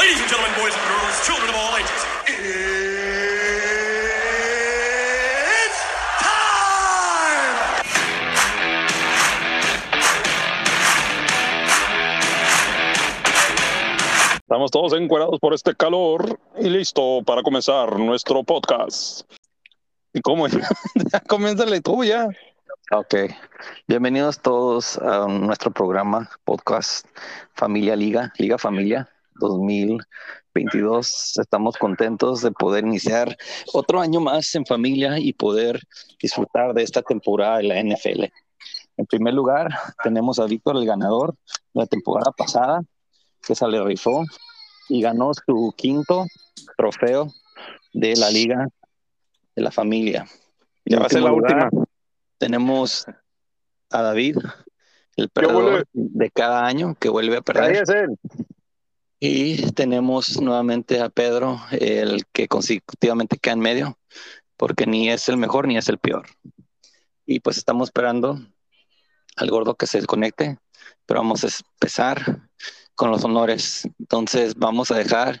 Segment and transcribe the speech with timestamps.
[0.00, 2.02] Ladies and gentlemen, boys and girls, children of all ages,
[5.60, 5.80] it's
[6.24, 7.52] time!
[14.40, 19.30] Estamos todos encuerados por este calor y listo para comenzar nuestro podcast.
[20.14, 20.46] ¿Y cómo?
[21.12, 22.26] ya comiénzale tú ya.
[22.90, 23.14] Ok.
[23.86, 27.06] Bienvenidos todos a nuestro programa, podcast
[27.52, 29.06] Familia Liga, Liga Familia
[29.48, 31.38] 2022.
[31.38, 33.36] Estamos contentos de poder iniciar
[33.72, 35.80] otro año más en familia y poder
[36.20, 38.24] disfrutar de esta temporada de la NFL.
[38.96, 39.68] En primer lugar,
[40.02, 41.34] tenemos a Víctor, el ganador
[41.74, 42.82] de la temporada pasada,
[43.42, 44.24] que se le rifó
[44.88, 46.26] y ganó su quinto
[46.76, 47.28] trofeo
[47.92, 48.66] de la Liga
[49.56, 50.26] de la Familia.
[50.84, 51.86] Ya va a ser la lugar, última.
[52.38, 53.06] tenemos
[53.90, 54.36] a David,
[55.16, 57.84] el perdedor de cada año que vuelve a perder.
[57.86, 58.06] Cállese.
[59.22, 63.98] Y tenemos nuevamente a Pedro, el que consecutivamente queda en medio,
[64.56, 66.26] porque ni es el mejor ni es el peor.
[67.26, 68.40] Y pues estamos esperando
[69.36, 70.58] al gordo que se desconecte,
[71.04, 72.48] pero vamos a empezar
[72.94, 73.86] con los honores.
[73.98, 75.38] Entonces vamos a dejar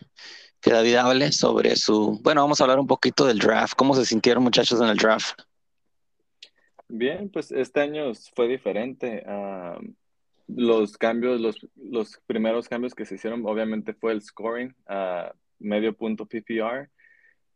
[0.60, 2.20] que David hable sobre su...
[2.22, 3.72] Bueno, vamos a hablar un poquito del draft.
[3.76, 5.40] ¿Cómo se sintieron muchachos en el draft?
[6.86, 9.24] Bien, pues este año fue diferente.
[9.26, 9.78] ah,
[10.56, 15.94] los cambios, los, los primeros cambios que se hicieron, obviamente fue el scoring, a medio
[15.96, 16.90] punto PPR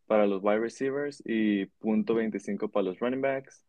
[0.07, 3.63] para los wide receivers y punto 25 para los running backs.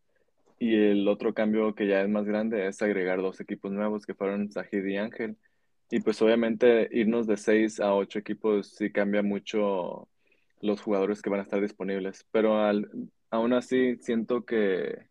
[0.59, 4.15] Y el otro cambio que ya es más grande es agregar dos equipos nuevos que
[4.15, 5.37] fueron Sajid y Ángel.
[5.91, 10.09] Y pues obviamente irnos de 6 a 8 equipos sí cambia mucho
[10.61, 12.27] los jugadores que van a estar disponibles.
[12.33, 12.91] Pero al-
[13.31, 15.09] aún así siento que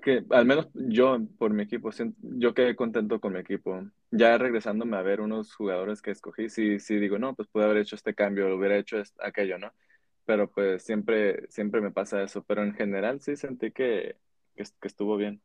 [0.00, 1.90] que al menos yo por mi equipo,
[2.22, 3.82] yo quedé contento con mi equipo.
[4.10, 7.78] Ya regresándome a ver unos jugadores que escogí, sí, sí digo, no, pues pude haber
[7.78, 9.72] hecho este cambio, hubiera hecho aquello, ¿no?
[10.26, 12.42] Pero pues siempre, siempre me pasa eso.
[12.44, 14.16] Pero en general sí sentí que,
[14.56, 15.40] que, que estuvo bien.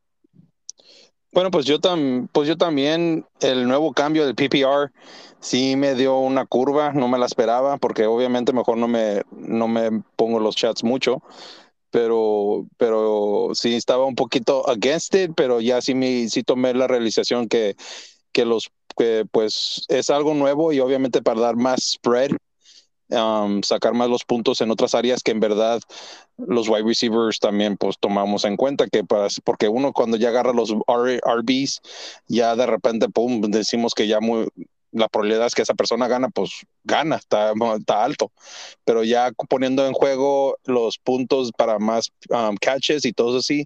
[1.36, 4.94] Bueno, pues yo, tam, pues yo también, el nuevo cambio del PPR
[5.42, 9.68] sí me dio una curva, no me la esperaba, porque obviamente mejor no me, no
[9.68, 11.22] me pongo los chats mucho,
[11.96, 16.88] pero, pero sí estaba un poquito against it, pero ya sí, me, sí tomé la
[16.88, 17.78] realización que,
[18.34, 22.32] que los que pues es algo nuevo y obviamente para dar más spread,
[23.10, 25.80] um, sacar más los puntos en otras áreas que en verdad
[26.38, 30.54] los wide receivers también pues tomamos en cuenta que para, porque uno cuando ya agarra
[30.54, 31.82] los R- RBs
[32.28, 34.48] ya de repente pum decimos que ya muy
[34.96, 36.52] la probabilidad es que esa persona gana, pues
[36.84, 38.32] gana, está, está alto.
[38.86, 43.66] Pero ya poniendo en juego los puntos para más um, catches y todo así,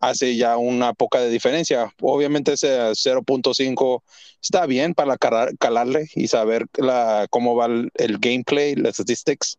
[0.00, 1.92] hace ya una poca de diferencia.
[2.00, 4.02] Obviamente ese 0.5
[4.42, 9.58] está bien para calar- calarle y saber la, cómo va el, el gameplay, las statistics,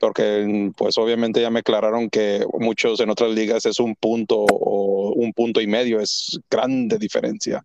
[0.00, 5.12] porque pues obviamente ya me aclararon que muchos en otras ligas es un punto o
[5.14, 7.64] un punto y medio, es grande diferencia.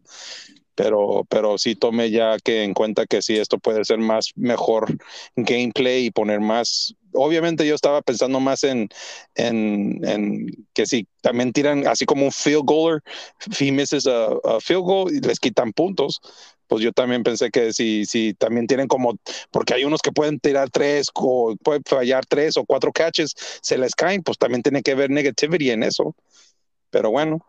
[0.75, 4.87] Pero, pero sí tome ya que en cuenta que sí, esto puede ser más mejor
[5.35, 6.95] gameplay y poner más.
[7.13, 8.87] Obviamente yo estaba pensando más en,
[9.35, 13.01] en, en que si también tiran así como un field goaler,
[13.59, 16.19] he misses a, a field goal y les quitan puntos,
[16.67, 19.17] pues yo también pensé que si, si también tienen como,
[19.51, 23.77] porque hay unos que pueden tirar tres o pueden fallar tres o cuatro catches, se
[23.77, 26.15] les caen, pues también tiene que haber negativity en eso.
[26.89, 27.45] Pero bueno,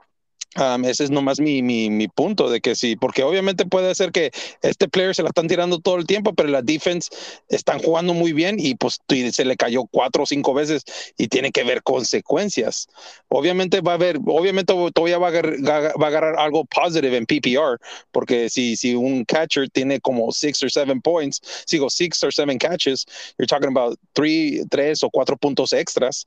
[0.55, 4.13] Um, ese es nomás mi, mi, mi punto de que sí, porque obviamente puede ser
[4.13, 7.09] que este player se la están tirando todo el tiempo, pero la defense
[7.49, 10.85] están jugando muy bien y pues se le cayó cuatro o cinco veces
[11.17, 12.89] y tiene que ver consecuencias.
[13.29, 17.25] Obviamente va a haber, obviamente todavía va a agarrar, va a agarrar algo positive en
[17.25, 17.79] PPR,
[18.11, 22.59] porque si, si un catcher tiene como six or seven points, sigo six or seven
[22.59, 23.07] catches,
[23.39, 26.27] you're talking about three, tres o cuatro puntos extras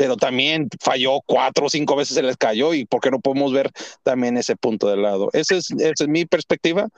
[0.00, 3.52] pero también falló cuatro o cinco veces se les cayó y por qué no podemos
[3.52, 3.70] ver
[4.02, 5.28] también ese punto de lado.
[5.34, 6.88] Esa es, esa es mi perspectiva,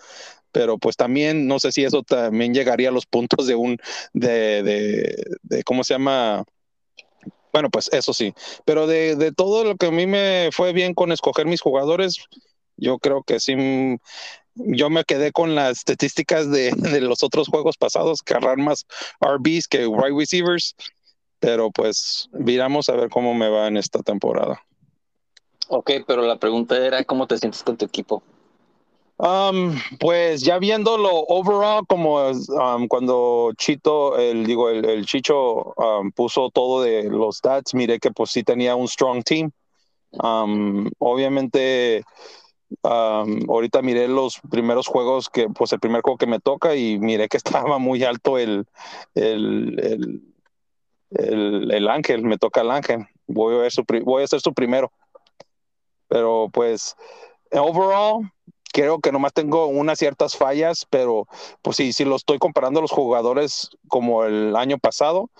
[0.52, 3.78] pero pues también no sé si eso también llegaría a los puntos de un,
[4.12, 6.44] de, de, de ¿cómo se llama?
[7.52, 8.34] Bueno, pues eso sí,
[8.64, 12.24] pero de, de todo lo que a mí me fue bien con escoger mis jugadores,
[12.76, 13.56] yo creo que sí
[14.54, 18.86] yo me quedé con las estadísticas de, de, los otros juegos pasados, agarrar más
[19.20, 20.76] RBs que wide receivers,
[21.42, 24.62] pero pues miramos a ver cómo me va en esta temporada.
[25.66, 28.22] Ok, pero la pregunta era cómo te sientes con tu equipo.
[29.16, 36.12] Um, pues ya viéndolo overall, como um, cuando Chito, el, digo, el, el Chicho um,
[36.12, 39.50] puso todo de los stats, miré que pues sí tenía un strong team.
[40.12, 42.04] Um, obviamente
[42.82, 46.98] Um, ahorita miré los primeros juegos que, pues el primer juego que me toca y
[46.98, 47.36] miré que
[47.66, 48.66] estaba muy alto el,
[49.14, 50.22] el, el,
[51.14, 53.06] el, el ángel, me toca el ángel.
[53.26, 53.70] Voy a,
[54.26, 54.92] ser su primero.
[56.08, 56.94] Pero pues,
[57.50, 58.30] overall,
[58.72, 61.26] creo que nomás tengo unas ciertas fallas, pero
[61.62, 65.30] pues sí, si lo estoy comparando a los jugadores como el año pasado,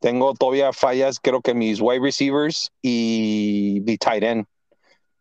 [0.00, 4.46] tengo todavía fallas, creo que mis wide receivers y mi tight end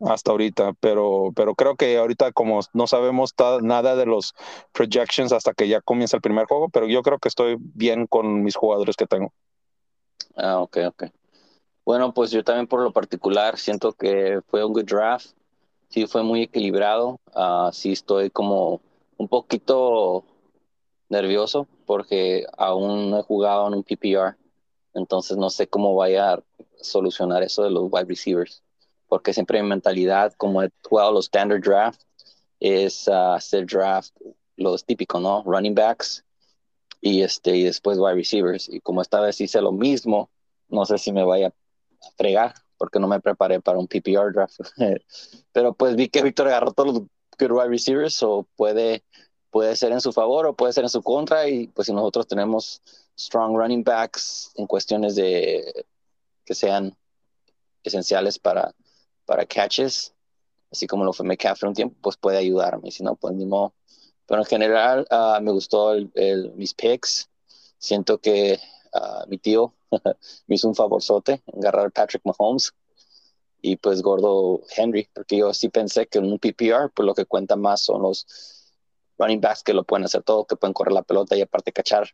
[0.01, 4.33] hasta ahorita, pero, pero creo que ahorita como no sabemos nada de los
[4.73, 8.43] projections hasta que ya comienza el primer juego, pero yo creo que estoy bien con
[8.43, 9.33] mis jugadores que tengo.
[10.35, 11.03] Ah, ok, ok.
[11.85, 15.31] Bueno, pues yo también por lo particular siento que fue un good draft.
[15.89, 17.19] Sí, fue muy equilibrado.
[17.35, 18.81] Ah, sí, estoy como
[19.17, 20.25] un poquito
[21.09, 24.35] nervioso porque aún no he jugado en un PPR.
[24.93, 26.43] Entonces no sé cómo vaya a
[26.81, 28.63] solucionar eso de los wide receivers.
[29.07, 32.01] Porque siempre mi mentalidad, como he jugado los standard draft,
[32.59, 34.15] es ah, hacer draft
[34.55, 35.43] los típicos, ¿no?
[35.43, 36.23] Running backs
[37.03, 38.69] y, este, y después wide receivers.
[38.69, 40.31] Y como esta vez hice lo mismo,
[40.69, 41.53] no sé si me vaya a
[42.17, 44.59] fregar porque no me preparé para un PPR draft.
[45.51, 47.03] Pero pues vi que Víctor agarró todos los
[47.37, 49.03] good wide receivers o puede,
[49.51, 52.25] puede ser en su favor o puede ser en su contra y pues si nosotros
[52.25, 52.81] tenemos
[53.19, 55.85] strong running backs en cuestiones de
[56.45, 56.95] que sean
[57.83, 58.73] esenciales para,
[59.25, 60.13] para catches,
[60.71, 63.73] así como lo fue McCaffrey un tiempo, pues puede ayudarme, si no, pues ni modo.
[64.27, 67.29] Pero en general uh, me gustó el, el, mis picks,
[67.77, 68.59] siento que
[68.93, 69.73] uh, mi tío
[70.47, 72.73] me hizo un favorzote en agarrar a Patrick Mahomes
[73.61, 77.25] y pues gordo Henry, porque yo sí pensé que en un PPR, pues lo que
[77.25, 78.27] cuenta más son los
[79.17, 82.09] running backs que lo pueden hacer todo, que pueden correr la pelota y aparte cachar.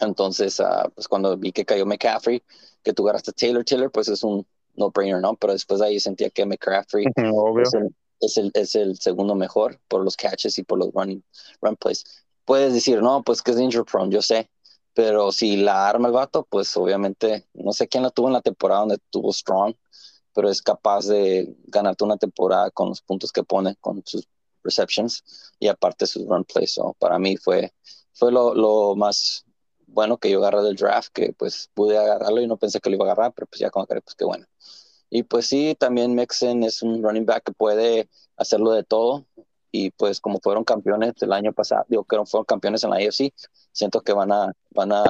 [0.00, 2.42] Entonces, uh, pues cuando vi que cayó McCaffrey,
[2.82, 5.36] que tú agarraste Taylor Taylor, pues es un no-brainer, ¿no?
[5.36, 7.62] Pero después de ahí sentía que McCaffrey Obvio.
[7.62, 11.22] es, el, es, el, es el segundo mejor por los catches y por los running
[11.60, 12.04] run plays.
[12.44, 14.50] Puedes decir, no, pues que es injury prone, yo sé,
[14.94, 18.40] pero si la arma el vato, pues obviamente, no sé quién la tuvo en la
[18.40, 19.74] temporada donde tuvo Strong,
[20.32, 24.28] pero es capaz de ganarte una temporada con los puntos que pone, con sus
[24.62, 25.22] receptions
[25.58, 26.74] y aparte sus run plays.
[26.74, 27.72] So, para mí fue,
[28.12, 29.44] fue lo, lo, más
[29.86, 32.96] bueno que yo agarré del draft, que pues pude agarrarlo y no pensé que lo
[32.96, 34.46] iba a agarrar, pero pues ya como que pues qué bueno.
[35.10, 39.26] Y pues sí, también Mixon es un running back que puede hacerlo de todo.
[39.72, 43.32] Y pues como fueron campeones el año pasado, digo que fueron campeones en la AFC,
[43.72, 45.04] siento que van a, van a,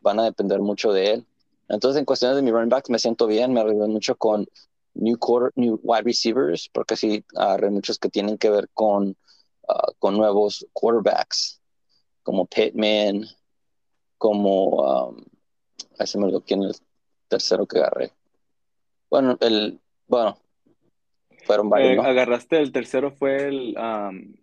[0.00, 1.26] van a depender mucho de él.
[1.68, 4.46] Entonces, en cuestiones de mi running backs, me siento bien, me arreglé mucho con
[4.94, 9.16] new, quarter, new wide receivers, porque sí, agarré muchos que tienen que ver con,
[9.68, 11.60] uh, con nuevos quarterbacks,
[12.22, 13.26] como Pittman,
[14.16, 15.24] como, um,
[15.98, 16.86] ahí se me quién es el
[17.28, 18.12] tercero que agarré.
[19.10, 20.38] Bueno, el, bueno,
[21.46, 22.02] fueron varios, Eh, ¿no?
[22.02, 24.34] agarraste el tercero fue el, um,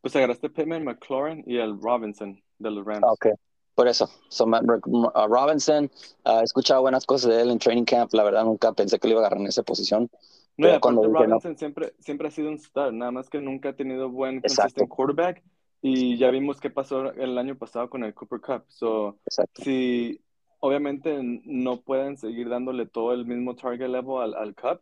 [0.00, 3.02] pues agarraste Pittman, McLaurin y el Robinson de los Rams.
[3.04, 3.26] Ah, Ok,
[3.74, 4.08] por eso.
[4.28, 5.90] So, Matt uh, Robinson,
[6.26, 8.12] uh, he escuchado buenas cosas de él en training camp.
[8.14, 10.08] La verdad, nunca pensé que lo iba a agarrar en esa posición.
[10.56, 11.18] No, Pero cuando no.
[11.18, 14.88] Robinson siempre, siempre ha sido un star, nada más que nunca ha tenido buen consistent
[14.88, 15.42] quarterback
[15.82, 18.64] y ya vimos qué pasó el año pasado con el Cooper Cup.
[18.68, 19.62] So, Exacto.
[19.62, 20.20] si
[20.66, 24.80] obviamente no pueden seguir dándole todo el mismo target level al, al Cup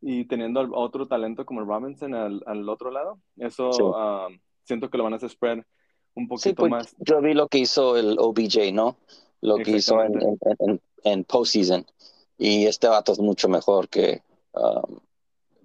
[0.00, 3.82] y teniendo al- otro talento como Robinson al, al otro lado, eso Sí.
[3.82, 5.58] um, siento que lo van a hacer spread
[6.14, 6.96] un Sí, poquito pues más.
[6.98, 8.96] yo vi lo que hizo el OBJ, ¿no?
[9.40, 11.84] Lo que hizo en, en, en, en postseason.
[12.38, 14.98] Y este vato es mucho mejor que um,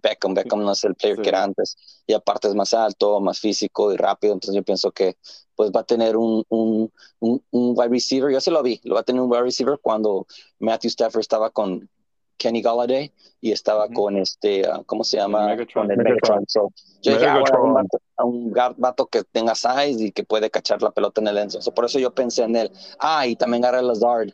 [0.02, 0.34] Beckham.
[0.34, 1.22] Beckham no es el player Sí.
[1.24, 2.04] que era antes.
[2.06, 4.34] Y aparte es más alto, más físico y rápido.
[4.34, 5.16] Entonces yo pienso que
[5.56, 8.32] pues va a tener un, un, un, un wide receiver.
[8.32, 8.80] Yo se lo vi.
[8.84, 10.26] Lo va a tener un wide receiver cuando
[10.60, 11.90] Matthew Stafford estaba con
[12.38, 15.48] Kenny Galladay y estaba con este, uh, ¿cómo se llama?
[15.48, 15.88] Megatron.
[15.88, 16.40] Con el Megatron.
[16.40, 16.46] Megatron.
[16.48, 20.24] So, yo dije, ah, un vato, a un gar- vato que tenga size y que
[20.24, 21.62] puede cachar la pelota en el enzo.
[21.62, 22.72] So, por eso yo pensé en él.
[23.00, 24.34] Ah, y también agarré a Lazard.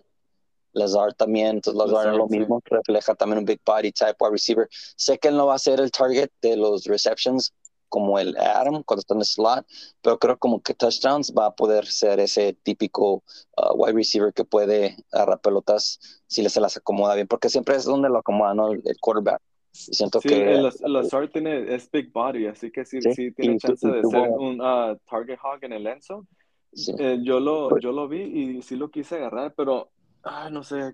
[0.72, 2.38] Lazard también, entonces Lazard, es lo sí.
[2.38, 4.70] mismo, refleja también un big body type wide receiver.
[4.96, 7.52] Sé que él no va a ser el target de los receptions
[7.90, 9.66] como el Adam cuando está en el slot,
[10.02, 13.24] pero creo como que touchdowns va a poder ser ese típico
[13.58, 17.76] uh, wide receiver que puede agarrar pelotas si le se las acomoda bien, porque siempre
[17.76, 18.72] es donde lo acomoda, ¿no?
[18.72, 19.42] El, el quarterback.
[19.88, 23.14] Y siento Sí, que el, Laz- Lazard tiene, es big body, así que sí, Sí,
[23.14, 26.26] sí tiene y chance y de ser un uh, target hog en el enzo.
[26.74, 26.94] sí.
[26.98, 29.90] Eh, yo lo, Pues- yo lo vi y sí lo quise agarrar, pero
[30.24, 30.94] ah, no sé.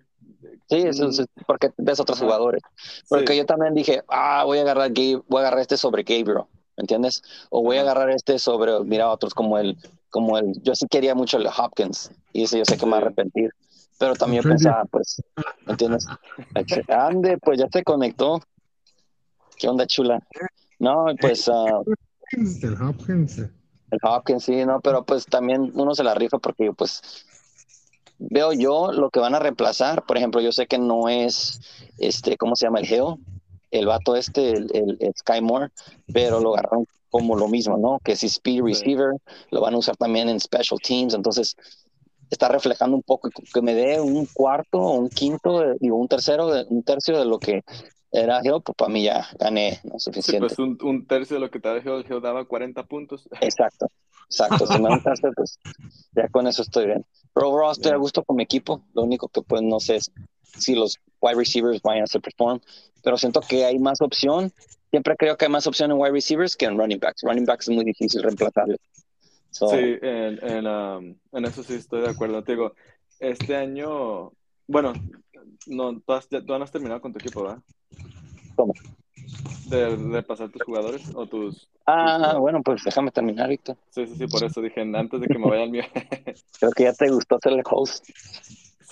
[0.70, 2.62] Sí, eso es porque ves otros jugadores.
[3.10, 6.46] Porque Sí, yo también dije, ah, voy a agarrar voy a agarrar este sobre Gabriel,
[6.78, 7.24] ¿me entiendes?
[7.50, 9.78] O voy a agarrar este sobre, mira, otros como el,
[10.10, 12.98] como el, yo sí quería mucho el Hopkins, y ese yo sé que me va
[12.98, 13.52] a arrepentir.
[13.98, 15.22] Pero también pensaba, pues,
[15.66, 16.06] ¿me entiendes?
[16.90, 18.42] Ande, pues ya se conectó.
[19.58, 20.20] ¿Qué onda, chula?
[20.80, 23.38] No, pues Hopkins, del Hopkins.
[23.38, 27.02] el Hopkins sí, no, pero pues también uno se la rifa porque pues
[28.18, 30.04] veo yo lo que van a reemplazar.
[30.06, 31.62] Por ejemplo, yo sé que no es
[31.98, 32.80] este, ¿cómo se llama?
[32.80, 33.20] El Geo,
[33.80, 35.70] el vato este, el, el, el Sky Moore,
[36.14, 38.00] pero lo agarraron como lo mismo, ¿no?
[38.04, 39.14] Que si speed receiver,
[39.52, 41.56] lo van a usar también en special teams, entonces
[42.30, 46.52] está reflejando un poco que me dé un cuarto o un quinto y un tercero,
[46.70, 47.64] un tercio de lo que
[48.12, 50.00] era Geo, pues para mí ya gané, ¿no?
[50.00, 50.48] Sí, Suficiente.
[50.48, 53.28] pues un, un tercio de lo que te dejó, Geo daba 40 puntos.
[53.42, 53.88] Exacto,
[54.30, 54.68] exacto.
[54.68, 55.60] Si me da un tercio, pues
[56.16, 57.06] ya con eso estoy bien.
[57.34, 58.82] Pero overall estoy a gusto con mi equipo.
[58.94, 60.12] Lo único que pues no sé es
[60.58, 62.60] si los wide receivers vayan a perform,
[63.04, 64.52] pero siento que hay más opción.
[64.90, 67.22] Siempre creo que hay más opción en wide receivers que en running backs.
[67.24, 68.80] Running backs es muy difícil reemplazarles.
[69.52, 72.44] So, Sí, en, en, um, en eso sí estoy de acuerdo.
[72.44, 72.74] Te digo,
[73.20, 74.32] este año,
[74.68, 74.94] bueno,
[75.68, 77.60] no, tú, has, tú no has terminado con tu equipo, ¿verdad?
[78.56, 78.74] ¿Cómo?
[79.70, 81.70] De, de pasar tus jugadores o tus...
[81.86, 83.78] Ah, bueno, pues déjame terminar, Víctor.
[83.90, 85.84] Sí, sí, sí, por eso dije, antes de que me vaya al mío.
[86.60, 88.10] Creo que ya te gustó ser el host.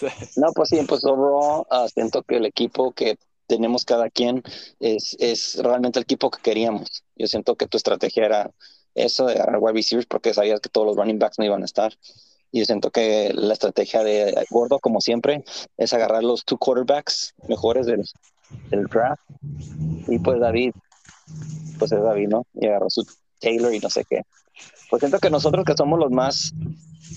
[0.38, 4.42] No, pues sí, pues overall ah, siento que el equipo que tenemos cada quien
[4.80, 7.04] es, es realmente el equipo que queríamos.
[7.16, 8.52] Yo siento que tu estrategia era
[8.96, 11.66] eso de agarrar wide receivers porque sabías que todos los running backs no iban a
[11.66, 11.94] estar.
[12.52, 15.44] Y yo siento que la estrategia de Gordo, como siempre,
[15.78, 18.04] es agarrar los two quarterbacks mejores del,
[18.70, 19.24] del draft.
[20.08, 20.74] Y pues David,
[21.80, 22.46] pues es David, ¿no?
[22.54, 23.06] Y agarró su
[23.40, 24.22] Taylor y no sé qué.
[24.90, 26.54] Pues siento que nosotros que somos los más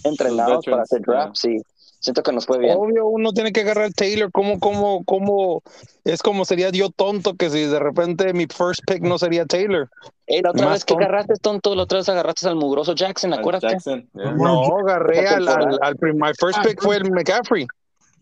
[0.04, 1.62] entrenados para veterans, hacer draft, sí,
[2.06, 2.76] siento que nos fue bien.
[2.78, 4.30] Obvio, uno tiene que agarrar a Taylor.
[4.32, 5.62] ¿Cómo, cómo, cómo?
[6.04, 9.90] Es como sería yo tonto que si de repente mi first pick no sería Taylor.
[10.26, 11.04] Ey, la otra Más vez que tonto.
[11.04, 13.68] agarraste, tonto, la otra vez agarraste al mugroso Jackson, acuérdate.
[13.68, 14.32] Jackson, yeah.
[14.32, 17.66] No, agarré al, al, al my first pick fue el McCaffrey.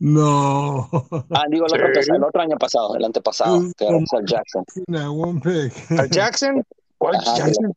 [0.00, 0.88] No.
[1.30, 2.10] Ah, digo, el otro, Sí.
[2.14, 4.64] el otro año pasado, el antepasado, que agarraste al Jackson.
[4.88, 5.90] That one pick.
[5.98, 6.64] ¿Al Jackson?
[6.98, 7.72] ¿Cuál Ajá, Jackson?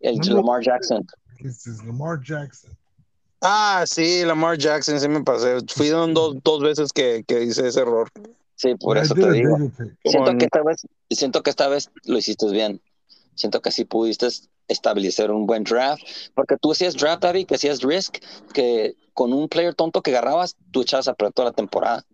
[0.00, 0.36] el No, no.
[0.36, 1.06] Lamar Jackson.
[1.40, 2.70] This is Lamar Jackson.
[3.40, 5.58] Ah, sí, Lamar Jackson, sí me pasé.
[5.68, 8.10] Fui don- dos, dos veces que, que hice ese error.
[8.54, 9.58] Sí, por eso te digo.
[10.04, 12.80] Siento que esta vez, siento que esta vez lo hiciste bien.
[13.34, 14.28] Siento que sí pudiste
[14.68, 16.02] establecer un buen draft,
[16.34, 18.18] porque tú hacías draft, David, que hacías risk,
[18.52, 22.04] que con un player tonto que agarrabas, tú echabas a perder toda la temporada.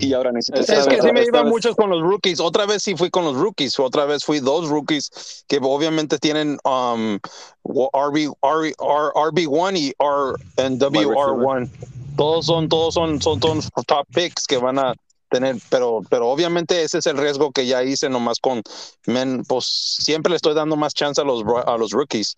[0.00, 0.68] Y ahora necesitas.
[0.68, 2.40] Esta Es que sí me iba vez- mucho con los rookies.
[2.40, 3.78] Otra vez sí fui con los rookies.
[3.78, 7.18] Otra vez fui dos rookies que obviamente tienen um,
[7.64, 11.70] RB, RB, RB1 y R, and WR1.
[12.16, 14.94] Todos son, todos son, son, son top picks que van a
[15.30, 18.62] tener, pero, pero obviamente ese es el riesgo que ya hice nomás con
[19.06, 22.34] men, pues siempre le estoy dando más chance a los, a los rookies.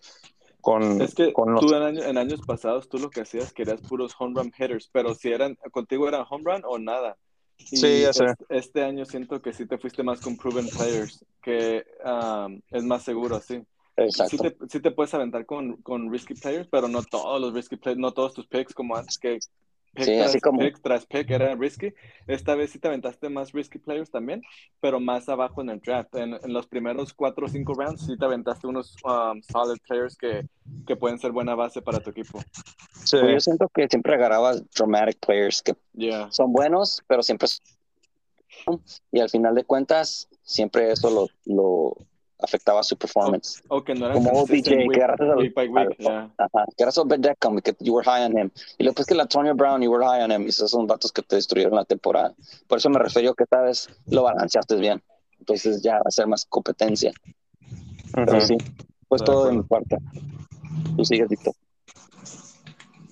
[0.60, 3.52] Con, Es que con los- tú en, año- en años pasados tú lo que hacías
[3.54, 7.16] querías puros home run hitters, pero si eran contigo era home run o nada.
[7.70, 8.24] Y Sí, ya sé.
[8.26, 12.84] es- Este, año siento que sí te fuiste más con proven players, que um, es
[12.84, 13.40] más seguro.
[13.40, 13.62] Sí
[13.96, 14.38] Exacto.
[14.38, 18.00] te, sí te puedes aventar con, con risky players, pero no todos los risky players,
[18.00, 19.38] no todos tus picks como antes que
[19.94, 21.92] pick Sí, tras así como- pick tras pick era risky.
[22.26, 24.42] Esta vez sí te aventaste más risky players también,
[24.80, 26.14] pero más abajo en el draft.
[26.16, 30.16] En, en los primeros cuatro o cinco rounds sí te aventaste unos um, solid players
[30.16, 30.46] que,
[30.86, 32.40] que pueden ser buena base para tu equipo.
[33.04, 33.16] sí.
[33.20, 36.30] Pues yo siento que siempre agarrabas dramatic players que Yeah.
[36.30, 38.82] son buenos, pero siempre son-
[39.12, 41.96] y al final de cuentas siempre eso lo, lo
[42.42, 43.62] afectaba su performance.
[43.68, 44.92] O que no eran Como OBJ, week-
[46.76, 48.50] que era sobre Beckham, que you were high on him.
[48.78, 50.42] Y después que la Antonio Brown, you were high on him.
[50.42, 52.34] Y esos son datos que te destruyeron la temporada.
[52.66, 55.02] Por eso me refiero que esta vez lo balanceaste bien.
[55.38, 57.12] Entonces ya va a ser más competencia.
[58.12, 58.46] Pero Ujú.
[58.46, 58.56] sí,
[59.08, 59.96] pues todo de mi parte.
[60.96, 61.54] Tú sigues, Víctor.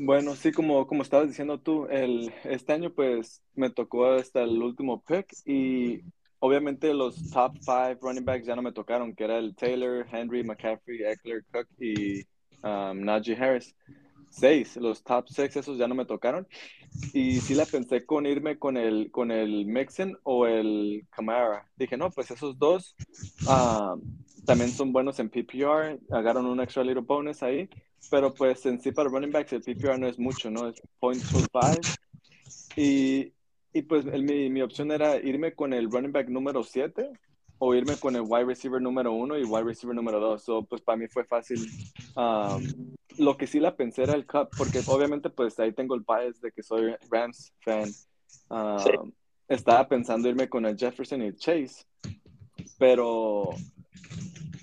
[0.01, 4.63] Bueno, sí, como, como estabas diciendo tú, el, este año pues me tocó hasta el
[4.63, 6.03] último pick y
[6.41, 10.43] obviamente los top five running backs ya no me tocaron, que era el Taylor, Henry,
[10.45, 12.21] McCaffrey, Eckler, Cook y
[12.63, 13.75] um, Najee Harris.
[14.31, 16.47] Seis, los top six esos ya no me tocaron.
[17.13, 21.67] Y sí la pensé con irme con el, con el Mixon o el Camara.
[21.77, 22.95] Dije, no, pues esos dos
[23.47, 24.01] um,
[24.45, 27.69] también son buenos en PPR, agarraron un extra little bonus ahí.
[28.11, 30.69] Pero pues en sí para running backs el PPR no es mucho, ¿no?
[30.69, 31.99] Es 0.25.
[32.77, 33.33] Y,
[33.79, 37.11] y pues el- mi, mi opción era irme con el running back número 7
[37.59, 40.43] o irme con el wide receiver número 1 y wide receiver número 2.
[40.43, 41.61] So, pues para mí fue fácil.
[42.17, 46.05] Um, lo que sí la pensé era el Cup, porque obviamente pues ahí tengo el
[46.07, 47.89] bias de que soy Rams fan.
[48.51, 49.15] Um, Sí.
[49.49, 51.85] Estaba pensando irme con el Jefferson y el Chase,
[52.79, 53.49] pero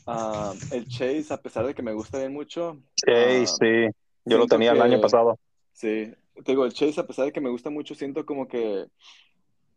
[0.05, 3.87] um, el Chase, a pesar de que me gusta bien mucho, ah, sí.
[4.25, 5.39] Yo lo tenía el año pasado.
[5.73, 8.85] Sí, te digo, el Chase, a pesar de que me gusta mucho, siento como que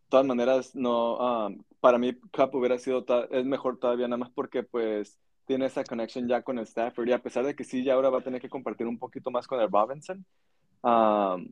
[0.08, 4.62] todas maneras, no, um, para mí Cup hubiera sido, es mejor todavía nada más porque
[4.62, 7.94] pues tiene esa conexión ya con el Stafford y a pesar de que sí, ya
[7.94, 10.24] ahora va a tener que compartir un poquito más con el Robinson,
[10.82, 11.44] um,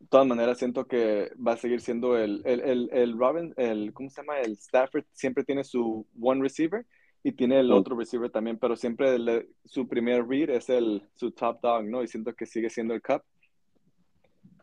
[0.00, 3.92] de todas maneras siento que va a seguir siendo el, el, el, el Robin, el,
[3.92, 4.40] ¿cómo se llama?
[4.40, 6.84] El Stafford siempre tiene su one receiver
[7.22, 9.16] y tiene el otro receiver también, pero siempre
[9.64, 12.02] su primer read es el, su top dog, ¿no?
[12.02, 13.22] Y siento que sigue siendo el Cup.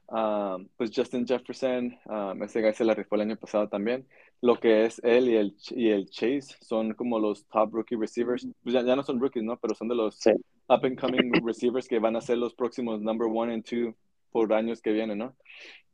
[0.09, 4.07] Um, pues Justin Jefferson, um, ese guy se la rifó el año pasado también.
[4.41, 8.45] Lo que es él y el, y el Chase son como los top rookie receivers.
[8.61, 9.57] Pues ya, ya no son rookies, ¿no?
[9.57, 10.31] Pero son de los Sí.
[10.67, 13.95] up and coming receivers que van a ser los próximos number one and two
[14.31, 15.35] por años que vienen, ¿no?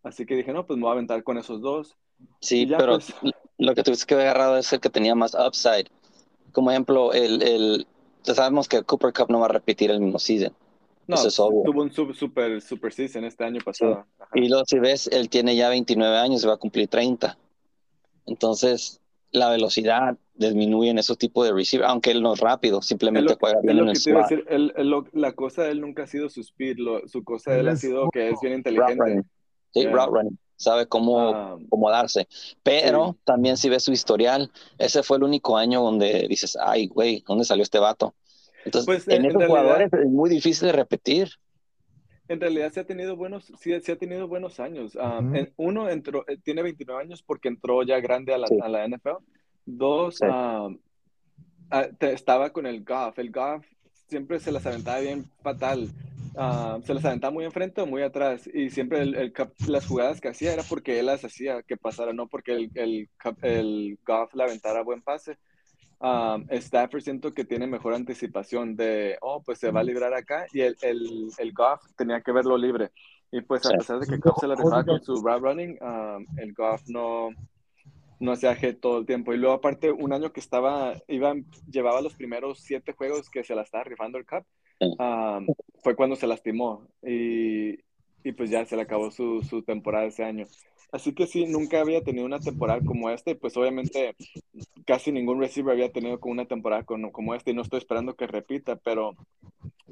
[0.03, 1.95] Así que dije, no, pues me voy a aventar con esos dos.
[2.41, 3.13] Sí, ya, pero pues.
[3.57, 5.87] lo que tuviste que haber agarrado es el que tenía más upside.
[6.51, 7.87] Como ejemplo, el, el,
[8.23, 10.53] ya sabemos que Cooper Cup no va a repetir el mismo season.
[11.09, 11.63] No, Eso es obvio.
[11.65, 14.05] tuvo un sub- super, super season este año pasado.
[14.19, 14.29] Ajá.
[14.35, 17.35] Y luego si ves, él tiene ya 29 años y va a cumplir 30.
[18.27, 19.01] Entonces,
[19.31, 23.37] la velocidad disminuye en esos tipos de receiver, aunque él no es rápido, simplemente lo,
[23.39, 24.39] juega bien lo en el te iba a slot.
[24.39, 24.53] decir.
[24.53, 26.77] Él- él lo- la cosa de él nunca ha sido su speed.
[27.07, 29.23] su cosa de Él ha sido que es bien inteligente.
[29.73, 29.91] Sí, Yeah.
[29.91, 30.37] route running.
[30.57, 32.27] Sabe cómo Ah, acomodarse.
[32.63, 33.19] Pero Sí.
[33.23, 37.45] también si ves su historial, ese fue el único año donde dices, ay, güey, ¿dónde
[37.45, 38.13] salió este vato?
[38.65, 41.29] Entonces, Pues, en, en- en esos realidad- jugadores es muy difícil de repetir.
[42.27, 44.95] En realidad sí ha tenido buenos, sí, sí ha tenido buenos años.
[44.99, 45.35] Ah, Ujú.
[45.35, 48.57] en- uno entró, eh, tiene 29 años porque entró ya grande a la, Sí.
[48.61, 49.17] a la NFL.
[49.65, 50.25] Dos, Sí.
[50.29, 50.69] ah,
[51.71, 53.17] ah, te- estaba con el Goff.
[53.17, 53.65] El Goff
[54.07, 55.89] siempre se las aventaba bien fatal.
[56.35, 58.47] Ah, se las aventaba muy enfrente o muy atrás.
[58.53, 59.33] Y siempre el, el
[59.67, 63.09] las jugadas que hacía era porque él las hacía que pasara, no porque el, el,
[63.41, 65.37] el Goff le aventara buen pase.
[66.01, 70.47] Um, Stafford siento que tiene mejor anticipación de, oh, pues se va a librar acá
[70.53, 72.91] y el, el, el Goff tenía que verlo libre.
[73.31, 76.25] Y pues a pesar de que Goff se la rifaba con su route running, um,
[76.37, 77.29] el Goff no,
[78.19, 79.33] no hacía hit todo el tiempo.
[79.33, 81.35] Y luego aparte, un año que estaba, iba,
[81.69, 84.45] llevaba los primeros siete juegos que se la estaba rifando el Cup,
[84.79, 85.45] um,
[85.83, 87.77] fue cuando se lastimó y,
[88.23, 90.45] y pues ya se le acabó su, su temporada ese año.
[90.91, 94.17] Así que sí, nunca había tenido una temporada como esta y pues obviamente
[94.85, 98.15] casi ningún receiver había tenido con una temporada con- como esta y no estoy esperando
[98.15, 99.17] que repita, pero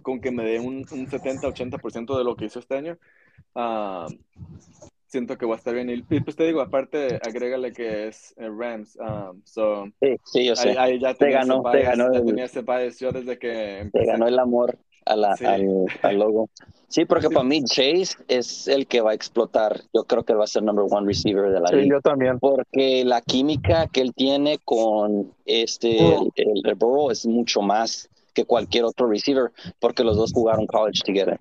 [0.03, 2.97] con que me dé un, un 70-80% de lo que hizo este año,
[3.55, 4.09] ah,
[5.07, 5.89] siento que va a estar bien.
[5.89, 10.45] Y, y, pues te digo, aparte, agrégale que es eh, Rams, ah, so, Sí, sí,
[10.45, 10.69] yo sé.
[10.69, 13.79] ahí, ahí ya Te ganó, te ganó ya el- tenía ese bias yo desde que
[13.91, 14.05] Te empecé.
[14.05, 15.45] ganó el amor a la- Sí.
[15.45, 16.49] al, al logo.
[16.89, 17.33] Sí, porque Sí.
[17.33, 19.81] para mí Chase es el que va a explotar.
[19.93, 21.95] Yo creo que va a ser number one receiver de la Sí, liga.
[21.97, 22.39] yo también.
[22.39, 28.09] Porque la química que él tiene con este el, el, el Burrow es mucho más
[28.33, 31.39] que cualquier otro receiver, porque los dos jugaron college together.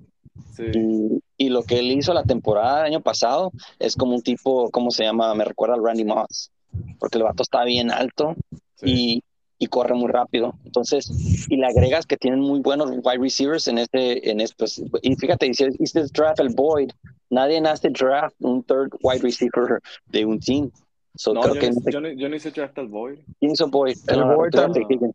[0.55, 4.22] Sí, Y, y lo que él hizo la temporada del año pasado es como un
[4.22, 5.35] tipo, ¿cómo se llama?
[5.35, 6.50] Me recuerda al Randy Moss,
[6.98, 8.35] porque el vato está bien alto
[8.76, 8.87] sí.
[8.87, 9.22] y,
[9.58, 10.54] y corre muy rápido.
[10.64, 11.10] Entonces,
[11.48, 15.14] y le agregas que tienen muy buenos wide receivers en este, en este, pues, y
[15.16, 16.90] fíjate, si hiciste draft el Boyd,
[17.30, 20.70] nadie hace draft un third wide receiver de un team.
[21.14, 23.18] So, No, creo yo, que no, yo, no, yo no hice draft al Boyd.
[23.40, 23.96] ¿quién hizo Boyd?
[24.08, 24.86] El No, Boyd también.
[24.90, 25.14] Higgins.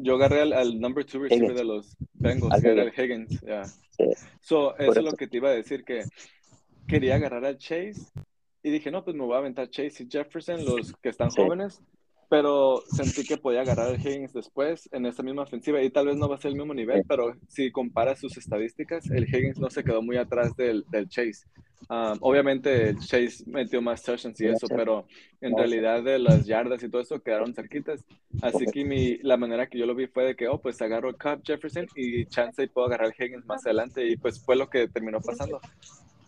[0.00, 1.58] Yo agarré al, al number two receiver Higgins.
[1.58, 3.40] de los Bengals, Al que era el Higgins.
[3.40, 3.64] yeah.
[3.64, 4.04] Sí.
[4.40, 5.16] So, eso Por es lo eso.
[5.16, 6.04] que te iba a decir, que
[6.86, 7.94] quería agarrar al Chase
[8.62, 11.40] y dije, no, pues me voy a aventar Chase y Jefferson, los que están Sí.
[11.42, 11.80] jóvenes,
[12.28, 16.16] pero sentí que podía agarrar al Higgins después en esta misma ofensiva y tal vez
[16.16, 19.70] no va a ser el mismo nivel, pero si comparas sus estadísticas, el Higgins no
[19.70, 21.46] se quedó muy atrás del, del Chase.
[21.90, 25.06] Um, obviamente el Chase metió más touchdowns y eso, pero
[25.40, 28.04] en realidad de las yardas y todo eso quedaron cerquitas.
[28.42, 31.16] Así que mi, la manera que yo lo vi fue de que, oh, pues agarro
[31.16, 34.06] Cup Jefferson y chance y puedo agarrar Higgins más adelante.
[34.06, 35.60] Y pues fue lo que terminó pasando.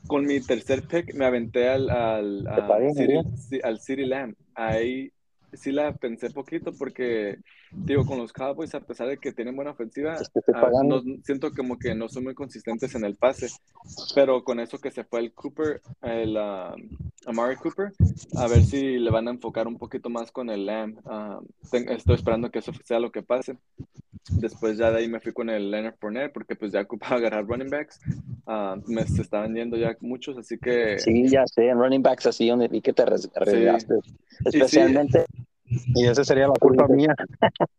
[0.06, 4.34] Con mi tercer pick me aventé al, al, al, City, al City Lamb.
[4.54, 5.12] Ahí
[5.52, 7.38] sí la pensé poquito porque,
[7.72, 10.70] digo, con los Cowboys, a pesar de que tienen buena ofensiva, Es que estoy ah,
[10.84, 13.48] no- siento como que no son muy consistentes en el pase.
[14.14, 16.74] Pero con eso que se fue el Cooper, el ah,
[17.26, 17.92] Amari Cooper,
[18.36, 20.98] a ver si le van a enfocar un poquito más con el Lamb.
[21.70, 23.56] Ten- estoy esperando que eso sea lo que pase.
[24.36, 27.46] Después ya de ahí me fui con el Leonard Fournette porque pues ya ocupaba agarrar
[27.46, 28.00] running backs.
[28.86, 32.48] Me se estaban yendo ya muchos, así que Sí, ya sé, en running backs así
[32.48, 33.94] donde vi que te arriesgaste.
[34.44, 35.26] Especialmente,
[35.94, 37.14] Y esa sería la culpa mía.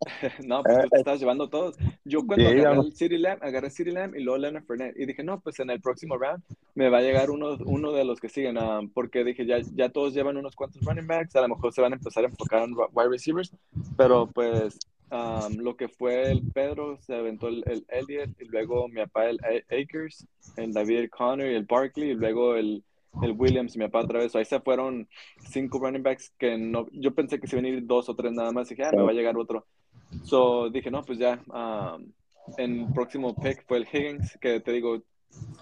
[0.45, 1.77] no, pues tú te estás llevando todos.
[2.03, 5.05] Yo cuando Sí, agarré el City Lamb, agarré City Lamb y luego Leonard Fournette y
[5.05, 8.19] dije, no, pues en el próximo round me va a llegar uno, uno de los
[8.19, 11.49] que siguen, ah, porque dije, ya, ya todos llevan unos cuantos running backs, a lo
[11.49, 13.53] mejor se van a empezar a enfocar en wide receivers,
[13.95, 14.79] pero pues
[15.11, 19.29] um, lo que fue el Pedro, se aventó el, el Elliott y luego mi papá
[19.29, 20.25] el A- Akers,
[20.55, 22.83] el David Connor y el Barkley y luego el,
[23.21, 24.35] el Williams, mi papá otra vez.
[24.35, 25.07] Ahí se fueron
[25.49, 28.31] cinco running backs que no, yo pensé que se iban a ir dos o tres
[28.33, 28.69] nada más.
[28.71, 29.65] Y dije, ah, me va a llegar otro.
[30.23, 31.41] So dije, no, pues ya.
[31.47, 32.11] um,
[32.57, 35.01] en el próximo pick fue el Higgins, que te digo,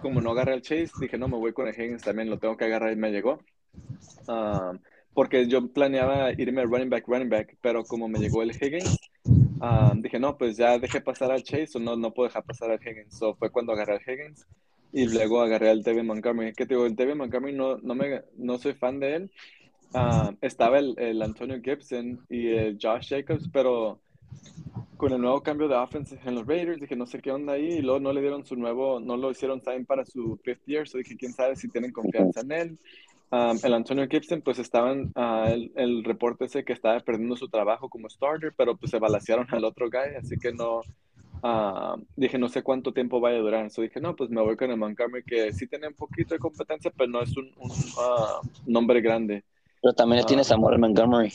[0.02, 2.58] como no agarré el Chase, dije, no, me voy con el Higgins también, lo tengo
[2.58, 3.40] que agarrar y me llegó.
[4.28, 4.80] Um,
[5.14, 10.02] porque yo planeaba irme running back, running back, pero como me llegó el Higgins, um,
[10.02, 12.80] dije, no, pues ya dejé pasar al Chase o no, no puedo dejar pasar al
[12.82, 13.18] Higgins.
[13.18, 14.48] So fue cuando agarré al Higgins
[14.92, 16.54] y luego agarré al David Montgomery.
[16.54, 19.32] Que te digo, el Montgomery no, no, me, no soy fan de él.
[19.94, 24.00] Um, estaba el, el Antonio Gibson y el Josh Jacobs, pero
[24.98, 27.76] con el nuevo cambio de offense en los Raiders, dije, no sé qué onda ahí,
[27.76, 30.88] y luego no le dieron su nuevo, no lo hicieron sign para su fifth year,
[30.88, 32.80] so dije, quién sabe si tienen confianza en él.
[33.32, 37.48] Um, el Antonio Gibson, pues estaban, ah, el, el reporte ese que estaba perdiendo su
[37.48, 40.82] trabajo como starter, pero pues se balancearon al otro guy, así que no,
[41.44, 44.56] ah, dije, no sé cuánto tiempo vaya a durar, so dije, no, pues me voy
[44.56, 47.72] con el Montgomery, que sí tiene un poquito de competencia, pero no es un, un
[48.00, 49.44] ah, nombre grande.
[49.82, 51.32] Pero también le tienes amor a Montgomery.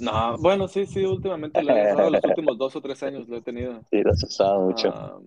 [0.00, 1.64] No, bueno, sí, sí, últimamente he
[2.10, 3.80] los últimos dos o tres años lo he tenido.
[3.90, 4.88] Sí, lo has usado mucho.
[4.88, 5.18] Ah,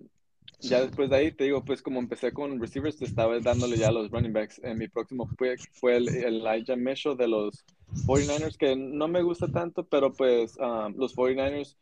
[0.60, 3.92] ya después de ahí, te digo, pues como empecé con receivers, te estaba dándole ya
[3.92, 4.60] los running backs.
[4.64, 7.64] En mi próximo pick fue el, el Elijah Mitchell de los
[8.06, 11.76] 49ers, que no me gusta tanto, pero pues ah, los 49ers,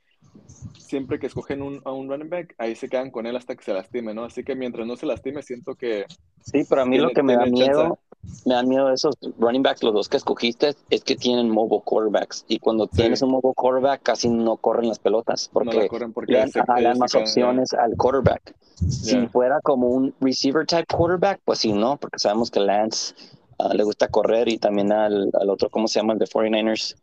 [0.79, 3.65] siempre que escogen un, a un running back, ahí se quedan con él hasta que
[3.65, 4.25] se lastime, ¿no?
[4.25, 6.07] Así que mientras no se lastime, siento que
[6.43, 7.53] Sí, pero a mí lo que me da chance.
[7.53, 7.99] miedo,
[8.45, 12.45] me da miedo esos running backs, los dos que escogiste, es que tienen mobile quarterbacks.
[12.47, 12.93] Y cuando Sí.
[12.97, 16.49] tienes un mobile quarterback, casi no corren las pelotas, no porque corren porque le dan,
[16.51, 16.63] se-
[16.99, 18.55] más opciones al quarterback.
[18.77, 23.15] Si fuera como un receiver type quarterback, pues sí, no, porque sabemos que Lance
[23.59, 26.13] ah, le gusta correr y también al, al otro, ¿cómo se llama?
[26.13, 26.95] El de 49ers.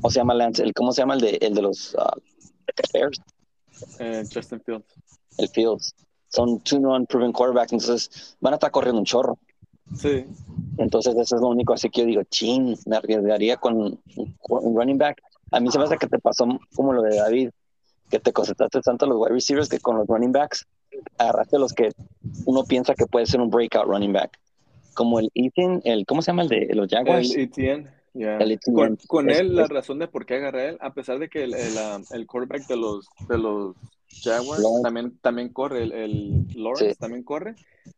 [0.00, 0.62] ¿Cómo se llama Lance?
[0.62, 2.14] El, ¿Cómo se llama el de, el de los ah,
[2.92, 3.20] Bears?
[3.98, 4.86] eh, Justin Fields.
[5.38, 5.94] El Fields.
[6.28, 9.38] Son two non-proven quarterbacks, entonces van a estar corriendo un chorro.
[9.96, 10.24] Sí,
[10.78, 11.74] Entonces, eso es lo único.
[11.74, 14.00] Así que yo digo, chin, me arriesgaría con un,
[14.48, 15.22] un running back.
[15.52, 17.50] A mí se me hace que te pasó como lo de David,
[18.10, 20.66] que te concentraste tanto en los wide receivers que con los running backs
[21.18, 21.90] agarraste los que
[22.46, 24.38] uno piensa que puede ser un breakout running back.
[24.94, 27.30] Como el Ethan, el, ¿cómo se llama el de los Jaguars?
[27.34, 27.90] el ETN.
[28.14, 28.74] ETN.
[28.74, 31.18] Con, con Es- él, la es- razón de por qué agarré a él, a pesar
[31.18, 33.74] de que el, el, ah, el quarterback de los, de los
[34.22, 34.82] Jaguars Lawrence.
[34.82, 36.98] también, también corre, el, el Lawrence Sí.
[37.00, 37.54] también corre,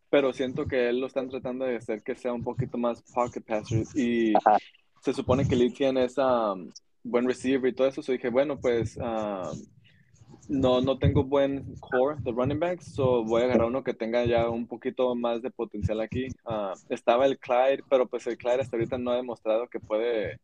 [0.09, 3.43] pero siento que él lo están tratando de hacer que sea un poquito más pocket
[3.43, 4.57] passer y Ajá.
[5.03, 6.71] se supone que el ETN es um,
[7.05, 9.57] buen receiver y todo eso, so dije, bueno, pues um,
[10.49, 14.25] no, no tengo buen core de running backs, so voy a agarrar uno que tenga
[14.25, 16.29] ya un poquito más de potencial aquí.
[16.45, 20.39] Ah, estaba el Clyde, pero pues el Clyde hasta ahorita no ha demostrado que puede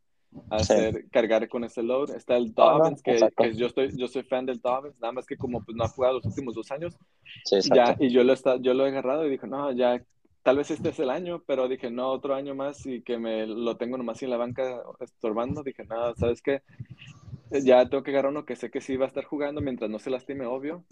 [0.50, 2.10] hacer cargar con ese load.
[2.14, 5.12] Está el Ah, no, Dobbins, que, que yo estoy yo soy fan del Dobbins, nada
[5.12, 6.96] más que como pues no ha jugado los últimos dos años,
[7.44, 10.02] Sí, ya, y yo lo, está, yo lo he agarrado y dije, no, ya,
[10.42, 13.46] tal vez este es el año, pero dije, no, otro año más y que me
[13.46, 15.62] lo tengo nomás en la banca estorbando.
[15.62, 16.62] Dije, no, ¿sabes qué?
[17.64, 19.98] Ya tengo que agarrar uno que sé que sí va a estar jugando mientras no
[19.98, 20.84] se lastime, obvio.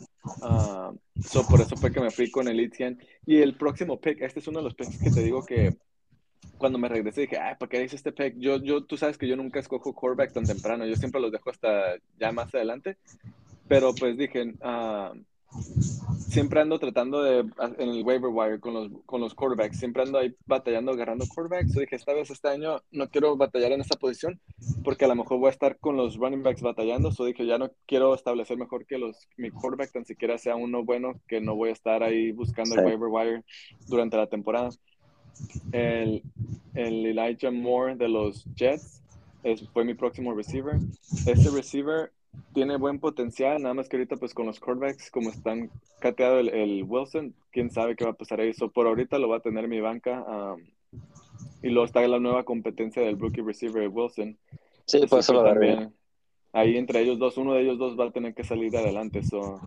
[0.42, 0.92] Ah,
[1.24, 2.98] so, por eso fue que me fui con el ETN.
[3.26, 5.76] Y el próximo pick, este es uno de los picks que te digo que
[6.58, 8.34] cuando me regresé dije, ay, ¿para qué hice este pick?
[8.36, 11.50] Yo, yo, tú sabes que yo nunca escojo quarterback tan temprano, yo siempre los dejo
[11.50, 12.98] hasta ya más adelante.
[13.66, 15.12] Pero pues dije, ah,
[16.28, 20.18] siempre ando tratando de, en el waiver wire con los, con los quarterbacks, siempre ando
[20.18, 21.72] ahí batallando, agarrando quarterbacks.
[21.72, 24.40] So dije, esta vez este año no quiero batallar en esta posición
[24.84, 27.10] porque a lo mejor voy a estar con los running backs batallando.
[27.12, 30.84] So dije, ya no quiero establecer mejor que los, mi quarterback tan siquiera sea uno
[30.84, 32.86] bueno, que no voy a estar ahí buscando el Sí.
[32.86, 33.44] waiver wire
[33.88, 34.70] durante la temporada.
[35.72, 36.22] El,
[36.74, 39.02] el Elijah Moore de los Jets
[39.42, 40.76] es, fue mi próximo receiver.
[41.26, 42.12] Este receiver
[42.52, 46.48] tiene buen potencial, nada más que ahorita pues con los quarterbacks como están cateado el,
[46.48, 48.52] el Wilson, quién sabe qué va a pasar ahí.
[48.54, 50.24] So, por ahorita lo va a tener en mi banca.
[50.28, 50.60] um,
[51.62, 54.36] y luego está la nueva competencia del rookie receiver Wilson.
[54.86, 55.68] Sí, por eso agarré.
[55.68, 55.94] también
[56.52, 59.22] ahí entre ellos dos, uno de ellos dos va a tener que salir adelante.
[59.22, 59.60] So,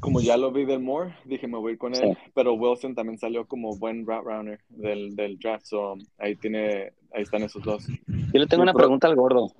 [0.00, 2.00] como ya lo vi del Moore, dije me voy a ir con él.
[2.14, 2.30] Sí.
[2.34, 5.64] Pero Wilson también salió como buen route runner del, del draft.
[5.66, 7.86] So, ahí tiene, ahí están esos dos.
[7.86, 9.52] Yo le tengo una pro- pregunta al gordo.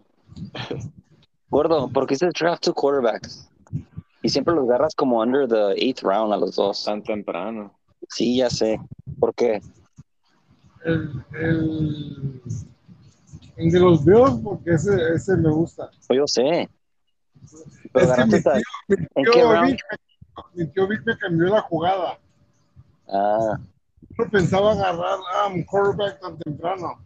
[1.53, 3.47] Gordo, ¿por qué se draft two quarterbacks?
[4.23, 6.83] Y siempre los agarras como under the eighth round a los dos.
[6.83, 7.79] Tan temprano.
[8.09, 8.81] Sí, ya sé.
[9.21, 9.61] ¿Por qué?
[10.87, 12.43] El, el,
[13.57, 15.91] el de los Bills, porque ese, ese me gusta.
[16.09, 16.71] Pues yo sé.
[17.93, 18.53] Pero Es que mi tío,
[19.15, 19.79] ¿En qué round?
[20.55, 22.19] Mi tío Vic me cambió la jugada.
[23.09, 23.59] Ah,
[24.19, 26.99] No pensaba agarrar a un quarterback tan temprano.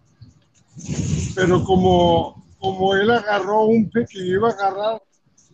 [1.35, 5.03] Pero como, como él agarró un pick que yo iba a agarrar,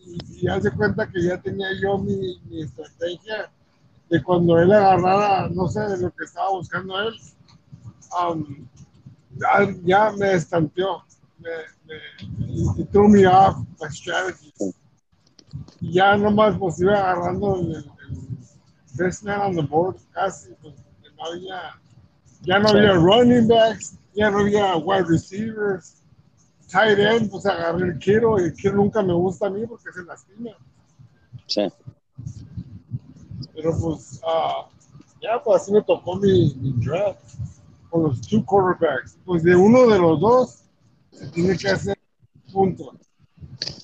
[0.05, 3.49] y, de cuenta que ya tenía yo mi, mi estrategia
[4.09, 7.13] de cuando él agarrara, no sé, de lo que estaba buscando él,
[8.21, 8.67] um,
[9.37, 11.03] ya, ya me estanteó.
[11.39, 11.49] Me,
[11.85, 14.53] me, it threw me off my strategy.
[15.81, 17.75] Ya nomás pues iba agarrando el,
[18.99, 20.75] el, man on the board casi, pues
[21.17, 21.79] no había,
[22.41, 26.02] ya no había running backs, ya no había wide receivers,
[26.73, 29.91] tight end, pues agarré el Kiro y el Kiro nunca me gusta a mí porque
[29.93, 30.51] se lastima.
[31.45, 31.67] Sí.
[33.53, 34.67] Pero pues, ah,
[35.21, 37.35] ya pues así me tocó mi, mi draft
[37.89, 39.17] con los two quarterbacks.
[39.23, 40.63] Pues de uno de los dos
[41.11, 41.97] se tiene que hacer
[42.51, 42.93] punto.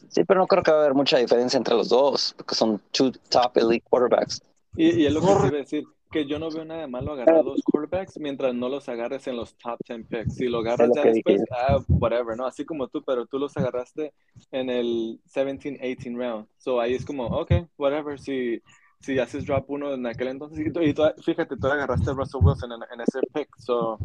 [0.10, 2.82] Sí, pero no creo que va a haber mucha diferencia entre los dos, porque son
[2.92, 4.42] two top elite quarterbacks.
[4.76, 6.88] Y, y es lo que te iba a decir, que yo no veo nada de
[6.88, 10.36] malo agarrar dos quarterbacks mientras no los agarres en los top 10 picks.
[10.36, 12.46] Si lo agarras ya después, ah, whatever, ¿no?
[12.48, 14.14] Así como tú, pero tú los agarraste
[14.52, 16.48] en el 17, 18 round.
[16.58, 18.62] So ahí es como, ok, whatever, si,
[19.02, 22.14] si haces drop uno en aquel entonces, y, tú- y tú- fíjate, tú agarraste a
[22.14, 23.50] Russell Wilson en, en ese pick.
[23.60, 24.00] So,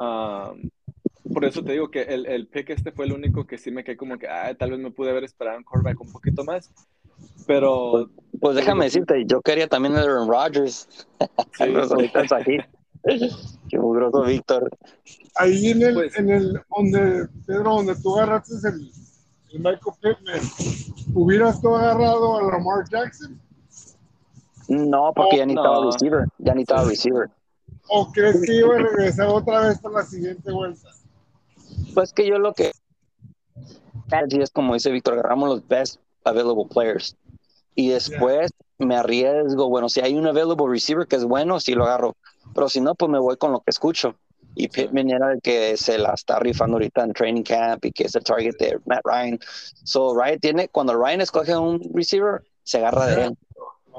[0.00, 0.70] um,
[1.32, 3.84] por eso te digo que el, el pick este fue el único que sí me
[3.84, 6.70] quedé como que, ah, tal vez me pude haber esperado un quarterback un poquito más.
[7.46, 8.08] Pero
[8.40, 10.88] Pues déjame decirte, yo quería también a Aaron Rodgers.
[11.58, 11.64] Sí,
[12.34, 12.58] aquí.
[13.68, 14.70] Qué mugroso, Víctor.
[15.36, 18.90] Ahí en el, Pues- en el, donde, Pedro, donde tú agarraste el,
[19.52, 20.40] el Michael Pittman,
[21.14, 23.40] ¿hubieras tú agarrado a Lamar Jackson?
[24.68, 25.62] No, porque ya ni No.
[25.62, 26.24] estaba receiver.
[26.38, 27.28] Ya ni estaba receiver.
[27.88, 30.88] ¿O crees que iba a regresar otra vez para la siguiente vuelta?
[31.94, 32.72] Pues que yo lo que
[34.40, 37.16] es como dice Víctor, agarramos los best available players.
[37.74, 41.84] Y después me arriesgo, bueno, si hay un available receiver que es bueno, sí lo
[41.84, 42.16] agarro.
[42.54, 44.14] Pero si no, pues me voy con lo que escucho.
[44.54, 48.04] Y Pittman era el que se la está rifando ahorita en training camp y que
[48.04, 49.38] es el target de Matt Ryan.
[49.84, 53.38] So Ryan tiene, cuando Ryan escoge un receiver, se agarra de él.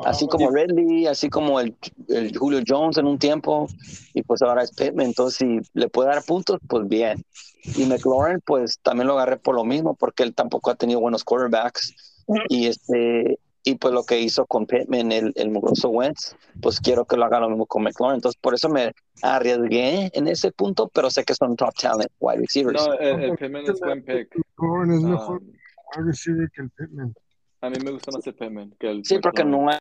[0.05, 1.75] Así como Ridley, así como el,
[2.07, 3.67] el Julio Jones en un tiempo,
[4.13, 5.07] y pues ahora es Pittman.
[5.07, 7.23] Entonces, si le puede dar puntos, pues bien.
[7.63, 11.23] Y McLaurin, pues también lo agarré por lo mismo, porque él tampoco ha tenido buenos
[11.23, 12.12] quarterbacks.
[12.49, 17.05] Y este y pues lo que hizo con Pittman, el, el mugroso Wentz, pues quiero
[17.05, 18.15] que lo haga lo mismo con McLaurin.
[18.15, 22.39] Entonces, por eso me arriesgué en ese punto, pero sé que son top talent wide
[22.41, 22.85] receivers.
[22.85, 24.35] no, el, el Pittman es buen pick.
[24.57, 25.47] Warren es mejor Um,
[25.95, 27.13] wide receiver que el Pittman.
[27.61, 29.65] a mí me gusta más el Pittman que el Sí, porque McLaurin.
[29.65, 29.79] no hay,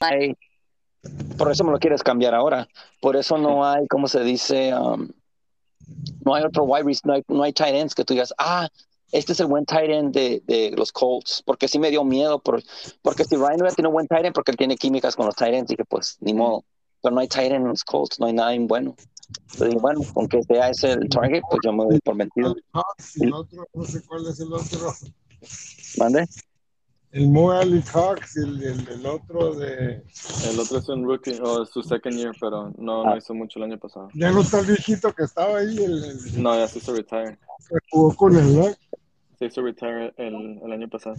[0.00, 0.36] hay-
[1.36, 2.66] Por eso me lo quieres cambiar ahora.
[3.02, 4.74] Por eso no hay, ¿cómo se dice?
[4.74, 5.10] Um,
[6.24, 8.66] no hay otro wide receiver, no hay, no hay tight ends que tú digas, ah,
[9.12, 11.42] este es el buen tight end de, de los Colts.
[11.44, 12.38] Porque sí me dio miedo.
[12.38, 12.62] Por,
[13.02, 15.54] porque si Ryan hubiera tenido buen tight end, porque él tiene químicas con los tight
[15.54, 16.64] ends, dije, pues ni modo.
[17.02, 18.96] Pero no hay tight end en los Colts, no hay nada bueno.
[19.28, 23.32] Entonces dije, bueno, aunque sea ese el target, pues yo me doy por y el
[23.34, 24.92] otro, no sé cuál es el otro.
[25.98, 26.26] ¿Mande?
[27.16, 30.02] El Mo Ali Cox y el, el, el otro de.
[30.50, 33.16] El otro es un rookie, o es su second year, pero no, no Ah.
[33.16, 34.08] hizo mucho el año pasado.
[34.14, 37.38] Ya no está el viejito que estaba ahí, el, el No, ya se hizo retire.
[37.70, 38.76] que jugó con el Luck.
[39.38, 41.16] Se hizo retire el, el año pasado.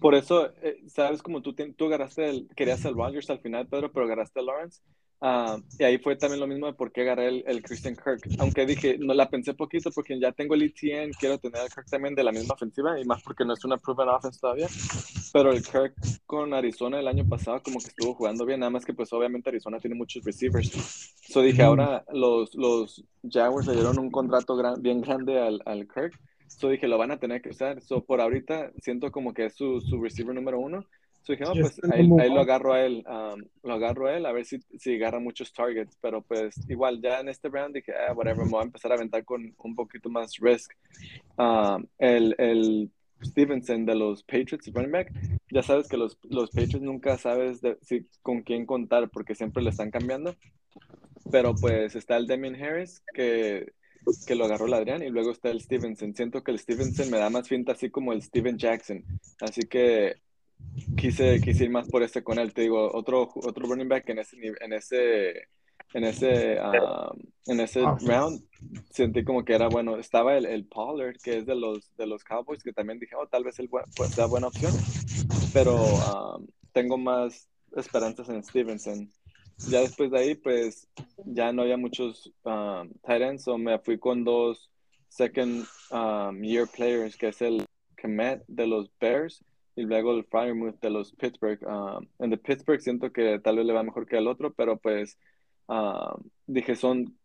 [0.00, 3.66] Por eso, eh, sabes, como tú, te- tú agarraste, el, querías el Rodgers al final,
[3.66, 4.80] Pedro, pero agarraste a Lawrence.
[5.20, 8.20] Ah, y ahí fue también lo mismo de por qué agarré el, el Christian Kirk.
[8.38, 11.86] Aunque dije, no la pensé poquito porque ya tengo el ETN, quiero tener el Kirk
[11.90, 14.68] también de la misma ofensiva y más porque no es una proven offense todavía.
[15.32, 18.84] Pero el Kirk con Arizona el año pasado como que estuvo jugando bien, nada más
[18.84, 20.70] que pues obviamente Arizona tiene muchos receivers.
[21.28, 25.88] So dije, ahora los, los Jaguars le dieron un contrato gran- bien grande al, al
[25.88, 26.14] Kirk.
[26.48, 27.80] So dije, lo van a tener que usar.
[27.80, 30.84] So por ahorita siento como que es su, su receiver número uno.
[31.22, 33.04] So dije, Sí, pues ahí, ahí lo agarro a él.
[33.06, 35.96] um, lo agarro a él a ver si, si agarra muchos targets.
[36.00, 38.94] Pero pues igual ya en este round dije, ah, whatever, me voy a empezar a
[38.94, 40.72] aventar con un poquito más risk.
[41.36, 42.90] Um, el, el
[43.22, 45.12] Stevenson de los Patriots, running back,
[45.50, 49.62] ya sabes que los, los Patriots nunca sabes de- si, con quién contar porque siempre
[49.62, 50.34] le están cambiando.
[51.30, 53.72] Pero pues está el Damian Harris que,
[54.26, 56.14] que lo agarró el Adrián y luego está el Stevenson.
[56.14, 59.04] Siento que el Stevenson me da más finta así como el Steven Jackson.
[59.40, 60.16] Así que
[60.96, 62.52] quise, quise ir más por ese con él.
[62.52, 65.30] Te digo, otro, otro running back en ese, en ese,
[65.94, 67.96] en ese, um, en ese Ah.
[68.00, 68.42] round.
[68.90, 69.96] Sentí como que era bueno.
[69.98, 73.26] Estaba el, el Pollard, que es de los, de los Cowboys, que también dije, oh,
[73.26, 74.72] tal vez él pues, sea buena opción.
[75.52, 79.12] Pero um, tengo más esperanzas en Stevenson.
[79.66, 80.88] Ya después de ahí, pues
[81.24, 84.70] ya no había muchos um, tight ends, o me fui con dos
[85.08, 87.66] second um, year players, que es el
[87.96, 89.44] Kemet de los Bears
[89.74, 91.60] y luego el Fryermuth de los Pittsburgh.
[91.66, 94.76] Um, en de Pittsburgh siento que tal vez le va mejor que el otro, pero
[94.78, 95.18] pues
[95.66, 97.16] um, dije son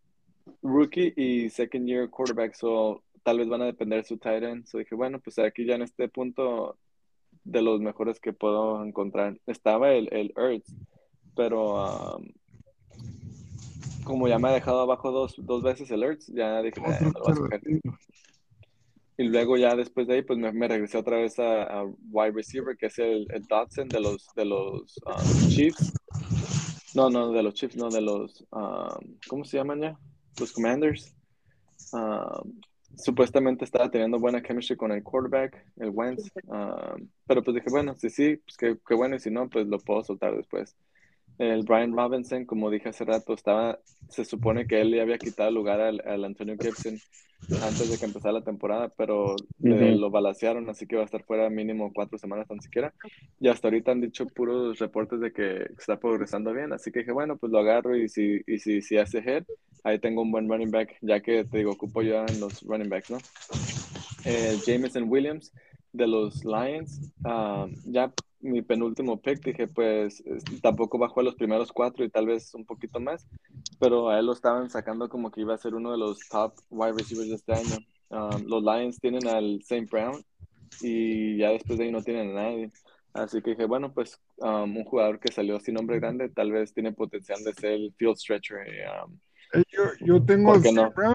[0.62, 4.66] rookie y second year quarterbacks, o tal vez van a depender de su tight end.
[4.66, 6.78] So dije, bueno, pues aquí ya en este punto
[7.44, 9.40] de los mejores que puedo encontrar.
[9.46, 10.74] Estaba el, el Ertz,
[11.36, 12.28] pero um,
[14.04, 17.20] como ya me ha dejado abajo dos, dos veces alerts, ya dije, "Nah, no lo
[17.20, 17.62] voy a escoger".
[19.18, 22.76] Y luego ya después de ahí, pues me, regresé otra vez a, a wide receiver,
[22.76, 25.94] que es el, el Dodson de los, de los um, Chiefs.
[26.96, 30.00] No, no, de los Chiefs, no, de los, um, ¿cómo se llaman ya?
[30.40, 31.16] Los Commanders.
[31.92, 32.60] Um,
[32.96, 36.32] supuestamente estaba teniendo buena chemistry con el quarterback, el Wentz.
[36.48, 39.68] um, pero pues dije, bueno, si sí, pues qué, qué bueno, y si no, pues
[39.68, 40.76] lo puedo soltar después.
[41.38, 45.50] El Brian Robinson, como dije hace rato, estaba, se supone que él le había quitado
[45.50, 47.02] el lugar al, al Antonio Gibson
[47.60, 49.94] antes de que empezara la temporada, pero le- Ujú.
[49.94, 52.94] lo balacearon, así que va a estar fuera mínimo cuatro semanas tan siquiera.
[53.40, 57.12] Y hasta ahorita han dicho puros reportes de que está progresando bien, así que dije,
[57.12, 59.46] bueno, pues lo agarro y si, y si, si hace head,
[59.84, 62.90] ahí tengo un buen running back, ya que te digo, ocupo yo en los running
[62.90, 63.26] backs, ¿no?
[64.24, 65.54] Eh, Jameson Williams
[65.94, 71.36] de los Lions, ah, ya mi penúltimo pick, dije, pues es- tampoco bajó a los
[71.36, 73.26] primeros cuatro y tal vez un poquito más,
[73.80, 76.54] pero a él lo estaban sacando como que iba a ser uno de los top
[76.70, 77.78] wide receivers de este año.
[78.10, 79.88] Um, los Lions tienen al St.
[79.90, 80.24] Brown
[80.82, 82.70] y ya después de ahí no tienen a nadie.
[83.14, 86.74] Así que dije, bueno, pues um, un jugador que salió sin nombre grande tal vez
[86.74, 88.58] tiene potencial de ser el field stretcher.
[89.06, 89.18] um,
[89.54, 90.82] Eh, Yo, yo tengo ¿Por el qué no?
[90.92, 91.14] Steve Brown.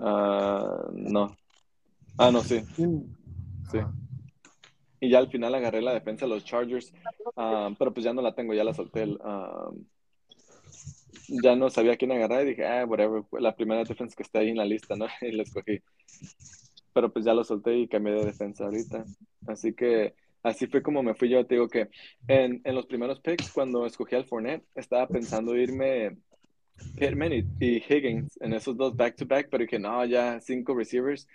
[0.00, 1.36] ah, no.
[2.20, 2.62] Ah, no, sí.
[2.76, 3.78] Sí.
[5.00, 6.92] Y ya al final agarré la defensa de los Chargers,
[7.34, 9.04] um, pero pues ya no la tengo, ya la solté.
[9.04, 9.84] um,
[11.42, 14.50] ya no sabía quién agarrar y dije, ah, whatever, la primera defensa que está ahí
[14.50, 15.06] en la lista, ¿no?
[15.22, 15.80] Y la escogí.
[16.92, 19.04] Pero pues ya lo solté y cambié de defensa ahorita.
[19.46, 21.46] Así que así fue como me fui yo.
[21.46, 21.88] Te digo que
[22.28, 26.18] en, en los primeros picks, cuando escogí al Fournette, estaba pensando irme
[26.96, 31.26] Pittman y, y Higgins en esos dos back-to-back, pero dije, no, ya cinco receivers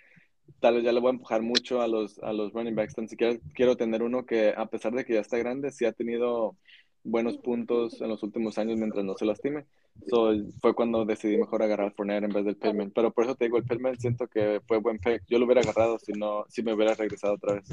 [0.60, 2.94] tal vez ya le voy a empujar mucho a los, a los running backs.
[2.94, 5.92] Tan siquiera quiero tener uno que, a pesar de que ya está grande, sí ha
[5.92, 6.56] tenido
[7.04, 9.64] buenos puntos en los últimos años mientras no se lastime.
[10.08, 12.90] So, fue cuando decidí mejor agarrar Fournette en vez del Pittman.
[12.90, 15.22] Pero por eso te digo, el Pittman siento que fue buen pick.
[15.28, 17.64] Yo lo hubiera agarrado si no, si me hubiera regresado otra vez.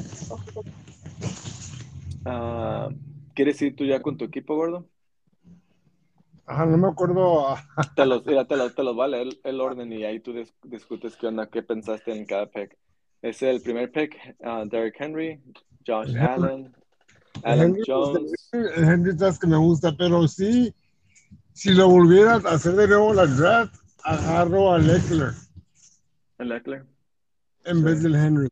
[2.26, 2.90] Ah,
[3.34, 4.88] ¿Quieres ir tú ya con tu equipo, gordo?
[6.46, 7.56] Ajá, no me acuerdo.
[7.96, 10.34] Te los, mira, te los, te los va a leer el orden y ahí tú
[10.34, 12.78] dis- discutes qué onda, qué pensaste en cada pick.
[13.22, 15.42] Es el primer pick, ah, Derrick Henry,
[15.88, 16.16] Josh.
[16.18, 16.74] Allen,
[17.44, 18.50] El Henry, Jones.
[18.52, 20.74] el Henry sabes que me gusta, pero sí,
[21.54, 25.32] si lo volviera a hacer de nuevo la draft, agarro a Leckler
[26.40, 26.86] el Eckler.
[27.66, 27.84] en Sí.
[27.84, 28.50] vez del Henry.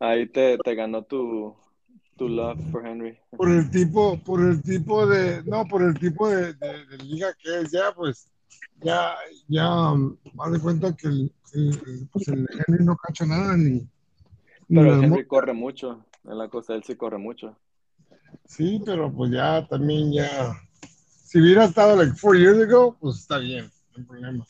[0.00, 1.54] Ahí te, te ganó tu,
[2.16, 3.18] tu love for Henry.
[3.36, 7.34] Por el tipo, por el tipo de, no, por el tipo de, de- de liga
[7.42, 8.28] que es ya, pues,
[8.82, 9.14] ya,
[9.48, 11.32] ya, um, haz de cuenta que el,
[12.12, 13.86] pues el Henry no cacha nada ni, ni
[14.68, 16.04] Pero mo- Henry corre mucho.
[16.24, 17.56] En la cosa, él sí corre mucho.
[18.46, 20.54] Sí, pero pues ya también ya,
[21.24, 24.46] si hubiera estado like four years ago, pues está bien, no hay problema.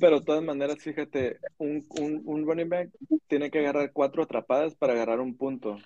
[0.00, 2.90] Pero de todas maneras, fíjate, un, un, un running back
[3.28, 5.76] tiene que agarrar cuatro atrapadas para agarrar un punto.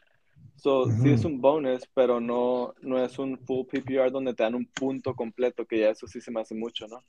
[0.56, 1.08] So, sí Ujú.
[1.10, 5.14] es un bonus, pero no, no es un full PPR donde te dan un punto
[5.14, 7.02] completo, que ya eso sí se me hace mucho, ¿no?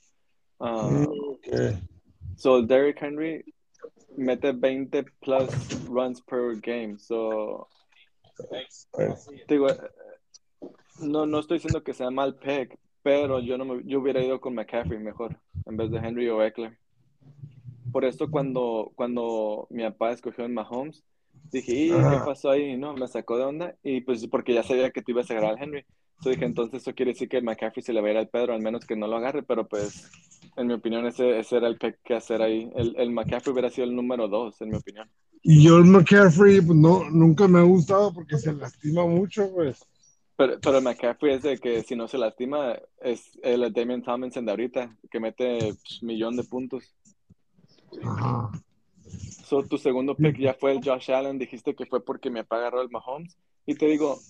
[0.60, 1.82] Ah, Mm.
[2.36, 3.44] So, Derrick Henry
[4.16, 5.50] mete 20 plus
[5.88, 6.98] runs per game.
[6.98, 7.68] So,
[8.48, 8.88] Pues,
[9.48, 9.76] digo, eh,
[11.00, 14.40] no, no estoy diciendo que sea mal pick, pero yo, no me- yo hubiera ido
[14.40, 16.78] con McCaffrey mejor en vez de Henry o Eckler.
[17.90, 21.02] Por esto, cuando, cuando mi papá escogió en Mahomes,
[21.50, 22.76] dije, ¿y qué pasó ahí?
[22.76, 23.76] No, me sacó de onda.
[23.82, 25.84] Y pues porque ya sabía que tú ibas a agarrar al Henry.
[26.22, 28.52] So dije, entonces eso quiere decir que McCaffrey se le va a ir al Pedro,
[28.52, 29.42] al menos que no lo agarre.
[29.42, 30.10] Pero pues,
[30.56, 32.70] en mi opinión, ese, ese era el pick que hacer ahí.
[32.74, 35.08] El, el McCaffrey hubiera sido el número dos, en mi opinión.
[35.42, 39.84] Y yo el McCaffrey, pues no, nunca me ha gustado porque se lastima mucho, pues.
[40.36, 44.50] Pero, pero McCaffrey es de que si no se lastima, es el Damian Tomlinson de
[44.50, 46.94] ahorita, que mete pues, millón de puntos.
[48.02, 48.50] Ajá.
[49.48, 52.82] So, tu segundo pick ya fue el Josh Allen, dijiste que fue porque me agarró
[52.82, 53.34] el Mahomes.
[53.64, 54.20] Y te digo,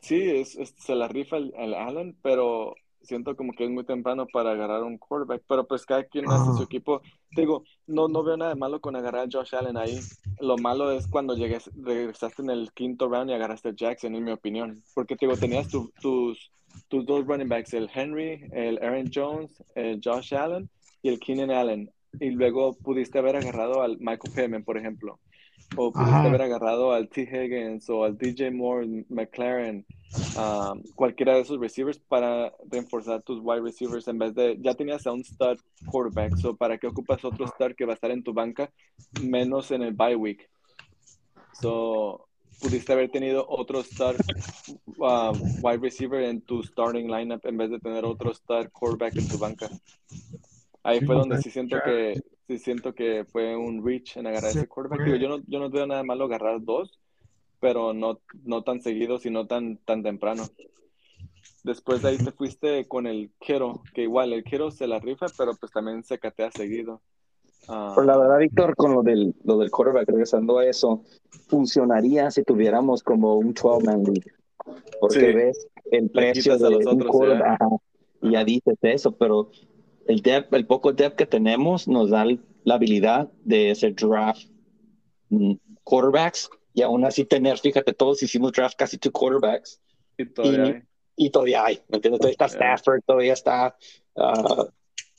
[0.00, 3.84] sí, es, es- se la rifa el, el Allen, pero siento como que es muy
[3.84, 5.42] temprano para agarrar un quarterback.
[5.46, 6.64] Pero pues cada quien hace su Ajá.
[6.64, 7.02] equipo.
[7.34, 10.00] Te digo, no, no veo nada de malo con agarrar a Josh Allen ahí.
[10.40, 14.24] Lo malo es cuando llegues, regresaste en el quinto round y agarraste a Jackson, en
[14.24, 14.82] mi opinión.
[14.94, 16.50] Porque te digo, tenías tu- tus,
[16.88, 20.70] tus dos running backs, el Henry, el Aaron Jones, el Josh Allen
[21.02, 21.90] y el Keenan Allen.
[22.20, 25.20] Y luego pudiste haber agarrado al Michael Pittman, por ejemplo.
[25.76, 26.28] O pudiste Ajá.
[26.28, 27.22] haber agarrado al T.
[27.22, 29.86] Higgins o al DJ Moore, McLaren,
[30.34, 35.06] um, cualquiera de esos receivers para reforzar tus wide receivers en vez de, ya tenías
[35.06, 38.22] a un stud quarterback, so para qué ocupas otro stud que va a estar en
[38.22, 38.70] tu banca
[39.12, 40.48] menos en el bye week.
[41.60, 42.28] So,
[42.60, 44.16] pudiste haber tenido otro star
[44.98, 45.32] uh,
[45.62, 49.38] wide receiver en tu starting lineup en vez de tener otro star quarterback en tu
[49.38, 49.70] banca.
[50.88, 51.82] Ahí Sí, fue donde sí siento ya.
[51.84, 55.04] que sí siento que fue un reach en agarrar ese quarterback.
[55.04, 56.98] Digo, yo no, yo no veo nada malo agarrar dos,
[57.60, 60.48] pero no, no tan seguido, sino tan, tan temprano.
[61.62, 65.28] Después de ahí te fuiste con el Kiro, que igual el Kiro se la rifa,
[65.36, 67.02] pero pues también se catea seguido.
[67.68, 71.02] Ah, Pues la verdad, Víctor, con lo del, lo del quarterback, regresando a eso,
[71.48, 74.32] funcionaría si tuviéramos como un 12-man league.
[75.00, 75.32] Porque Sí.
[75.34, 77.68] ves el precio de los un otros, quarterback ajá,
[78.22, 79.50] y ya dices eso, pero
[80.08, 82.24] el, depth, el poco depth que tenemos nos da
[82.64, 84.42] la habilidad de hacer draft
[85.30, 85.52] mm,
[85.84, 89.80] quarterbacks y aún así tener, fíjate, todos hicimos draft casi two quarterbacks
[90.16, 90.82] y todavía y- hay.
[91.16, 92.20] y todavía hay, ¿me entiendes?
[92.20, 92.74] Todavía está Yeah.
[92.74, 93.76] Stafford, todavía está.
[94.16, 94.66] ah,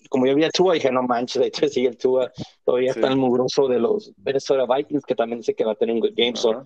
[0.09, 2.31] como yo vi a Tua, dije, no manches, de hecho sigue el Tua.
[2.65, 2.99] Todavía Sí.
[2.99, 6.01] está el mugroso de los Minnesota Vikings, que también sé que va a tener un
[6.01, 6.35] good game.
[6.35, 6.63] So, Ajá.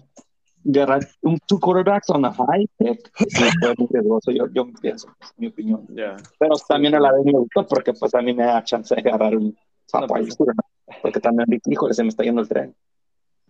[0.65, 5.07] Agarrar un two quarterbacks on a high pick, sí, fue muy riesgoso, yo, yo pienso,
[5.21, 5.85] es mi opinión.
[5.89, 6.15] Ya.
[6.39, 9.01] Pero también a la vez me gustó, porque pues a mí me da chance de
[9.01, 9.55] agarrar un
[9.93, 10.57] wide pues.
[11.01, 12.75] Porque también, híjole, se me está yendo el tren.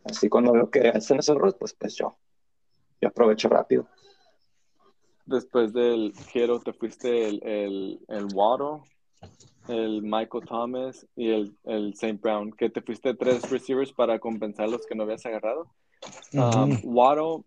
[0.03, 2.15] Así cuando veo que hacen esos errores, pues, pues yo,
[3.01, 3.87] yo aprovecho rápido.
[5.25, 8.83] Después del Kiro te fuiste el, el, el Waddle,
[9.69, 12.19] el Michael Thomas y el, el St.
[12.21, 15.67] Brown, que te fuiste tres receivers para compensar los que no habías agarrado.
[16.33, 17.43] Um, Waddle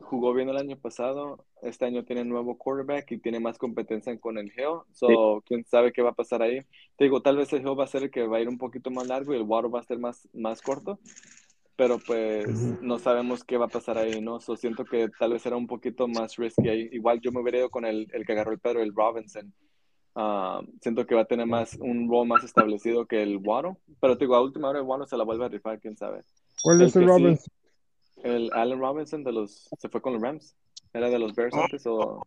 [0.00, 4.36] jugó bien el año pasado, este año tiene nuevo quarterback y tiene más competencia con
[4.36, 6.60] el Hill, so quién sabe qué va a pasar ahí.
[6.96, 8.58] Te digo, tal vez el Hill va a ser el que va a ir un
[8.58, 10.98] poquito más largo y el Waddle va a ser más, más corto,
[11.76, 12.78] pero pues Ujú.
[12.80, 14.40] no sabemos qué va a pasar ahí, ¿no?
[14.40, 16.88] So, siento que tal vez era un poquito más risky ahí.
[16.92, 19.52] Igual yo me hubiera ido con el, el que agarró el Pedro, el Robinson.
[20.14, 24.18] Ah, siento que va a tener más un rol más establecido que el Waddle, pero
[24.18, 26.20] te digo, a última hora el Waddle se la vuelve a rifar, quién sabe.
[26.62, 27.50] ¿Cuál el es el que sí.
[28.22, 30.54] El Allen Robinson de los se fue con los Rams.
[30.92, 32.26] Era de los Bears antes o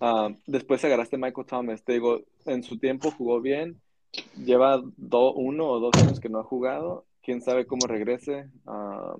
[0.00, 1.84] Ah, después agarraste Michael Thomas.
[1.84, 3.80] Te digo, en su tiempo jugó bien.
[4.36, 7.06] Lleva do- uno o dos años que no ha jugado.
[7.22, 8.50] Quién sabe cómo regrese.
[8.66, 9.14] Ah,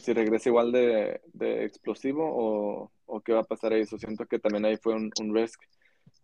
[0.00, 3.82] si regresa igual de, de explosivo o, o qué va a pasar ahí.
[3.82, 5.60] Eso siento que también ahí fue un, un risk.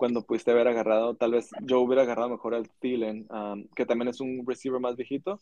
[0.02, 4.08] Cuando pudiste haber agarrado, tal vez yo hubiera agarrado mejor al Thielen, ah, que también
[4.08, 5.38] es un receiver más viejito.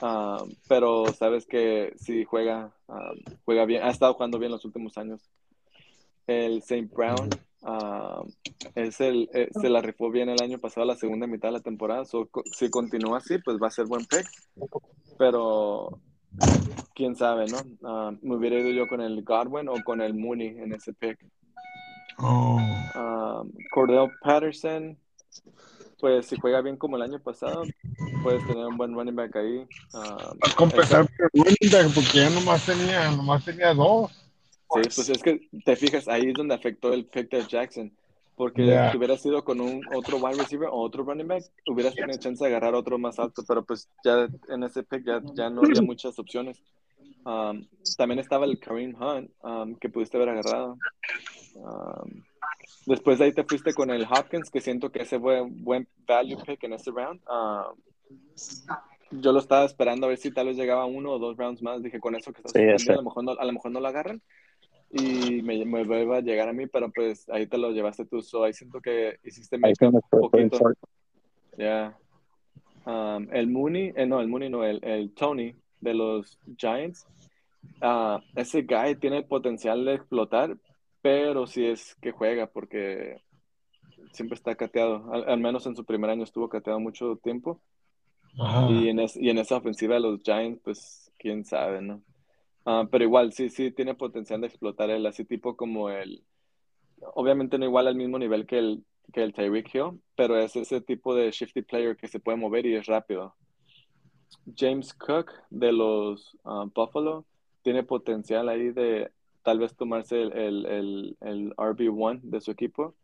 [0.00, 2.72] Ah, pero sabes que si juega,
[3.44, 5.28] juega bien, ha estado jugando bien los últimos años.
[6.24, 6.88] El St.
[6.94, 7.30] Brown
[7.64, 8.22] ah,
[8.76, 11.60] es el, eh, se la rifó bien el año pasado, la segunda mitad de la
[11.60, 12.04] temporada.
[12.04, 14.28] So, si continúa así, pues va a ser buen pick.
[15.18, 15.98] Pero
[16.94, 17.58] quién sabe, ¿no?
[17.82, 21.18] Ah, me hubiera ido yo con el Godwin o con el Mooney en ese pick.
[22.18, 22.58] Oh.
[22.94, 23.42] Ah,
[23.72, 24.96] Cordell Patterson,
[26.00, 27.62] pues si juega bien como el año pasado,
[28.22, 29.66] puedes tener un buen running back ahí.
[29.94, 34.10] Ah, A compensar por el running back, porque ya nomás tenía, nomás tenía dos.
[34.12, 37.92] Sí, pues es que te fijas, ahí es donde afectó el pick de Jackson.
[38.34, 38.90] Porque Ya.
[38.90, 42.44] si hubieras sido con un otro wide receiver o otro running back, hubieras tenido chance
[42.44, 45.80] de agarrar otro más alto, pero pues ya en ese pick ya, ya no había
[45.80, 46.60] muchas opciones.
[47.26, 47.66] Um,
[47.96, 50.78] también estaba el Kareem Hunt, um, que pudiste haber agarrado.
[51.56, 52.22] Um,
[52.86, 55.88] después de ahí te fuiste con el Hopkins, que siento que ese fue un buen
[56.06, 57.20] value pick en ese round.
[57.28, 57.76] Um,
[59.10, 61.82] yo lo estaba esperando a ver si tal vez llegaba uno o dos rounds más.
[61.82, 63.88] Dije, con eso que está Sí, a lo mejor no, a lo mejor no lo
[63.88, 64.22] agarran
[64.92, 68.22] y me, me vuelve a llegar a mí, pero pues ahí te lo llevaste tú.
[68.22, 70.58] So, ahí siento que hiciste nuestro un poquito.
[71.58, 71.96] Ya.
[72.84, 77.06] Um, el Mooney, eh, no, el Mooney no, el, el Tony de los Giants.
[77.80, 80.56] Ah, ese guy tiene el potencial de explotar,
[81.02, 83.22] pero si es que juega, porque
[84.12, 85.12] siempre está cateado.
[85.12, 87.60] Al, al menos en su primer año estuvo cateado mucho tiempo.
[88.38, 88.70] Ajá.
[88.70, 92.02] Y en, es- y en esa ofensiva de los Giants, pues quién sabe, ¿no?
[92.64, 96.24] Ah, pero igual, sí, sí, tiene potencial de explotar él, así tipo como el,
[97.14, 100.80] obviamente no igual al mismo nivel que el, que el Tyreek Hill, pero es ese
[100.80, 103.36] tipo de shifty player que se puede mover y es rápido.
[104.56, 107.24] James Cook de los ah, Buffalo
[107.66, 109.10] tiene potencial ahí de
[109.42, 112.94] tal vez tomarse el, el, el, el RB1 de su equipo.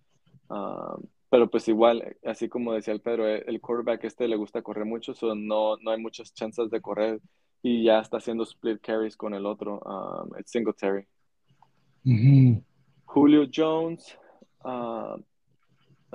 [0.49, 0.97] Ah,
[1.29, 4.85] pero pues igual, así como decía el Pedro, eh, el quarterback este le gusta correr
[4.85, 7.21] mucho, so no, no hay muchas chances de correr
[7.61, 11.09] y ya está haciendo split carries con el otro, um, el Singletary.
[13.05, 14.17] Julio Jones,
[14.65, 15.17] uh,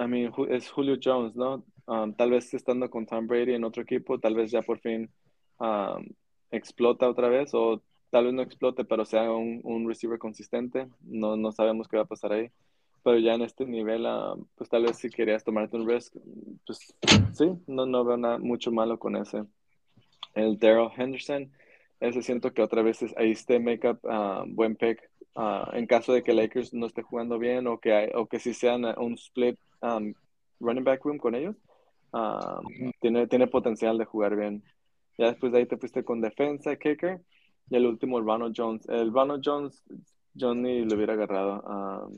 [0.01, 1.65] I mean, es Julio Jones, ¿no?
[1.85, 5.09] Um, tal vez estando con Tom Brady en otro equipo, tal vez ya por fin
[5.59, 6.05] um,
[6.49, 10.87] explota otra vez o tal vez no explote, pero sea un, un receiver consistente.
[11.01, 12.49] No, no sabemos qué va a pasar ahí.
[13.03, 16.15] Pero ya en este nivel, ah, pues tal vez si querías tomarte un risk,
[16.65, 16.93] pues
[17.33, 19.43] sí, no, no veo nada mucho malo con ese.
[20.33, 21.51] El Daryl Henderson,
[21.99, 24.99] ese siento que otra vez es- ahí esté make up ah, buen pick
[25.35, 28.39] ah, en caso de que Lakers no esté jugando bien o que, hay- o que
[28.39, 30.13] si sean un split um,
[30.59, 31.55] running back room con ellos,
[32.99, 34.63] tiene, tiene potencial de jugar bien.
[35.17, 37.21] Ya después de ahí te fuiste con defensa, kicker,
[37.69, 38.87] y el último, el Ronald Jones.
[38.89, 39.83] El Ronald Jones,
[40.35, 42.09] ni lo hubiera agarrado,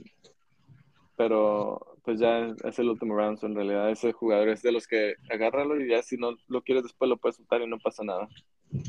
[1.15, 4.71] pero pues ya es, es el último round, so en realidad ese jugador es de
[4.71, 7.77] los que agárralo y ya si no lo quieres después lo puedes soltar y no
[7.77, 8.27] pasa nada.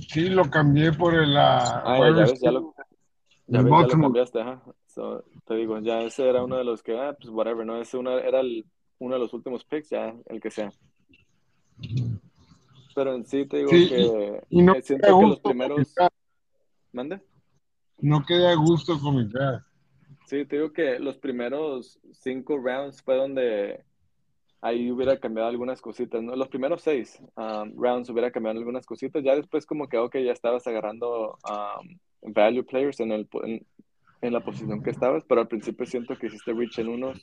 [0.08, 1.36] Sí, lo cambié por el.
[1.36, 2.74] ah, Ah, ya, ya ves, ya lo,
[3.46, 4.62] ya El ves, ya lo cambiaste, ajá.
[4.86, 7.80] So, te digo, ya ese era uno de los que, ah, pues whatever, ¿no?
[7.80, 8.64] Ese era el,
[8.98, 10.72] uno de los últimos picks, ya el que sea.
[12.94, 15.94] Pero en sí te digo Sí, que y no siento que los primeros...
[16.92, 17.20] ¿Mande?
[17.98, 19.66] No queda a gusto con mi draft.
[20.26, 23.84] Sí, te digo que los primeros cinco rounds fue donde
[24.60, 26.36] ahí hubiera cambiado algunas cositas, ¿no?
[26.36, 30.32] Los primeros seis um, rounds hubiera cambiado algunas cositas, ya después como que, ok, ya
[30.32, 33.66] estabas agarrando um, value players en, el, en,
[34.20, 37.20] en la posición que estabas, pero al principio siento que hiciste reach en unos.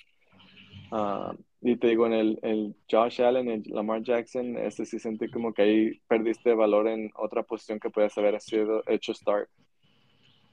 [0.91, 5.29] Ah, y te digo, en el, el Josh Allen, el Lamar Jackson, ese sí sentí
[5.29, 9.49] como que ahí perdiste valor en otra posición que podías haber sido hecho start.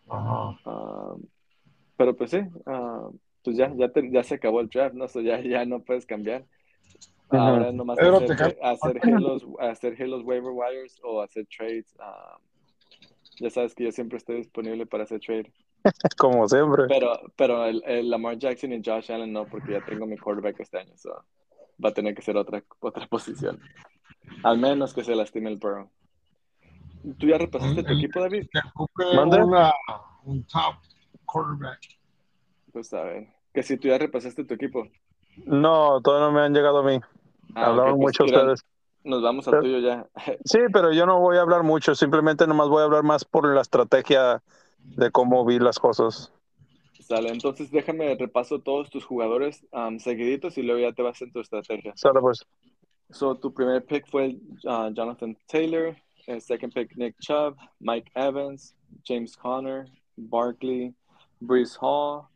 [0.09, 0.59] Ajá.
[0.65, 1.15] Ah,
[1.97, 3.11] pero pues sí, ah,
[3.45, 5.09] pues ya, ya, te- ya se acabó el draft, ¿no?
[5.09, 6.47] So ya, ya no puedes cambiar.
[7.31, 11.95] Ahora nomás Pero hacer, hacer, halos, hacer halos waiver wires o hacer trades.
[13.41, 15.53] ya sabes que yo siempre estoy disponible para hacer trade.
[16.19, 16.85] Como siempre.
[16.89, 20.61] Pero, pero el, el Lamar Jackson y Josh Allen no, porque ya tengo mi quarterback
[20.61, 20.93] este año.
[20.97, 21.25] so
[21.83, 23.61] va a tener que ser otra, otra posición.
[24.43, 25.91] Al menos que se lastime el Burrow.
[27.19, 28.47] ¿Tú ya repasaste tu equipo, David?
[28.87, 29.73] Una,
[30.25, 30.77] un top
[31.27, 31.81] quarterback.
[32.73, 33.29] Pues a ver.
[33.53, 34.89] Que si tú ya repasaste tu equipo.
[35.45, 36.99] No, todavía no me han llegado a mí.
[37.55, 38.65] Ah, Hablaron ok, pues, mucho ustedes.
[39.05, 40.07] Nos vamos al tuyo ya.
[40.45, 43.47] Sí, pero yo no voy a hablar mucho, simplemente nomás voy a hablar más por
[43.47, 44.43] la estrategia
[44.97, 46.33] de cómo vi las cosas.
[47.01, 51.33] Sale, entonces déjame repaso todos tus jugadores um, seguiditos y luego ya te vas en
[51.33, 51.93] tu estrategia.
[51.97, 52.45] Sale pues.
[53.11, 55.95] So, tu primer pick fue uh, Jonathan Taylor,
[56.27, 58.75] el second pick Nick Chubb, Mike Evans,
[59.07, 60.95] James Conner, Barkley,
[61.41, 62.27] Brees Hall,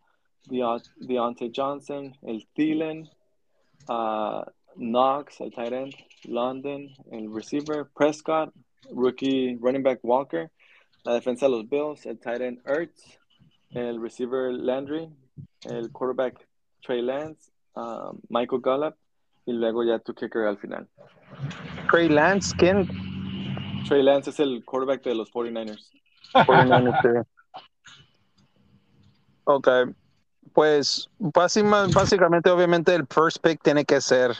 [0.51, 3.09] Deo- Deontay Johnson, el Thielen,
[3.89, 4.43] uh,
[4.77, 5.95] Knox, el tight end,
[6.27, 8.53] London, el receiver, Prescott,
[8.93, 10.51] rookie running back Walker,
[11.09, 13.19] la defensa de los Bills, el tight end Ertz,
[13.71, 15.09] el receiver Landry,
[15.63, 16.47] el quarterback
[16.83, 18.95] Trey Lance, um, Michael Gallup,
[19.47, 20.87] y luego ya tu kicker al final.
[21.91, 22.87] Trey Lance, ¿quién?
[23.89, 25.91] Trey Lance es el quarterback de los 49ers.
[26.35, 27.63] 49ers, sí.
[29.45, 29.69] Ok,
[30.53, 34.33] pues básicamente obviamente el first pick tiene que ser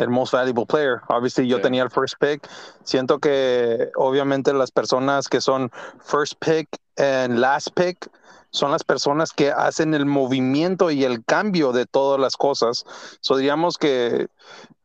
[0.00, 1.00] el most valuable player.
[1.08, 1.62] Obviously yo Sí.
[1.62, 2.46] tenía el first pick.
[2.84, 5.70] Siento que obviamente las personas que son
[6.04, 8.10] first pick and last pick
[8.50, 12.84] son las personas que hacen el movimiento y el cambio de todas las cosas.
[13.20, 14.26] So diríamos que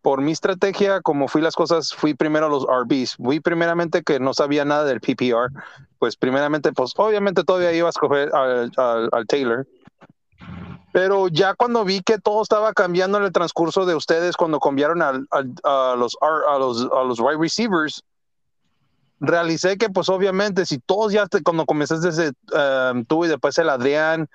[0.03, 3.15] por mi estrategia, como fui las cosas, fui primero a los RBs.
[3.15, 5.49] Fui primeramente que no sabía nada del PPR.
[5.97, 9.65] Pues primeramente, pues obviamente todavía iba a escoger al, al- al Taylor.
[10.95, 15.01] Pero ya cuando vi que todo estaba cambiando en el transcurso de ustedes, cuando cambiaron
[15.01, 18.01] al- al- a, los, a, los, a los wide receivers,
[19.19, 22.31] realicé que pues obviamente si todos ya, te- cuando comenzaste desde
[22.93, 24.29] um, tú y después el Adrián,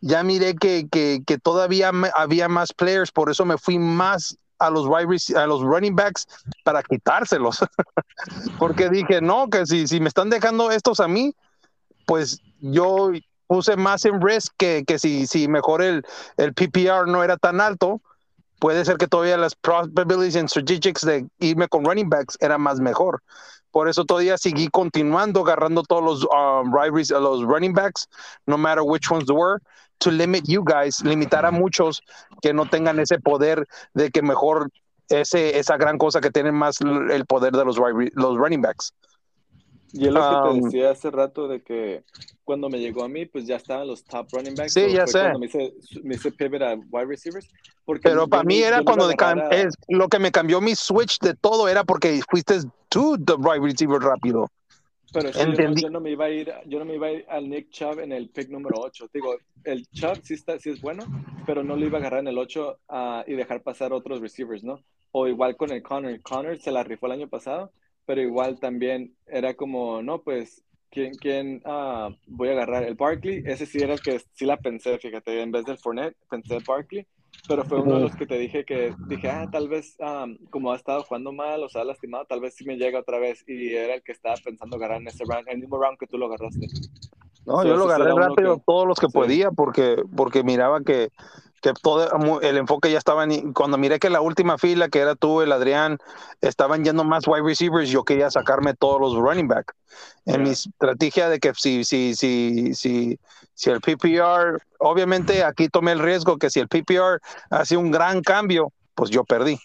[0.00, 4.38] ya miré que, que, que todavía me- había más players, por eso me fui más
[4.58, 4.86] a los,
[5.36, 6.26] a los running backs
[6.64, 7.58] para quitárselos.
[8.58, 11.34] Porque dije, no, que si, si me están dejando estos a mí,
[12.06, 13.10] pues yo
[13.50, 16.04] puse más en risk que, que si, si mejor el,
[16.36, 18.00] el PPR no era tan alto,
[18.60, 22.78] puede ser que todavía las probabilities and strategics de irme con running backs era más
[22.78, 23.20] mejor.
[23.72, 28.06] Por eso todavía seguí continuando agarrando todos los, um, wide rec- los running backs,
[28.46, 29.58] no matter which ones were,
[29.98, 32.02] to limit you guys, limitar a muchos
[32.42, 34.70] que no tengan ese poder de que mejor
[35.08, 37.76] ese, esa gran cosa que tienen más el poder de los,
[38.14, 38.92] los running backs.
[39.92, 42.04] Y es lo que Um, te decía hace rato de que
[42.44, 44.72] cuando me llegó a mí, pues ya estaban los top running backs.
[44.72, 45.20] Sí, ya sé.
[45.20, 47.48] Cuando me hice, me hice pivot a wide receivers.
[47.84, 51.18] Porque Pero para mí era cuando de a- es lo que me cambió mi switch
[51.20, 54.48] de todo era porque fuiste tú the right receiver rápido.
[55.12, 57.12] Pero sí, yo no, yo no me iba a ir, yo no me iba a
[57.12, 59.08] ir al Nick Chubb en el pick número 8.
[59.12, 61.04] Digo, el Chubb sí, está, sí es bueno,
[61.46, 64.62] pero no lo iba a agarrar en el 8 ah, y dejar pasar otros receivers,
[64.62, 64.80] ¿no?
[65.10, 66.20] O igual con el Connor.
[66.22, 67.72] Connor se la rifó el año pasado,
[68.10, 72.82] pero igual también era como, no, pues ¿quién, quién ah, voy a agarrar?
[72.82, 76.16] El Barkley, ese sí era el que sí la pensé, fíjate, en vez del Fournette,
[76.28, 77.06] pensé Barkley,
[77.46, 80.72] pero fue uno de los que te dije que dije, ah, tal vez ah, como
[80.72, 83.44] ha estado jugando mal o se ha lastimado, tal vez sí me llega otra vez
[83.46, 86.18] y era el que estaba pensando agarrar en ese round, el mismo round que tú
[86.18, 86.66] lo agarraste.
[87.46, 89.12] No, yo lo agarré rápido que- todos los que sí.
[89.12, 91.10] podía porque, porque miraba que,
[91.60, 95.14] que todo el enfoque ya estaba en, cuando miré que la última fila que era
[95.14, 95.98] tú, el Adrián,
[96.40, 99.74] estaban yendo más wide receivers, yo quería sacarme todos los running back.
[100.24, 103.18] En mi estrategia de que si, si, si, si,
[103.54, 108.22] si el PPR, obviamente aquí tomé el riesgo que si el PPR hace un gran
[108.22, 109.58] cambio, pues yo perdí.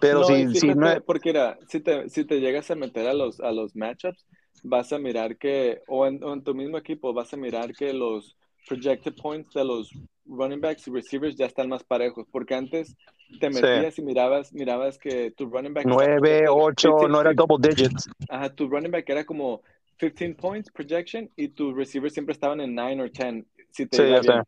[0.00, 3.14] Pero no, si, si no, porque era, si te, si te llegas a meter a
[3.14, 4.24] los, a los matchups,
[4.62, 7.92] vas a mirar que, o en, o en tu mismo equipo, vas a mirar que
[7.92, 8.36] los
[8.68, 9.90] projected points de los
[10.26, 12.96] running backs y receivers ya están más parejos, porque antes
[13.40, 13.60] te Sí.
[13.60, 15.86] metías y mirabas, mirabas que tu running back...
[15.86, 18.10] está 9, projected 8, 15, no era 15, double digits.
[18.28, 19.62] Ajá, tu running back era como
[19.98, 24.02] 15 points projection y tus receivers siempre estaban en 9 o 10, si te Sí,
[24.02, 24.42] iba bien.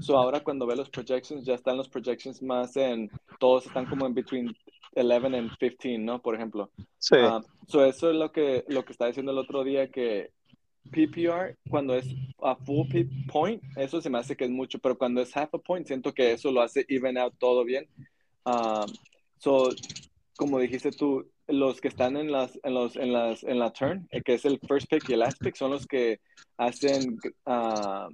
[0.00, 4.06] So ahora cuando ve los projections, ya están los projections más en, todos están como
[4.06, 4.56] en between
[4.94, 6.22] 11 and 15, ¿no?
[6.22, 6.70] Por ejemplo.
[6.98, 7.16] Sí.
[7.18, 10.30] Ah, so eso es lo que, lo que estaba diciendo el otro día, que
[10.90, 12.06] PPR, cuando es
[12.42, 12.86] a full
[13.30, 16.12] point, eso se me hace que es mucho, pero cuando es half a point, siento
[16.12, 17.86] que eso lo hace even out todo bien.
[18.44, 18.86] Ah,
[19.38, 19.74] so,
[20.36, 24.08] como dijiste tú, los que están en las, en los, en las, en la turn,
[24.10, 26.20] eh, que es el first pick y el last pick, son los que
[26.56, 28.08] hacen, ha-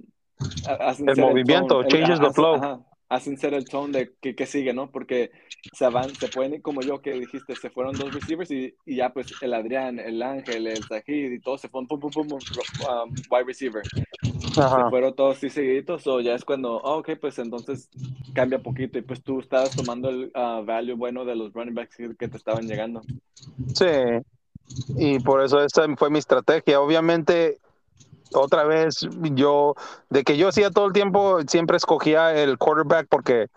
[0.65, 2.55] hacen El movimiento, el- changes the flow.
[2.55, 4.91] ajá, hacen ser el tone de que, que sigue, ¿no?
[4.91, 5.31] Porque
[5.73, 8.97] se van, se pueden ir como yo que dijiste, se fueron dos receivers y, y
[8.97, 12.27] ya pues el Adrián, el Ángel, el Zahid y todos se fueron pum, pum, pum,
[12.31, 13.83] um, wide receiver.
[14.57, 14.83] Ajá.
[14.83, 17.89] Se fueron todos así seguiditos, o ya es cuando, oh, ok, pues entonces
[18.33, 21.95] cambia poquito y pues tú estabas tomando el uh, value bueno de los running backs
[21.95, 23.01] que que te estaban llegando.
[23.73, 23.85] Sí,
[24.97, 26.81] y por eso esa fue mi estrategia.
[26.81, 27.59] Obviamente,
[28.33, 29.75] otra vez, yo,
[30.09, 33.47] de que yo hacía todo el tiempo, siempre escogía el quarterback porque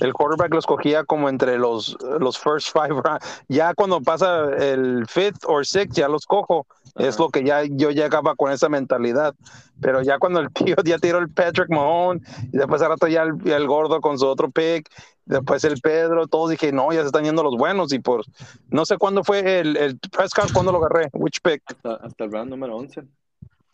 [0.00, 3.24] el quarterback lo escogía como entre los, los first five rounds.
[3.48, 6.66] Ya cuando pasa el fifth or sixth, ya los cojo.
[6.96, 9.34] Es lo que ya yo llegaba con esa mentalidad.
[9.80, 12.20] Pero ya cuando el tío ya tiró el Patrick Mahone
[12.52, 14.88] y después al rato ya el, el gordo con su otro pick,
[15.24, 17.92] después el Pedro, todos dije, no, ya se están yendo los buenos.
[17.92, 18.24] Y por
[18.68, 22.32] no sé cuándo fue el, el Prescott, cuándo lo agarré, which pick, Hasta, hasta el
[22.32, 23.02] round número 11.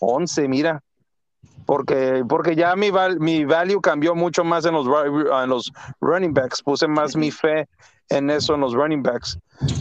[0.04, 0.80] 11, mira.
[1.66, 6.34] Porque, porque ya mi, val- mi value cambió mucho más en los, en los running
[6.34, 6.62] backs.
[6.62, 7.66] Puse más mi fe
[8.10, 9.38] en eso, en los running backs.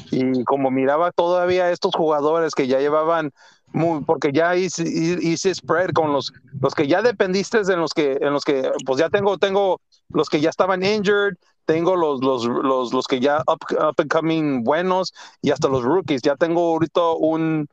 [0.09, 3.32] Y como miraba todavía estos jugadores que ya llevaban,
[3.74, 8.17] muy, porque ya hice, hice spread con los, los que ya dependiste en los que,
[8.21, 11.34] en los que, pues ya tengo, tengo los que ya estaban injured,
[11.65, 15.11] tengo los, los, los, los que ya up, up and coming buenos
[15.41, 16.21] y hasta los rookies.
[16.21, 17.67] Ya tengo ahorita un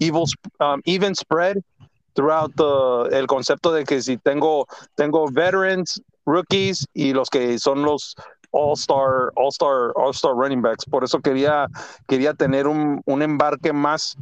[0.00, 0.24] evil,
[0.58, 1.58] um, even spread
[2.14, 7.82] throughout the- el concepto de que si tengo, tengo veterans, rookies y los que son
[7.82, 8.14] los
[8.52, 10.84] all-star, all-star, all-star running backs.
[10.84, 11.68] Por eso quería,
[12.06, 14.16] quería tener un, un embarque más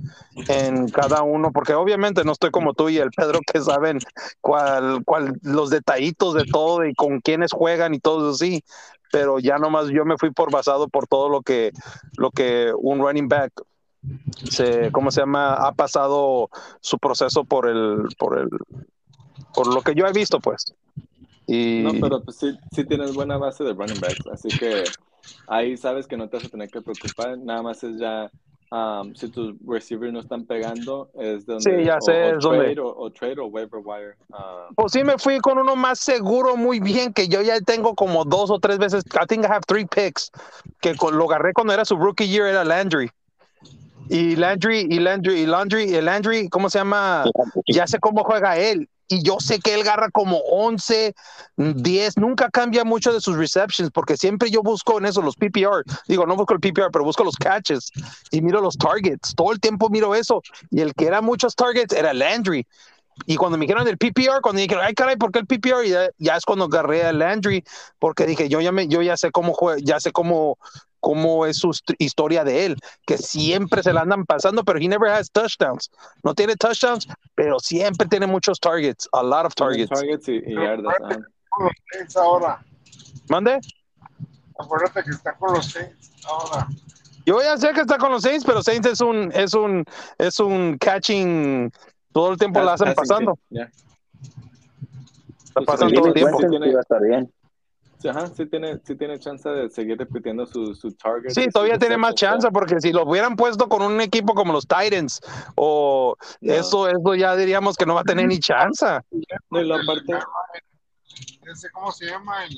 [0.48, 4.00] en cada uno, porque obviamente no estoy como tú y el Pedro que saben
[4.40, 8.62] cuál, cuál, los detallitos de todo y con quiénes juegan y todo así.
[9.12, 11.72] Pero ya nomás yo me fui por basado por todo lo que,
[12.16, 13.52] lo que un running back
[14.48, 15.54] se, ¿cómo se llama?
[15.54, 16.48] Ha pasado
[16.80, 18.48] su proceso por el, por el,
[19.54, 20.74] por lo que yo he visto, pues.
[21.46, 24.84] Y No, pero pues sí, sí tienes buena base de running backs, así que
[25.48, 28.30] ahí sabes que no te vas a tener que preocupar, nada más es ya
[28.70, 32.42] um, si tus receivers no están pegando, es donde Sí, ya o, sé, o es
[32.44, 34.14] donde- trade, o, o trade o waiver wire.
[34.28, 37.96] um, pues sí me fui con uno más seguro muy bien, que yo ya tengo
[37.96, 40.30] como dos o tres veces, I think I have three picks,
[40.80, 43.10] que con- lo agarré cuando era su rookie year, era Landry.
[44.12, 47.24] Y Landry, y Landry, y Landry, y Landry, ¿cómo se llama?
[47.68, 48.88] ya sé cómo juega él.
[49.06, 51.14] Y yo sé que él agarra como 11,
[51.56, 55.84] 10, nunca cambia mucho de sus receptions, porque siempre yo busco en eso los PPR.
[56.08, 57.92] Digo, no busco el PPR, pero busco los catches
[58.32, 59.32] y miro los targets.
[59.36, 60.42] Todo el tiempo miro eso.
[60.70, 62.66] Y el que era muchos targets era Landry.
[63.26, 65.84] Y cuando me dijeron del PPR, cuando dijeron, ay, caray, ¿por qué el PPR?
[65.86, 67.64] Y ya, ya es cuando agarré a Landry,
[67.98, 70.58] porque dije, yo ya, me, yo ya sé cómo juega, ya sé cómo,
[71.00, 74.88] cómo es su hist- historia de él, que siempre se la andan pasando, pero he
[74.88, 75.90] never has touchdowns.
[76.24, 79.90] No tiene touchdowns, pero siempre tiene muchos targets, a lot of targets.
[79.90, 80.94] targets y, y yardas.
[81.00, 81.18] ajá.
[81.50, 82.64] Con los Saints ahora.
[83.28, 83.60] ¿Mande?
[84.58, 86.66] Acuérdate que está con los Saints ahora.
[87.26, 89.84] Yo ya sé que está con los Saints, pero Saints es un, es un,
[90.18, 91.70] es un catching,
[92.12, 93.38] todo el tiempo la hacen Passing pasando.
[93.50, 93.64] yeah.
[93.64, 96.38] La Pues pasan todo el tiempo.
[96.40, 97.32] sí, tiene- iba a estar bien.
[97.98, 101.30] Sí, Ajá, sí tiene, sí tiene chance de seguir repitiendo su, su target.
[101.30, 104.66] Sí, todavía tiene más chance porque si lo hubieran puesto con un equipo como los
[104.66, 105.20] Titans
[105.54, 106.52] o No.
[106.54, 108.86] eso, eso ya diríamos que no va a tener ni chance.
[109.50, 110.14] No, y la parte,
[111.52, 112.44] Ese, ¿Cómo se llama?
[112.46, 112.56] El,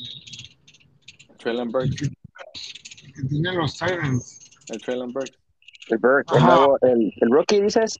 [1.39, 4.39] Traylon Burks, el que tiene los Titans.
[4.69, 5.13] el Traylon.
[5.89, 7.99] El Burke, el, nuevo- el, el rookie, dices.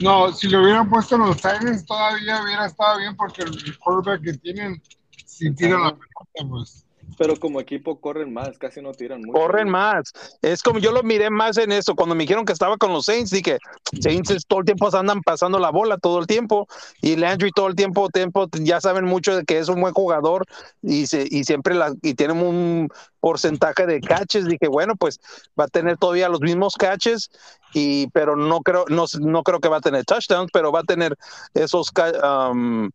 [0.00, 4.22] No, si lo hubieran puesto en los Titans todavía hubiera estado bien porque el quarterback
[4.22, 4.82] que tienen
[5.26, 6.87] si tira la pelota, pues.
[7.18, 9.38] Pero como equipo corren más, casi no tiran mucho.
[9.38, 10.12] Corren más.
[10.40, 11.96] Es como yo lo miré más en eso.
[11.96, 13.58] Cuando me dijeron que estaba con los Saints, dije,
[14.00, 16.68] Saints es- todo el tiempo andan pasando la bola, todo el tiempo.
[17.00, 20.44] Y Landry todo el tiempo, tiempo ya saben mucho de que es un buen jugador
[20.80, 22.88] y, se, y siempre la, y tienen un
[23.20, 24.44] porcentaje de catches.
[24.46, 25.18] Dije, bueno, pues
[25.58, 27.30] va a tener todavía los mismos catches,
[27.72, 30.84] y, pero no creo, no, no creo que va a tener touchdowns, pero va a
[30.84, 31.16] tener
[31.54, 31.90] esos.
[32.22, 32.90] um,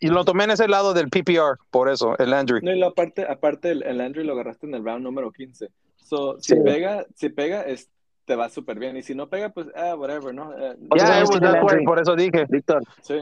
[0.00, 2.60] y lo tomé en ese lado del PPR, por eso, el Landry.
[2.62, 5.68] No, y la parte, aparte el, el Andrew lo agarraste en el round número 15.
[5.96, 6.60] So, si Sí.
[6.64, 7.88] pega, si pega, es,
[8.24, 8.96] te va súper bien.
[8.96, 10.52] Y si no pega, pues, ah, whatever, ¿no?
[10.52, 11.84] Eh, ¿Cuántos Ya, años it was tiene that way, Landry?
[11.84, 12.46] por eso dije.
[12.48, 13.20] Víctor, sí.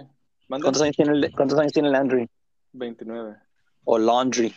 [0.48, 2.28] ¿cuántos años tiene, el- cuántos años tiene Landry?
[2.72, 3.36] 29.
[3.84, 4.54] O Laundry.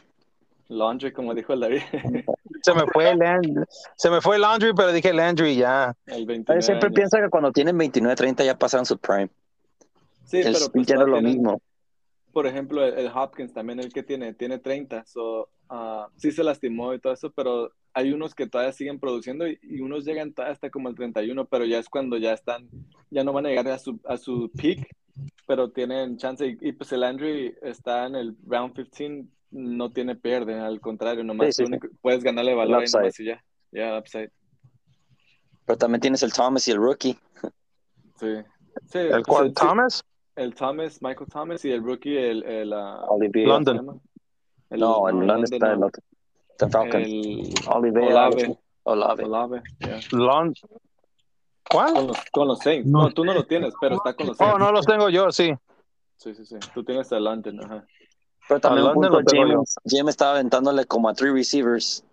[0.69, 1.81] Laundry, como dijo el David.
[2.61, 3.53] Se me fue Landry,
[3.95, 5.95] se me fue Landry, pero dije Landry ya.
[6.07, 6.95] el 29 Yo siempre años.
[6.95, 9.29] pienso que cuando tienen 29, 30 ya pasaron su prime.
[10.29, 11.61] Sí, el pero pues ya no es lo mismo.
[12.31, 16.43] por ejemplo, el, el Hopkins también, el que tiene, tiene 30, so, ah, sí se
[16.43, 20.31] lastimó y todo eso, pero hay unos que todavía siguen produciendo y, y unos llegan
[20.31, 22.69] todavía hasta como el 31, pero ya es cuando ya están,
[23.09, 24.87] ya no van a llegar a su, a su peak,
[25.47, 26.45] pero tienen chance.
[26.45, 31.23] Y, y, pues el Landry está en el round 15, no tiene pierde, al contrario,
[31.23, 33.43] nomás Sí, sí, único- puedes ganarle valor ahí nomás y ya.
[33.71, 34.31] Ya, upside.
[35.65, 37.17] Pero también tienes el Thomas y el rookie.
[38.19, 38.35] Sí.
[38.85, 40.05] Sí, ¿El pues, cual sí, Thomas?
[40.39, 43.45] El Thomas, Michael Thomas y el rookie, el, el, ah, Olivier.
[43.45, 44.01] ¿cómo London.
[44.69, 46.01] El- no, en London está el otro.
[46.51, 47.05] Está en Falcons.
[47.07, 48.11] El Olivier.
[48.11, 48.57] Olave.
[48.83, 49.23] Olave.
[49.25, 49.99] Olave, yeah.
[50.11, 50.53] Lon-
[51.69, 51.93] ¿Cuál?
[51.93, 52.87] Con los, con los Saints.
[52.89, 53.03] No.
[53.03, 53.11] No.
[53.11, 54.55] tú no lo tienes, pero está con los Saints.
[54.55, 55.53] Oh, no los tengo yo, sí.
[56.17, 56.55] Sí, sí, sí.
[56.73, 57.85] Tú tienes a London, ajá.
[58.47, 59.35] Pero también A un London punto.
[59.35, 62.03] James, James estaba aventándole como a three receivers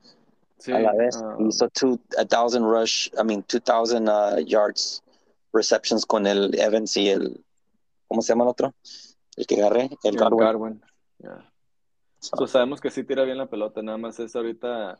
[0.58, 1.16] Sí, a la vez.
[1.22, 5.02] ah, Hizo two, a thousand rush, I mean, 2000 uh, yards
[5.52, 7.42] receptions con el Evans y el,
[8.06, 8.74] ¿cómo se llama el otro?
[9.36, 10.38] El que agarré, el el Godwin.
[10.38, 10.82] Garwin,
[11.18, 11.52] yeah.
[12.18, 14.98] So, sabemos que sí tira bien la pelota, nada más es ahorita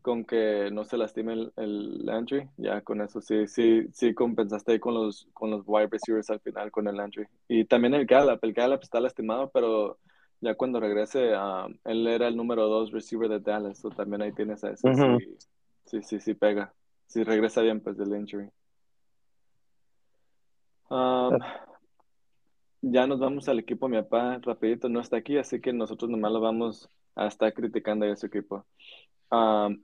[0.00, 4.72] con que no se lastime el, el Landry, ya con eso sí, sí, sí compensaste
[4.72, 7.26] ahí con los, con los wide receivers al final con el Landry.
[7.48, 9.98] Y también el Gallup, el Gallup está lastimado, pero
[10.40, 14.32] ya cuando regrese, ah, él era el número dos receiver de Dallas, so también ahí
[14.32, 14.88] tienes a sí,
[15.86, 16.74] sí, sí, sí pega.
[17.06, 18.50] Si regresa bien, pues del injury.
[20.90, 21.38] Um,
[22.92, 23.88] ya nos vamos al equipo.
[23.88, 28.10] Mi papá, rapidito, no está aquí, así que nosotros nomás lo vamos a estar criticando
[28.10, 28.64] a su equipo.
[29.30, 29.82] Um,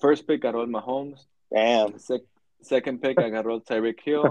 [0.00, 1.28] first pick agarró el Mahomes.
[1.50, 1.98] Damn.
[1.98, 2.26] Sec-
[2.60, 4.22] second pick agarró Tyreek Hill.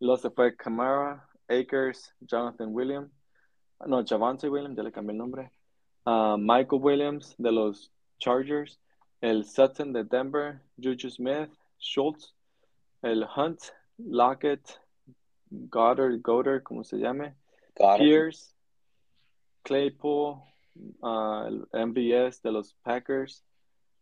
[0.00, 3.10] Luego se fue Kamara, Akers, Jonathan Williams.
[3.86, 5.50] No, Javante Williams, ya le cambié el nombre.
[6.06, 8.78] Uh, Michael Williams de los Chargers.
[9.20, 10.60] El Sutton de Denver.
[10.80, 12.32] Juju Smith, Schultz.
[13.02, 13.60] El Hunt,
[13.98, 14.80] Lockett,
[15.50, 17.34] Goddard, Goddard, como se llame.
[17.78, 17.98] Got.
[17.98, 18.54] Pierce,
[19.62, 20.36] Claypool,
[21.02, 23.44] uh, el MVS de los Packers,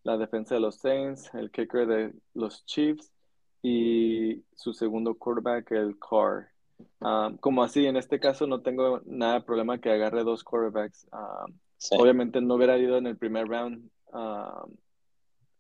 [0.03, 3.11] la defensa de los Saints, el kicker de los Chiefs
[3.63, 6.49] y su segundo quarterback, el Carr.
[7.01, 11.07] Um, como así, en este caso no tengo nada de problema que agarre dos quarterbacks.
[11.13, 11.97] Um, Sí.
[11.99, 14.75] Obviamente no hubiera ido en el primer round um,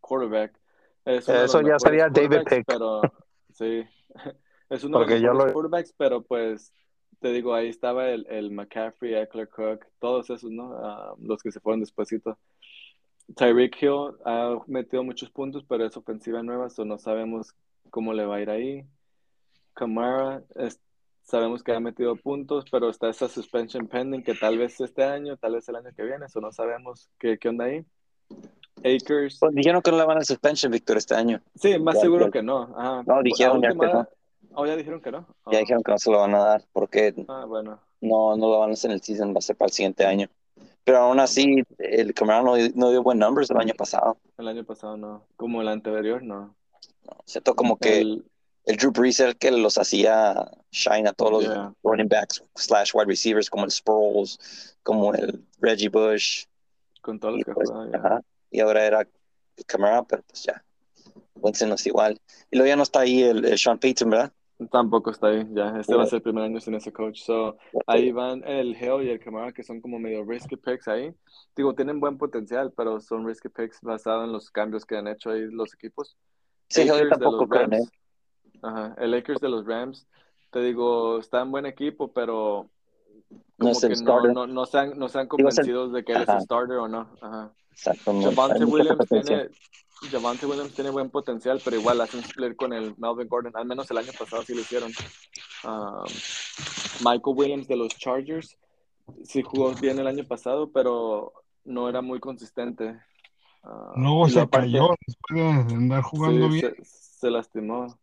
[0.01, 0.59] quarterback.
[1.05, 2.67] Es Eso ya sería David quarterbacks, Pick.
[2.67, 3.03] Pero
[3.53, 3.85] sí,
[4.71, 6.73] es uno Porque de los lo- quarterbacks, pero pues
[7.21, 10.75] te digo, ahí estaba el, el McCaffrey, Eckler Cook, todos esos, ¿no?
[10.83, 12.39] Ah, los que se fueron despuesito.
[13.37, 17.55] Tyreek Hill ha metido muchos puntos, pero es ofensiva nueva, so no sabemos
[17.91, 18.85] cómo le va a ir ahí.
[19.73, 20.79] Kamara, es-
[21.23, 25.37] sabemos que ha metido puntos, pero está esa suspension pending que tal vez este año,
[25.39, 27.85] tal vez el año que viene, eso no sabemos qué, qué onda ahí.
[28.85, 31.41] Akers, Pues dijeron que no le van a suspension, Víctor, este año.
[31.55, 32.31] sí, más Ya, seguro ya.
[32.31, 32.63] que no.
[32.77, 33.03] Ajá.
[33.07, 34.07] No, dijeron ya que no.
[34.57, 35.21] Oh, ya dijeron que no.
[35.51, 35.61] Ya Oh.
[35.61, 37.81] dijeron que no se lo van a dar porque Ah, bueno.
[38.01, 40.05] no, no lo van a hacer en el season, va a ser para el siguiente
[40.07, 40.29] año.
[40.85, 44.19] Pero aún así, el Camara no, no dio buen numbers el año pasado.
[44.39, 45.23] El año pasado no.
[45.37, 46.55] Como el anterior, no.
[47.05, 47.17] ¿no?
[47.25, 48.25] Siento como que El,
[48.67, 51.73] el Drew Brees el que los hacía shine a todos los Yeah.
[51.83, 56.45] running backs slash wide receivers como el Sproles, como el Reggie Bush.
[57.01, 57.99] con todos los que pues, jugaban, ya.
[57.99, 59.09] ajá, y ahora era
[59.67, 60.63] Camara, pero pues ya.
[61.37, 62.19] Winston no es igual.
[62.51, 64.33] Y luego ya no está ahí el, el Sean Payton, ¿verdad?
[64.71, 65.79] Tampoco está ahí, ya.
[65.81, 67.21] Este va a ser el primer año sin ese coach.
[67.23, 71.13] So, ahí van el Geo y el Camara, que son como medio risky picks ahí.
[71.57, 75.31] Digo, tienen buen potencial, pero son risky picks basados en los cambios que han hecho
[75.31, 76.17] ahí los equipos.
[76.69, 77.89] Sí, Akers de tampoco los creo él.
[78.63, 80.07] Ajá, el Lakers de los Rams,
[80.51, 82.71] te digo, está en buen equipo, pero
[83.59, 85.93] No como el que no, no, no se han, no se han es el- convencidos
[85.93, 87.11] de que él es el starter o no.
[87.21, 87.53] Ajá.
[87.73, 89.49] Exacto, no, Javante Williams tiene,
[90.11, 93.53] Javante Williams tiene buen potencial, pero igual hacen split con el Melvin Gordon.
[93.57, 94.93] Al menos el año pasado sí lo hicieron.
[95.65, 96.05] Um,
[97.01, 98.57] Michael Williams de los Chargers
[99.25, 101.33] sí jugó bien el año pasado, pero
[101.65, 103.01] no era muy consistente.
[103.63, 106.75] Uh, Luego se aparte- cayó después de andar jugando sí, bien.
[106.83, 107.99] Se, se lastimó.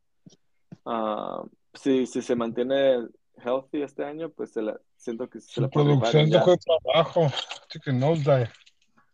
[0.85, 5.67] Uh, si, si se mantiene healthy este año, pues se la, siento que se la
[5.69, 7.25] puede producción dejó para abajo.
[7.25, 8.49] Así que nosedive.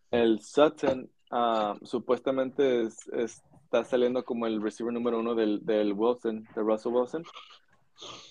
[0.10, 5.94] El Sutton ah, supuestamente es- es- está saliendo como el receiver número uno del, del
[5.94, 7.24] Wilson, de Russell Wilson.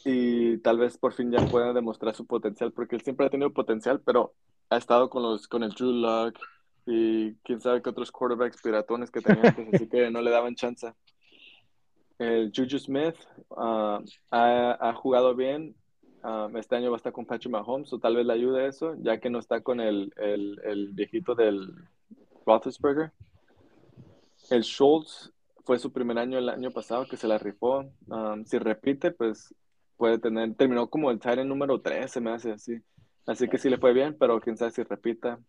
[0.04, 3.50] Y tal vez por fin ya pueda demostrar su potencial, porque él siempre ha tenido
[3.52, 4.32] potencial, pero
[4.70, 6.38] ha estado con los con el Drew Lock
[6.86, 10.54] y quién sabe qué otros quarterbacks piratones que tenía antes, así que no le daban
[10.54, 10.92] chance.
[12.18, 13.16] El Juju Smith
[13.56, 15.74] ah, ha, ha jugado bien.
[16.22, 18.94] ah, este año va a estar con Patrick Mahomes, o tal vez le ayude eso,
[19.00, 21.74] ya que no está con el, el, el viejito del
[22.46, 23.12] Roethlisberger.
[24.50, 25.32] El Schultz
[25.64, 27.84] fue su primer año el año pasado que se la rifó.
[28.06, 29.52] Um, si repite, pues
[29.96, 32.80] puede tener, terminó como el Titan número 3, se me hace así.
[33.26, 35.40] Así que sí le fue bien, pero quién sabe si repita.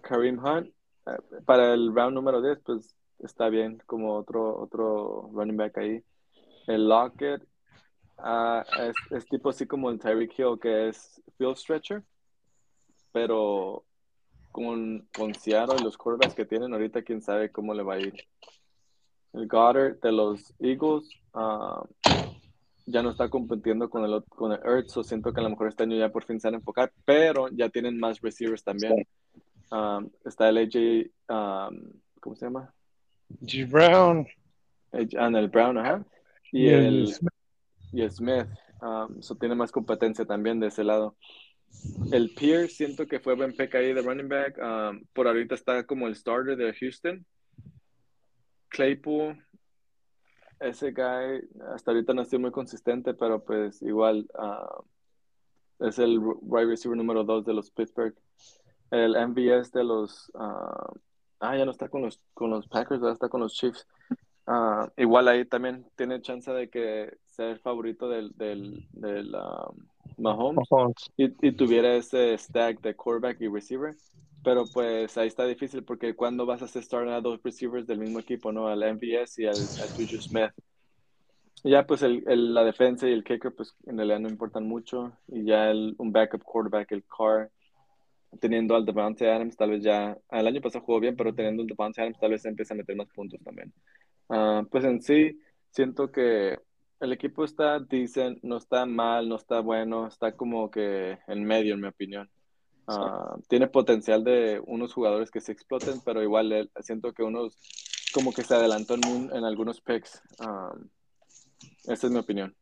[0.00, 0.68] Kareem Hunt,
[1.06, 6.02] eh, para el round número 10, pues está bien como otro, otro running back ahí.
[6.66, 7.46] El Lockett
[8.16, 12.02] ah, es, es tipo así como el Tyreek Hill, que es field stretcher,
[13.12, 13.84] pero
[14.54, 17.98] con, con Seattle y los quarterbacks que tienen ahorita, quién sabe cómo le va a
[17.98, 18.14] ir.
[19.32, 21.84] El Goddard de los Eagles ah,
[22.86, 25.66] ya no está compitiendo con el, con el Ertz, o siento que a lo mejor
[25.66, 29.04] este año ya por fin se van a enfocar, pero ya tienen más receivers también.
[29.72, 32.72] Um, está el AJ, um, ¿cómo se llama?
[33.40, 33.68] G.
[33.68, 34.24] Brown.
[34.92, 36.04] Ah, el Brown, ajá.
[36.52, 37.32] Y, Y el el, Smith.
[37.90, 38.46] y el Smith,
[38.80, 41.16] um, so tiene más competencia también de ese lado.
[42.10, 44.58] El Pierce, siento que fue buen pick ahí de running back.
[44.58, 47.24] um, por ahorita está como el starter de Houston.
[48.68, 49.36] Claypool,
[50.60, 54.80] ese guy, hasta ahorita no ha sido muy consistente, pero pues igual ah,
[55.80, 58.14] es el wide receiver número 2 de los Pittsburgh.
[58.90, 60.30] El MVS de los.
[60.34, 60.92] ah,
[61.40, 63.86] ah, ya no está con los, con los Packers, ahora está con los Chiefs.
[64.46, 69.70] Ah, igual ahí también tiene chance de que sea el favorito del, del, del ah,
[70.16, 71.10] Mahomes Mahomes.
[71.16, 73.96] y, y tuviera ese stack de quarterback y receiver.
[74.42, 77.98] Pero pues ahí está difícil porque cuando vas a hacer starting a dos receivers del
[77.98, 78.68] mismo equipo, ¿no?
[78.68, 80.52] Al MVS y al, al Juju Smith.
[81.62, 84.66] Y ya pues el, el- la defensa y el kicker pues en realidad no importan
[84.68, 85.12] mucho.
[85.28, 87.50] Y ya el, un backup quarterback, el Carr,
[88.40, 91.68] teniendo al Devante Adams, tal vez ya, el año pasado jugó bien, pero teniendo el
[91.68, 93.72] Devante Adams tal vez empieza a meter más puntos también.
[94.30, 95.40] Ah, pues en sí,
[95.70, 96.58] siento que
[97.04, 101.74] el equipo está decent, no está mal, no está bueno, está como que en medio,
[101.74, 102.30] en mi opinión.
[102.86, 107.56] Ah, tiene potencial de unos jugadores que se exploten, pero igual él- siento que unos
[108.12, 110.20] como que se adelantó en, un- en algunos picks.
[110.38, 110.72] Ah,
[111.84, 112.54] esa es mi opinión.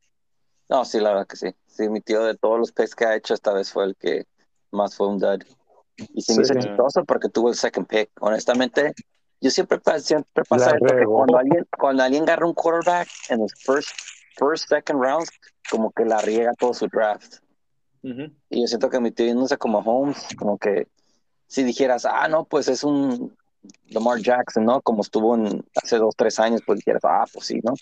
[0.68, 1.55] No, sí, la verdad que sí.
[1.66, 4.26] Sí, mi tío de todos los picks que ha hecho, esta vez fue el que
[4.70, 5.43] más fue un dud.
[6.14, 6.61] Y se me hizo Sí.
[6.61, 8.11] chistoso porque tuvo el second pick.
[8.20, 8.93] Honestamente,
[9.40, 13.53] yo siempre, siempre pasa esto que cuando alguien, cuando alguien agarra un quarterback en los
[13.55, 13.90] first,
[14.36, 15.30] first, second rounds,
[15.70, 17.36] como que la riega todo su draft.
[18.02, 20.88] Y yo siento que mi tío yéndose como Holmes, como que
[21.46, 23.36] si dijeras, ah, no, pues es un
[23.90, 24.80] Lamar Jackson, ¿no?
[24.80, 27.74] Como estuvo en, hace dos, tres años, pues dijeras, ah, pues sí, ¿no?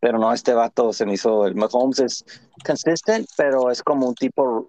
[0.00, 2.24] Pero no, este vato se me hizo, el Mahomes es
[2.64, 4.68] consistent, pero es como un tipo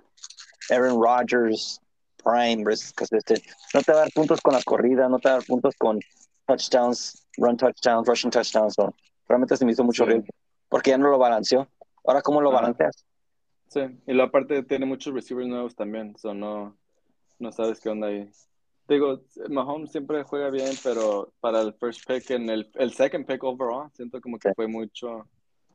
[0.69, 1.79] Aaron Rodgers,
[2.23, 3.41] prime, consistent.
[3.73, 5.75] No te va a dar puntos con la corrida, no te va a dar puntos
[5.77, 5.99] con
[6.45, 8.93] touchdowns, run touchdowns, rushing touchdowns, no.
[9.27, 10.11] Realmente se me hizo mucho Sí.
[10.11, 10.27] riesgo,
[10.69, 11.67] porque ya no lo balanceó.
[12.05, 12.61] Ahora, ¿cómo lo Ajá.
[12.61, 13.05] balanceas?
[13.67, 16.75] Sí, y lo aparte tiene muchos receivers nuevos también, so no,
[17.37, 18.29] no sabes qué onda ahí.
[18.87, 23.43] Digo, Mahomes siempre juega bien, pero para el first pick, en el, el second pick
[23.43, 24.53] overall, siento como que Sí.
[24.55, 25.27] fue mucho.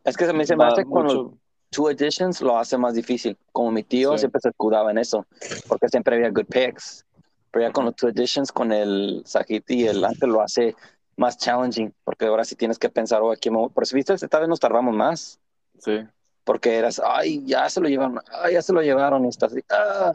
[0.03, 1.39] Es que se me, se me hace con los mucho
[1.71, 3.37] two editions lo hace más difícil.
[3.53, 4.19] Como mi tío Sí.
[4.21, 5.27] siempre se escudaba en eso,
[5.69, 7.05] porque siempre había good picks.
[7.53, 10.75] Pero ya con los two editions, con el Sajiti y el Ángel lo hace
[11.17, 13.69] más challenging, porque ahora sí tienes que pensar, oh, aquí me voy.
[13.71, 15.41] Por eso, viste, esta vez nos tardamos más,
[15.79, 16.05] sí,
[16.45, 19.63] porque eras, ay, ya se lo llevaron, ay, ya se lo llevaron, y estás así,
[19.71, 20.15] ah.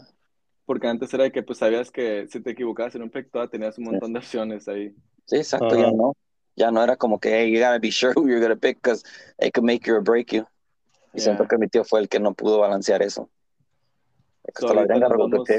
[0.65, 3.51] porque antes era de que pues sabías que si te equivocabas en un pick, todavía
[3.51, 4.93] tenías un montón de opciones ahí.
[5.25, 5.77] Sí, exacto, Ajá.
[5.77, 6.13] ya no.
[6.55, 9.03] Ya no era como que, hey, you gotta be sure who you're gonna pick, because
[9.39, 10.45] it could make you or break you.
[11.13, 11.47] Y siento Yeah.
[11.47, 13.29] que mi tío fue el que no pudo balancear eso.
[14.57, 15.49] So, good vamos-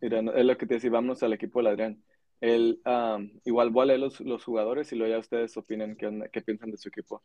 [0.00, 2.02] mira, es lo que te decía, vámonos al equipo del Adrián.
[2.40, 6.28] El, um, igual voy a leer los, los jugadores y luego ya ustedes opinan qué,
[6.32, 7.22] qué piensan de su equipo.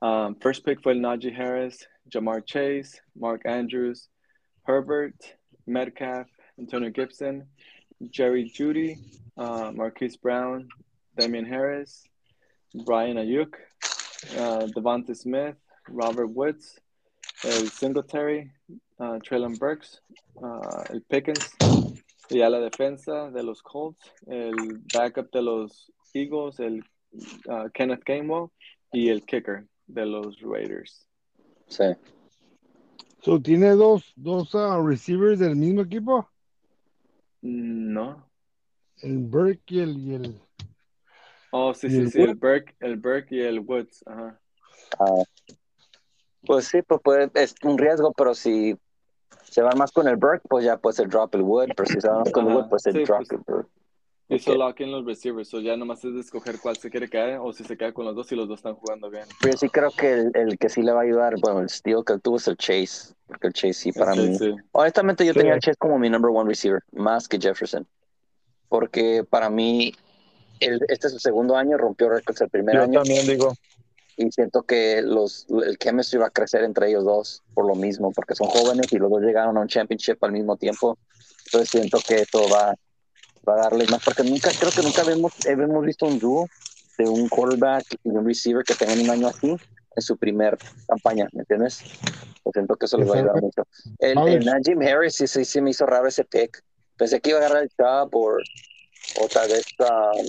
[0.00, 4.10] Um, first pick fue el Najee Harris, Jamar Chase, Mark Andrews,
[4.66, 7.48] Herbert, Metcalf, Antonio Gibson,
[8.10, 8.98] Jerry Judy,
[9.36, 10.68] uh, Marquise Brown,
[11.16, 12.04] Damian Harris,
[12.84, 13.54] Brian Ayuk,
[14.38, 15.56] uh, Smith,
[15.88, 16.78] Robert Woods,
[17.44, 18.50] el Singletary,
[18.98, 20.00] uh, Traylon Burks,
[20.42, 21.54] uh, el Pickens,
[22.30, 26.84] y a la defensa de los Colts, el backup de los Eagles, el
[27.46, 28.48] uh, Kenneth Gainwell,
[28.92, 31.08] y el kicker de los Raiders.
[31.68, 31.84] Sí.
[33.22, 36.28] So, ¿Tiene dos, dos ah, receivers del mismo equipo?
[37.42, 38.28] No.
[39.02, 40.40] El Burke y el, y el-
[41.50, 42.34] Oh, sí, ¿Y sí, el sí, el?
[42.34, 44.02] Burke, el Burke y el Woods.
[44.06, 44.40] Ajá.
[44.98, 45.22] Ah,
[46.44, 48.76] pues sí, pues puede- es un riesgo, pero si
[49.56, 51.98] se van más con el Burke, pues ya puede ser drop el Wood, pero si
[51.98, 53.70] se van más con el Wood, pues el sí, drop pues, el Burke.
[54.28, 54.58] Hizo Ok.
[54.58, 57.54] lock en los receivers, so ya nomás es de escoger cuál se quiere caer o
[57.54, 59.24] si se queda con los dos y los dos están jugando bien.
[59.40, 61.70] Pero yo sí creo que el, el que sí le va a ayudar, bueno, el
[61.70, 64.36] steal que tuvo es el Chase, porque el Chase sí para Sí, mí.
[64.36, 64.54] sí.
[64.72, 65.38] Honestamente, yo Sí.
[65.38, 67.86] tenía a Chase como mi number one receiver, más que Jefferson.
[68.68, 69.92] Porque para mí,
[70.60, 73.00] el- este es su segundo año, rompió récords el primer Yo año.
[73.00, 73.54] también digo.
[74.16, 78.12] Y siento que los, el chemistry va a crecer entre ellos dos por lo mismo,
[78.12, 80.98] porque son jóvenes y los dos llegaron a un championship al mismo tiempo.
[81.46, 82.74] Entonces siento que esto va,
[83.46, 86.48] va a darles más, porque nunca, creo que nunca hemos, hemos visto un dúo
[86.96, 90.58] de un quarterback y un receiver que tengan un año así en su primer
[90.88, 91.82] campaña, ¿me entiendes?
[92.44, 93.62] Yo siento que eso les va a ayudar mucho.
[93.98, 96.62] El, el Najim Harris sí, sí, sí me hizo raro ese pick.
[96.96, 98.36] Pensé que iba a agarrar el Chubb o,
[99.20, 100.26] o tal vez um,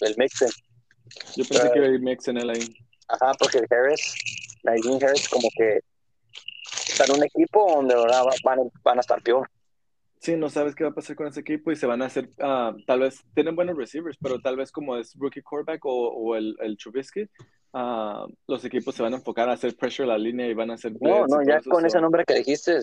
[0.00, 0.48] el Mixon.
[1.36, 2.87] Yo pensé que iba a ir Mix en él ahí.
[3.08, 4.14] Ajá, porque el Harris,
[4.62, 5.80] Najee Harris, como que
[6.88, 9.48] está en un equipo donde ahora va- van, van a estar peor.
[10.20, 12.28] Sí, no sabes qué va a pasar con ese equipo y se van a hacer,
[12.40, 16.34] ah, tal vez tienen buenos receivers, pero tal vez como es rookie quarterback o, o
[16.36, 17.28] el, el Trubisky,
[17.72, 20.70] ah, los equipos se van a enfocar a hacer pressure a la línea y van
[20.72, 22.80] a hacer No, no, ya eso, con so- ese nombre que dijiste,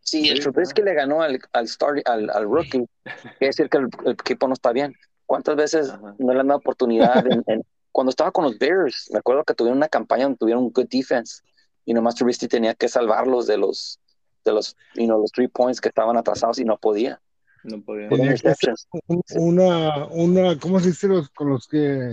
[0.00, 2.84] si el Sí, Trubisky le ganó al, al, start, al, al rookie,
[3.38, 4.94] quiere decir que el, el equipo no está bien.
[5.24, 6.14] ¿Cuántas veces Ajá.
[6.18, 7.26] no le han dado oportunidad?
[7.26, 7.64] en- en-
[7.94, 10.88] cuando estaba con los Bears, me acuerdo que tuvieron una campaña donde tuvieron un good
[10.90, 11.40] defense
[11.84, 14.00] y nomás Trubisky tenía que salvarlos de los
[14.44, 17.20] de los, you know, los three points que estaban atrasados y no podía.
[17.62, 18.08] No podía.
[18.08, 18.34] Tenía
[19.36, 22.10] una, una, ¿cómo se dice los, con los que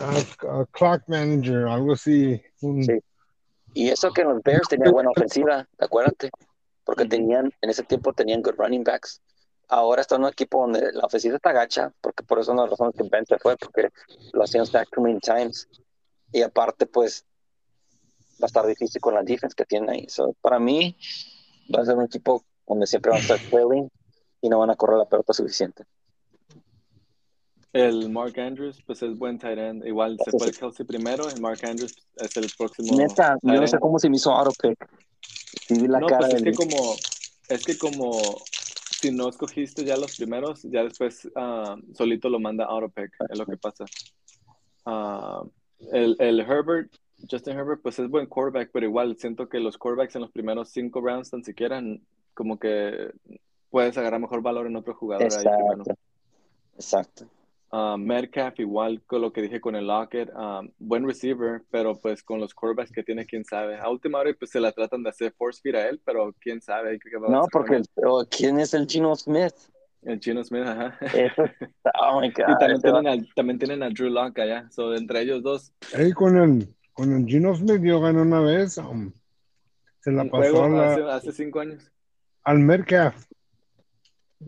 [0.00, 0.14] ah,
[0.48, 2.42] ah, clock manager, algo así?
[2.62, 2.98] Un, Sí.
[3.74, 6.30] Y eso que los Bears tenían buena ofensiva, acuérdate,
[6.84, 9.20] porque tenían, en ese tiempo tenían good running backs.
[9.76, 12.68] Ahora está en un equipo donde la ofensiva está gacha, porque por eso una de
[12.68, 13.88] las razones que Ben se fue, porque
[14.32, 15.68] lo hacían stack too many times.
[16.32, 17.24] Y aparte, pues,
[18.40, 20.06] va a estar difícil con la defense que tienen ahí.
[20.08, 20.96] So, para mí,
[21.74, 23.90] va a ser un equipo donde siempre van a estar trailing
[24.40, 25.84] y no van a correr la pelota suficiente.
[27.72, 29.84] El Mark Andrews, pues es buen tight end.
[29.84, 30.60] Igual se Ese fue el sí.
[30.60, 32.96] Kelsey primero y Mark Andrews es el próximo.
[32.96, 34.88] Neta, yo no sé cómo se me hizo auto pick.
[35.66, 36.94] Sí la No, cara pues es que como,
[37.48, 38.20] es que como
[39.04, 43.44] si no escogiste ya los primeros, ya después ah, solito lo manda AutoPick, es lo
[43.44, 43.84] que pasa.
[44.86, 45.42] Ah,
[45.92, 46.90] el, el Herbert,
[47.30, 50.70] Justin Herbert, pues es buen quarterback, pero igual siento que los quarterbacks en los primeros
[50.70, 51.82] cinco rounds tan siquiera
[52.32, 53.12] como que
[53.68, 55.84] puedes agarrar mejor valor en otro jugador ahí primero.
[56.74, 57.26] Exacto.
[57.98, 62.38] Metcalf, igual con lo que dije con el Lockett, ah, buen receiver, pero pues con
[62.40, 63.78] los quarterbacks que tiene, quién sabe.
[63.78, 66.60] A última hora pues se la tratan de hacer force feed a él, pero quién
[66.60, 69.54] sabe qué va a No, porque oh, ¿quién es el Gino Smith?
[70.02, 70.98] El Chino Smith, ajá.
[71.14, 71.44] Eso,
[71.98, 72.44] oh my God.
[72.48, 74.68] y también tienen, al- también tienen a Drew Lock allá.
[74.70, 78.76] So, entre ellos dos, Ahí con el, con el Gino Smith yo gané una vez.
[78.76, 79.10] um,
[80.00, 81.90] se la pasó juego a la- hace, hace cinco años.
[82.44, 83.24] al Metcalf.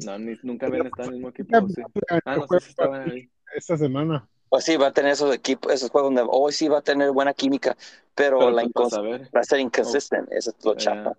[0.05, 1.57] No, ni- nunca habían estado en el mismo equipo.
[1.57, 1.83] ¿o sí?
[2.25, 3.31] Ah, no sé si estaban ahí.
[3.55, 4.29] Esta semana.
[4.49, 7.11] Pues sí, va a tener esos equipos, esos juegos donde hoy sí va a tener
[7.11, 7.77] buena química,
[8.15, 10.31] pero, Pero la va a ser inconsistent.
[10.31, 10.79] Eso es lo Ya.
[10.79, 11.19] chafa.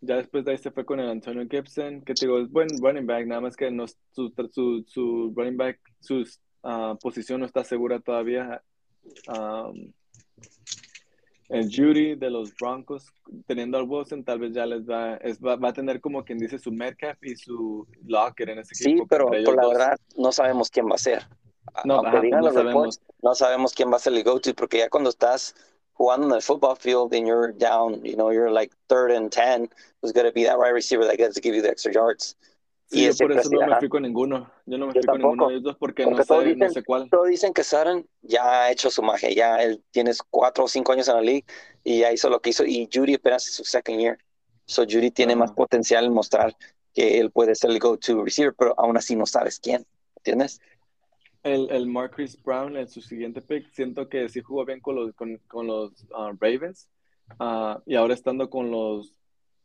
[0.00, 2.68] Ya después de ahí se fue con el Antonio Gibson, que te digo, es buen
[2.80, 6.24] running back, nada más que no, su, su, su running back, su
[6.62, 8.62] ah, posición no está segura todavía.
[9.26, 9.92] Um,
[11.48, 13.06] el Judy de los Broncos,
[13.46, 16.38] teniendo al Wilson, tal vez ya les va, es, va, va a tener como quien
[16.38, 19.06] dice su Metcalf y su Locker en ese Sí, equipo.
[19.06, 19.72] pero entre por ellos la dos.
[19.72, 21.26] verdad no sabemos quién va a ser.
[21.84, 23.00] No, Aunque ajá, digan no los reports, sabemos.
[23.22, 25.54] no sabemos quién va a ser el go-to, porque ya cuando estás
[25.92, 29.68] jugando en el football field and you're down, you know, you're like third and ten,
[30.02, 32.36] who's going to be that right receiver that gets to give you the extra yards.
[32.90, 34.50] Sí, Y yo por eso no me fui con ninguno.
[34.66, 35.48] Yo no me Yo fui con ninguno tampoco.
[35.48, 37.08] de ellos dos porque Porque no sé, no dicen- sé cuál.
[37.10, 40.92] Todos dicen que Sutton ya ha hecho su magia, ya él tienes cuatro o cinco
[40.92, 41.44] años en la league
[41.84, 42.64] y ya hizo lo que hizo.
[42.64, 44.18] Y Judy apenas es su second year.
[44.66, 45.40] So Judy tiene Ajá.
[45.40, 46.56] más potencial en mostrar
[46.94, 49.86] que él puede ser el go-to receiver, pero aún así no sabes quién.
[50.16, 50.60] ¿Entiendes?
[51.42, 55.14] El, el Marcus Brown en su siguiente pick, siento que sí jugó bien con los,
[55.14, 56.88] con, con los ah, Ravens.
[57.38, 59.17] Ah, y ahora estando con los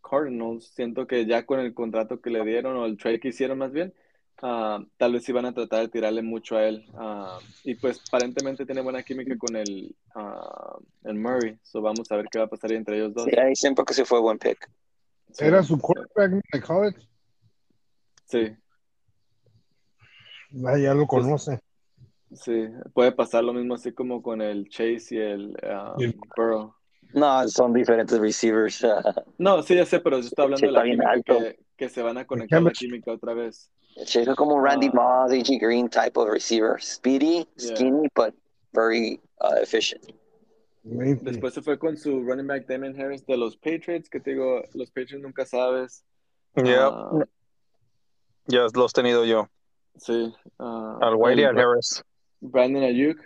[0.07, 3.57] Cardinals, siento que ya con el contrato que le dieron o el trade que hicieron
[3.57, 3.93] más bien,
[4.41, 6.85] ah, tal vez iban a tratar de tirarle mucho a él.
[6.95, 11.57] Ah, y pues aparentemente tiene buena química con el, ah, el Murray.
[11.63, 13.25] So vamos a ver qué va a pasar ahí entre ellos dos.
[13.25, 14.69] Sí, ahí siempre que sí fue buen pick.
[15.31, 17.07] Sí, Era su quarterback de college.
[18.25, 18.55] Sí,
[20.65, 21.59] Ah, ya lo conoce.
[22.33, 22.65] sí.
[22.93, 25.57] Puede pasar lo mismo así como con el Chase y el
[25.97, 26.75] Y el- Burrow.
[27.13, 28.83] No, son diferentes receivers.
[29.37, 31.37] No, sí, ya sé, pero yo estoy hablando de la química alto.
[31.39, 33.69] que, que se van a conectar la química otra vez.
[33.95, 35.25] Es como Randy Ah.
[35.27, 36.79] Moss, AJ Green type of receiver.
[36.81, 37.75] Speedy, Yeah.
[37.75, 38.33] skinny, but
[38.73, 40.03] very uh, efficient.
[40.83, 44.61] Después se fue con su running back Damon Harris de los Patriots, que te digo,
[44.73, 46.03] los Patriots nunca sabes.
[46.55, 47.25] Yeah, Ah,
[48.47, 49.47] ya los he tenido yo.
[49.97, 50.33] sí.
[50.59, 52.03] ah, Al Whitey y el al Bra- Harris.
[52.41, 53.17] Brandon Ayuk,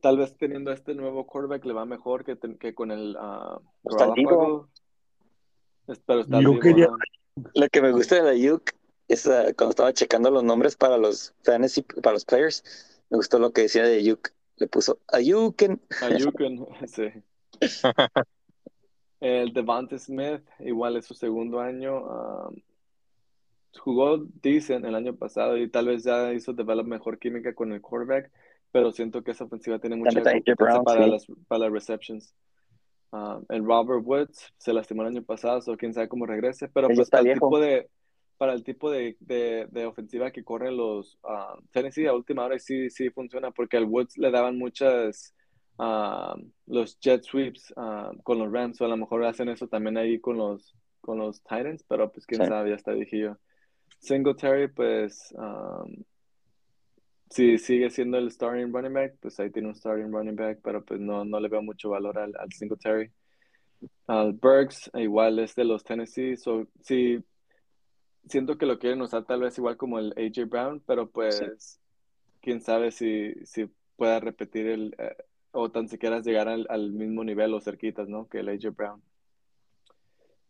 [0.00, 3.60] tal vez teniendo este nuevo quarterback le va mejor que, ten- que con el uh,
[3.88, 4.12] Está.
[4.26, 4.68] Pero
[6.40, 6.96] Yo quería- ajá.
[7.54, 8.70] Lo que me gusta de la Yuk
[9.08, 12.62] es ah, cuando estaba checando los nombres para los fantasy, para los players,
[13.08, 14.30] me gustó lo que decía de Yuk.
[14.56, 15.80] Le puso Ayuken.
[16.02, 17.08] Ayuk, en- sí.
[19.20, 22.02] El Devante Smith, igual es su segundo año.
[22.04, 22.56] um,
[23.78, 27.80] jugó decent el año pasado y tal vez ya hizo develop mejor química con el
[27.80, 28.30] quarterback,
[28.72, 31.10] pero siento que esa ofensiva tiene mucha Brown, para, sí.
[31.10, 32.34] las, para las receptions.
[33.12, 36.88] Um, el Robert Woods se lastimó el año pasado, o quién sabe cómo regrese, pero
[36.88, 37.88] ya pues está para el tipo de
[38.38, 42.58] para el tipo de, de, de ofensiva que corren los um, Tennessee a última hora
[42.58, 45.34] sí, sí funciona porque al Woods le daban muchas
[45.78, 49.98] um, los jet sweeps um, con los Rams o a lo mejor hacen eso también
[49.98, 52.46] ahí con los con los Titans, pero pues quién Sí.
[52.48, 53.38] sabe, ya está viejillo.
[53.98, 56.02] Singletary, pues um,
[57.30, 60.84] si sigue siendo el starting running back, pues ahí tiene un starting running back, pero
[60.84, 63.10] pues no, no le veo mucho valor al, al Singletary.
[64.08, 67.22] Al Burks, igual es de los Tennessee, so, sí,
[68.28, 71.80] siento que lo quieren usar tal vez igual como el AJ Brown, pero pues
[72.42, 75.16] quién sabe si, si pueda repetir el, eh,
[75.52, 78.28] o tan siquiera llegar al, al mismo nivel o cerquitas, ¿no?
[78.28, 79.02] Que el AJ Brown.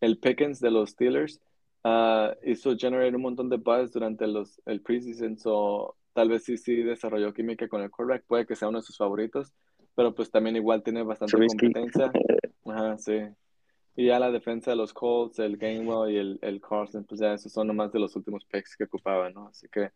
[0.01, 1.41] El Pickens de los Steelers
[1.85, 6.57] ah, hizo generar un montón de buzz durante los, el preseason, so tal vez sí,
[6.57, 9.53] sí desarrolló química con el quarterback, puede que sea uno de sus favoritos,
[9.95, 11.73] pero pues también igual tiene bastante Trubisky.
[11.73, 12.13] competencia.
[12.67, 13.19] Ajá, sí.
[13.97, 17.35] Y ya la defensa de los Colts, el Gainwell y el, el Carlson, pues ya
[17.35, 19.49] esos son nomás de los últimos picks que ocupaban, ¿no?
[19.49, 19.91] Así que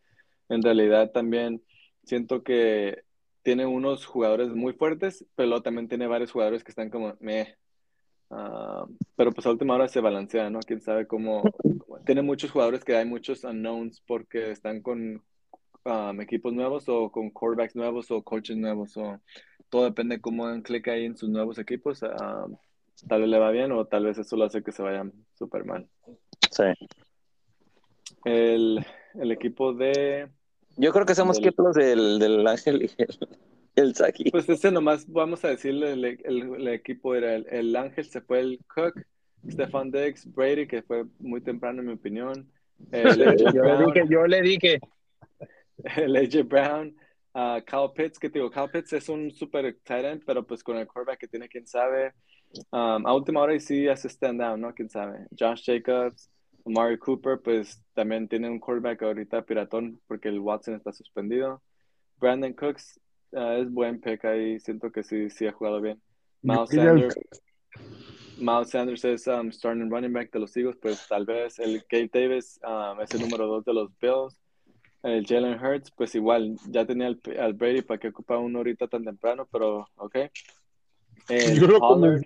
[0.48, 1.62] en realidad también
[2.04, 3.02] siento que
[3.42, 7.56] tiene unos jugadores muy fuertes, pero también tiene varios jugadores que están como, meh.
[8.30, 8.86] Ah,
[9.16, 10.60] pero pues a última hora se balancea, ¿no?
[10.60, 11.42] Quién sabe cómo-
[12.04, 15.22] Tiene muchos jugadores que hay muchos unknowns porque están con
[15.84, 18.96] um, equipos nuevos o con quarterbacks nuevos o coaches nuevos.
[18.96, 19.18] O
[19.70, 22.02] todo depende cómo dan clic ahí en sus nuevos equipos.
[22.02, 22.46] ah,
[23.08, 25.64] tal vez le va bien o tal vez eso lo hace que se vayan súper
[25.64, 25.88] mal.
[26.50, 26.64] Sí.
[28.24, 30.28] El, el equipo de.
[30.76, 33.18] Yo creo que somos equipos del, del Ángel y el,
[33.76, 34.30] el Saki.
[34.30, 38.20] Pues ese nomás, vamos a decirle, el, el- el equipo era el, el Ángel, se
[38.20, 39.00] fue el Cook,
[39.48, 42.50] Stefan Diggs, Brady, que fue muy temprano en mi opinión,
[42.92, 44.80] el AJ Yo le dije, yo le dije.
[45.96, 46.96] el AJ Brown,
[47.34, 50.62] ah, Kyle Pitts, que te digo, Kyle Pitts es un super tight end, pero pues
[50.62, 52.12] con el quarterback que tiene, quién sabe.
[52.70, 54.72] Um, a última hora y sí hace stand down, ¿no?
[54.72, 55.26] Quién sabe.
[55.36, 56.30] Josh Jacobs,
[56.64, 61.62] Amari Cooper, pues también tiene un quarterback ahorita piratón porque el Watson está suspendido.
[62.18, 63.00] Brandon Cooks
[63.34, 66.00] ah, es buen pick ahí, siento que sí, sí ha jugado bien.
[66.42, 67.16] Miles Sanders,
[68.38, 72.10] Miles Sanders es um, starting running back de los Eagles, pues tal vez el Gabe
[72.12, 74.38] Davis um, es el número dos de los Bills.
[75.04, 78.88] El Jalen Hurts, pues igual, ya tenía al, al Brady para que ocupa uno ahorita
[78.88, 80.16] tan temprano, pero ok.
[81.28, 82.22] El Yo Pollard,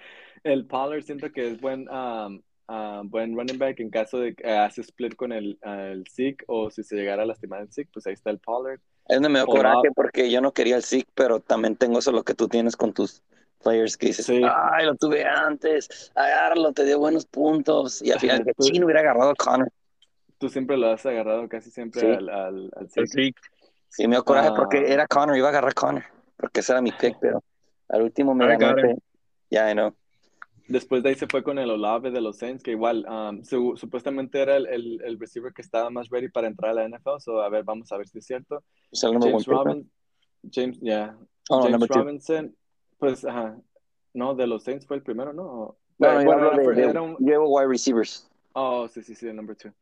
[0.45, 4.49] el Pollard siento que es buen, um, ah, buen running back en caso de que
[4.49, 8.07] hace split con el, el Zeke o si se llegara a lastimar el Zeke, pues
[8.07, 8.81] ahí está el Pollard.
[9.09, 12.13] Es me dio O coraje porque yo no quería el SIC, pero también tengo eso
[12.13, 13.25] lo que tú tienes con tus
[13.65, 14.43] players que dices, Sí.
[14.45, 18.01] ay, lo tuve antes, agárralo, te dio buenos puntos.
[18.01, 19.69] Y al final, que chino hubiera agarrado a Connor.
[20.39, 22.07] Tú siempre lo has agarrado casi siempre Sí.
[22.07, 23.07] al, al, al Zeke.
[23.09, 23.35] Sí.
[23.89, 24.55] Sí, me dio coraje Ah.
[24.57, 26.05] porque era Connor, iba a agarrar a Connor,
[26.37, 27.43] porque ese era mi pick, pero
[27.89, 28.97] al último me ese-
[29.51, 29.95] Ya, I know.
[30.69, 33.77] después de ahí se fue con el Olave de los Saints, que igual um, su-
[33.79, 37.19] supuestamente era el, el, el receiver que estaba más ready para entrar a la NFL.
[37.21, 38.63] So, a ver, vamos a ver si es cierto.
[38.93, 39.55] Es el James ¿no?
[39.65, 39.91] Robinson,
[40.53, 41.17] James, yeah.
[41.49, 41.89] Oh, James.
[41.89, 42.55] Robinson,
[42.99, 43.57] pues, ajá.
[44.13, 45.79] No, de los Saints fue el primero, ¿no?
[45.99, 48.29] No, no, era- de, era un- yo llevo wide receivers.
[48.53, 49.73] Oh, sí, sí, sí, el number two.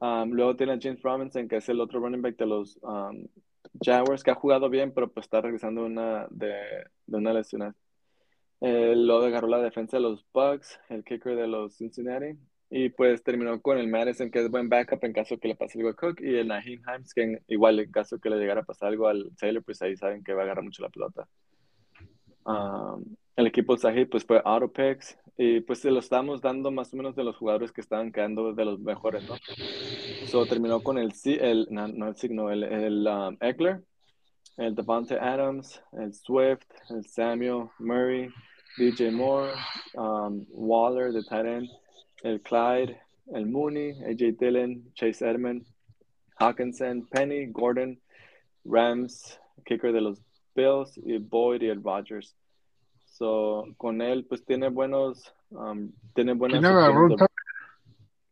[0.00, 2.78] Luego tiene a James Robinson, que es el otro running back de los
[3.80, 6.54] Jaguars, que ha jugado bien, pero pues está regresando una de,
[7.06, 7.74] de una lesión.
[8.62, 13.22] Eh, luego agarró la defensa de los Bucks, el kicker de los Cincinnati, y pues
[13.22, 15.94] terminó con el Madison, que es buen backup en caso que le pase algo a
[15.94, 19.08] Cook, y el Naheem Himes, que igual en caso que le llegara a pasar algo
[19.08, 21.26] al Taylor, pues ahí saben que va a agarrar mucho la pelota.
[23.36, 26.98] El equipo Sahid pues fue auto picks y pues se lo estamos dando más o
[26.98, 29.36] menos de los jugadores que estaban quedando de los mejores, ¿no?
[30.26, 33.82] So terminó con el, el no, el signo, el, el um, Eckler,
[34.58, 38.28] el Devontae Adams, el Swift, el Samuel Murray,
[38.76, 39.52] DJ Moore,
[39.94, 41.70] um, Waller, de end,
[42.22, 43.00] el Clyde,
[43.32, 45.64] el Mooney, AJ Dillon, Chase Edmond,
[46.38, 47.98] Hawkinson, Penny, Gordon,
[48.66, 50.20] Rams, kicker de los
[50.54, 52.36] Bills, y Boyd y el Rodgers.
[53.20, 57.36] So, con él, pues tiene buenos, um, tiene buenas ¿Quién agarró el de- Tucker?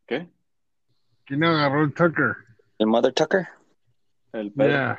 [0.07, 0.31] ¿Qué?
[1.27, 2.37] ¿Quién agarró el Tucker?
[2.79, 3.47] El Mother Tucker.
[4.33, 4.71] El Pedro.
[4.71, 4.99] Yeah,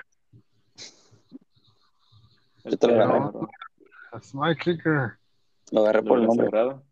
[2.66, 3.18] El Yo te lo agarré.
[3.18, 3.50] agarró.
[4.12, 5.18] that's my kicker.
[5.72, 6.48] Lo agarré ¿Lo por el nombre.
[6.50, 6.84] agarrado?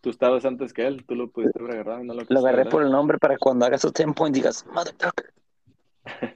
[0.00, 2.82] Tú estabas antes que él, tú lo pudiste haber agarrado, no lo Lo agarré por
[2.82, 5.34] el nombre para cuando hagas tus 10 points digas Mother Tucker.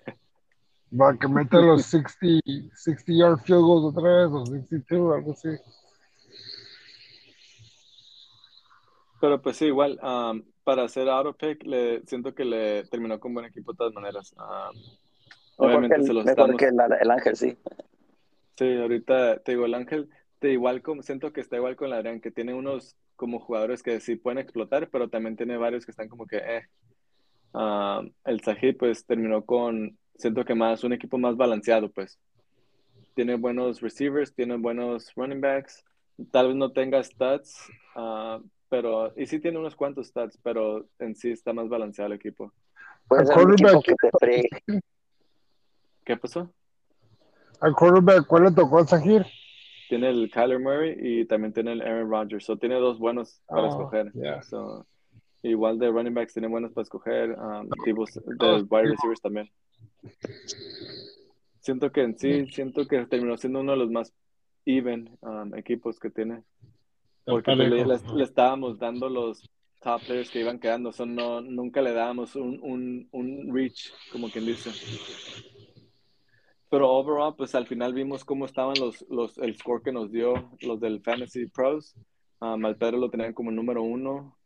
[0.92, 2.40] Va que meta los 60,
[2.74, 5.48] 60 yard field goals otra vez, o 62, algo así.
[9.20, 13.34] Pero pues sí, igual, um, para hacer auto pick, le, siento que le terminó con
[13.34, 14.34] buen equipo de todas maneras.
[14.38, 16.56] Um, Mejor obviamente que el, se los mejor estamos...
[16.56, 17.58] que el, el Ángel, sí.
[18.56, 20.08] Sí, ahorita te digo, el Ángel,
[20.38, 23.82] te igual como, siento que está igual con el Adrián, que tiene unos como jugadores
[23.82, 26.62] que sí pueden explotar, pero también tiene varios que están como que, eh.
[28.24, 32.18] El Sahid pues terminó con, siento que más, un equipo más balanceado, pues.
[33.14, 35.84] Tiene buenos receivers, tiene buenos running backs,
[36.30, 41.16] tal vez no tenga stats, ah, pero, y sí tiene unos cuantos stats, pero en
[41.16, 42.52] sí está más balanceado el equipo.
[43.10, 44.48] El quarterback- que te fregue.
[46.05, 46.52] ¿Qué pasó?
[47.60, 49.26] Al quarterback, ¿cuál le tocó a Sahir?
[49.88, 52.44] Tiene el Kyler Murray y también tiene el Aaron Rodgers.
[52.44, 54.12] So tiene dos buenos para Oh, escoger.
[54.14, 54.40] yeah.
[54.42, 54.86] So,
[55.42, 57.30] igual de running backs tiene buenos para escoger.
[57.38, 59.50] Um, tipos de Oh, wide receivers también.
[61.60, 64.12] Siento que en sí, siento que terminó siendo uno de los más
[64.64, 66.42] even um, equipos que tiene.
[67.24, 69.48] Porque pues, le, le- le estábamos dando los
[69.80, 70.90] top players que iban quedando.
[70.92, 74.70] So, no, nunca le dábamos un, un, un reach, como quien dice.
[76.70, 80.50] Pero overall, pues al final vimos cómo estaban los, los, el score que nos dio
[80.60, 81.94] los del Fantasy Pros.
[82.40, 84.36] Um, al Pedro lo tenían como número uno.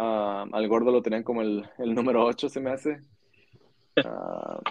[0.00, 3.02] Um, al Gordo lo tenían como el, el número ocho, se me hace.
[3.98, 4.62] Uh,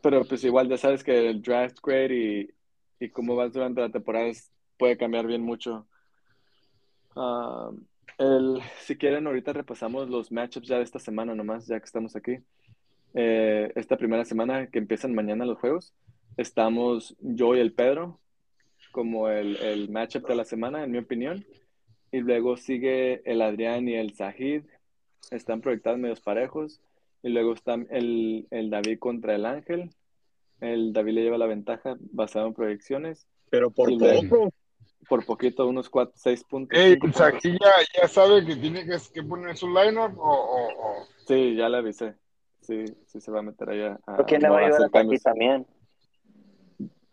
[0.00, 3.90] pero pues igual ya sabes que el draft grade y, y cómo vas durante la
[3.90, 4.32] temporada
[4.78, 5.86] puede cambiar bien mucho.
[7.14, 7.84] Um,
[8.16, 12.16] el, si quieren, ahorita repasamos los matchups ya de esta semana nomás, ya que estamos
[12.16, 12.38] aquí.
[13.12, 15.92] Eh, esta primera semana que empiezan mañana los juegos,
[16.38, 18.18] estamos yo y el Pedro
[18.92, 21.44] como el, el matchup de la semana, en mi opinión.
[22.14, 24.62] Y luego sigue el Adrián y el Sahid.
[25.32, 26.80] Están proyectados medios parejos.
[27.24, 29.90] Y luego está el, el David contra el Ángel.
[30.60, 33.26] El David le lleva la ventaja basado en proyecciones.
[33.50, 34.52] Pero por Y luego- poco.
[35.08, 36.78] Por poquito, unos 4, 6 puntos.
[36.78, 37.18] Ey, puntos.
[37.18, 41.56] Sahir ya, ya sabe que tiene que, que poner su lineup o, o, o- Sí,
[41.56, 42.14] ya le avisé.
[42.60, 43.98] Sí, sí se va a meter allá.
[44.06, 44.62] a- ¿Por le no va a
[45.00, 45.66] aquí también?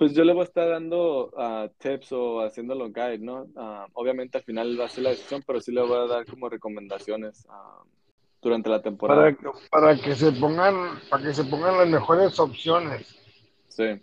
[0.02, 3.46] Pues yo le voy a estar dando ah, tips o haciéndolo guide, ¿no?
[3.56, 6.26] Ah, obviamente al final va a ser la decisión, pero sí le voy a dar
[6.26, 7.84] como recomendaciones ah,
[8.42, 9.22] durante la temporada.
[9.22, 13.16] para, que- para que se pongan, para que se pongan las mejores opciones.
[13.68, 14.02] Sí.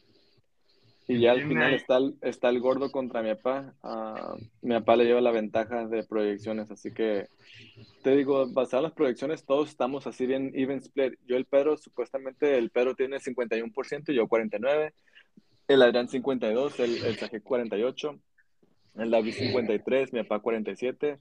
[1.09, 3.75] Y ya al final está el, está el gordo contra mi papá.
[3.83, 7.27] Ah, mi papá le lleva la ventaja de proyecciones, así que
[8.05, 11.15] te digo, basado en las proyecciones, todos estamos así bien even split.
[11.27, 14.93] Yo el Pedro, supuestamente el Pedro tiene 51% y yo 49%.
[15.69, 18.19] El Adrián 52, el, el Saje 48,
[18.97, 21.19] el David 53, mi papá 47,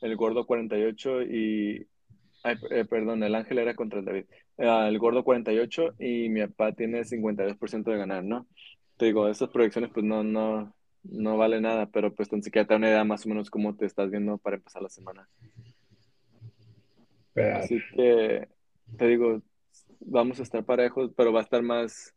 [0.00, 1.86] el gordo 48 y...
[2.44, 4.26] Ay, eh, perdón, el Ángel era contra el David.
[4.58, 8.46] Ah, el gordo 48 y mi papá tiene 52% de ganar, ¿no?
[8.96, 10.72] Te digo, esas proyecciones pues no, no,
[11.02, 13.74] no vale nada, pero pues tan siquiera te da una idea más o menos cómo
[13.76, 15.28] te estás viendo para empezar la semana.
[17.34, 18.48] Así que
[18.96, 19.42] te digo,
[19.98, 22.14] vamos a estar parejos, pero va a estar más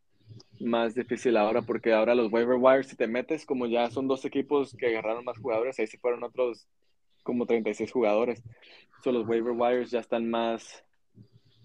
[0.60, 4.26] más difícil ahora porque ahora los waiver wires, si te metes, como ya son dos
[4.26, 6.68] equipos que agarraron más jugadores, ahí se fueron otros
[7.24, 8.44] como 36 jugadores.
[9.04, 10.84] So, los waiver wires ya están más,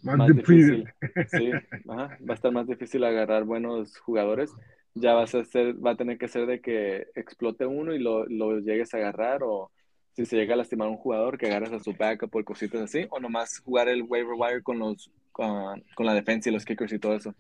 [0.02, 0.86] Más, difícil.
[1.28, 1.50] Sí,
[1.88, 4.52] ajá, va a estar más difícil agarrar buenos jugadores.
[4.94, 8.24] Ya vas a ser, va a tener que ser de que explote uno y lo,
[8.26, 9.70] lo llegues a agarrar o
[10.14, 13.06] si se llega a lastimar un jugador que agarres a su backup o cositas así
[13.10, 16.94] o nomás jugar el waiver wire con los con, con la defensa y los kickers
[16.94, 17.34] y todo eso.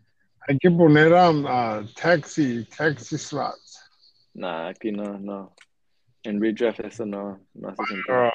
[0.48, 3.80] Hay que poner um, a taxi, taxi slots.
[4.34, 5.54] Nah, aquí no, no.
[6.22, 8.28] En redraft eso no, no hace sentido.
[8.28, 8.30] Uh,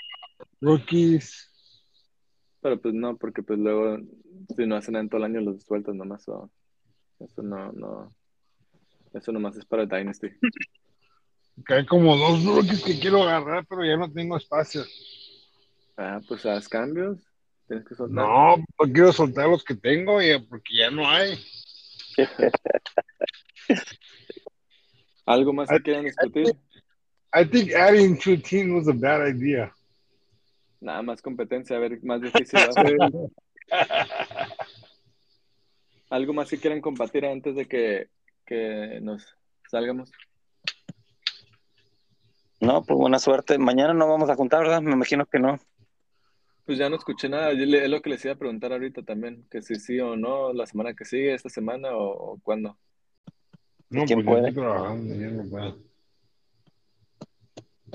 [0.62, 1.50] rookies.
[2.62, 3.98] Pero pues no, porque pues luego
[4.56, 6.28] si no hacen en todo el año los sueltas nomás.
[6.28, 6.50] o-
[7.20, 8.10] eso no, no.
[9.14, 10.28] Eso nomás es para Dynasty.
[11.68, 14.84] Que hay como dos rookies que quiero agarrar, pero ya no tengo espacio.
[15.98, 17.20] Ah, pues haz cambios.
[17.68, 18.26] Tienes que soltar.
[18.26, 20.14] No, quiero soltar los que tengo
[20.50, 21.38] porque ya no hay.
[25.26, 26.56] ¿Algo más que quieran discutir?
[27.34, 29.74] I think adding two teams was a bad idea.
[30.82, 32.60] Nada más competencia, a ver, más difícil.
[36.10, 38.10] ¿Algo más que quieran compartir antes de que,
[38.46, 39.38] que nos
[39.70, 40.12] salgamos?
[42.60, 43.58] No, pues buena suerte.
[43.58, 44.82] Mañana no vamos a juntar, ¿verdad?
[44.82, 45.58] Me imagino que no.
[46.66, 47.54] Pues ya no escuché nada.
[47.54, 50.16] Yo le- Es lo que les iba a preguntar ahorita también, que si sí o
[50.16, 52.78] no, la semana que sigue, esta semana o, o cuándo.
[53.90, 54.48] No, ¿Quién pues yo puede?
[54.50, 55.78] estoy trabajando, ya no puedo.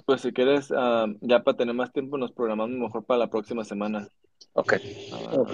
[0.04, 3.64] Pues si quieres, ah, ya para tener más tiempo, nos programamos mejor para la próxima
[3.64, 4.08] semana.
[4.52, 4.74] Ok.
[5.12, 5.44] Ah,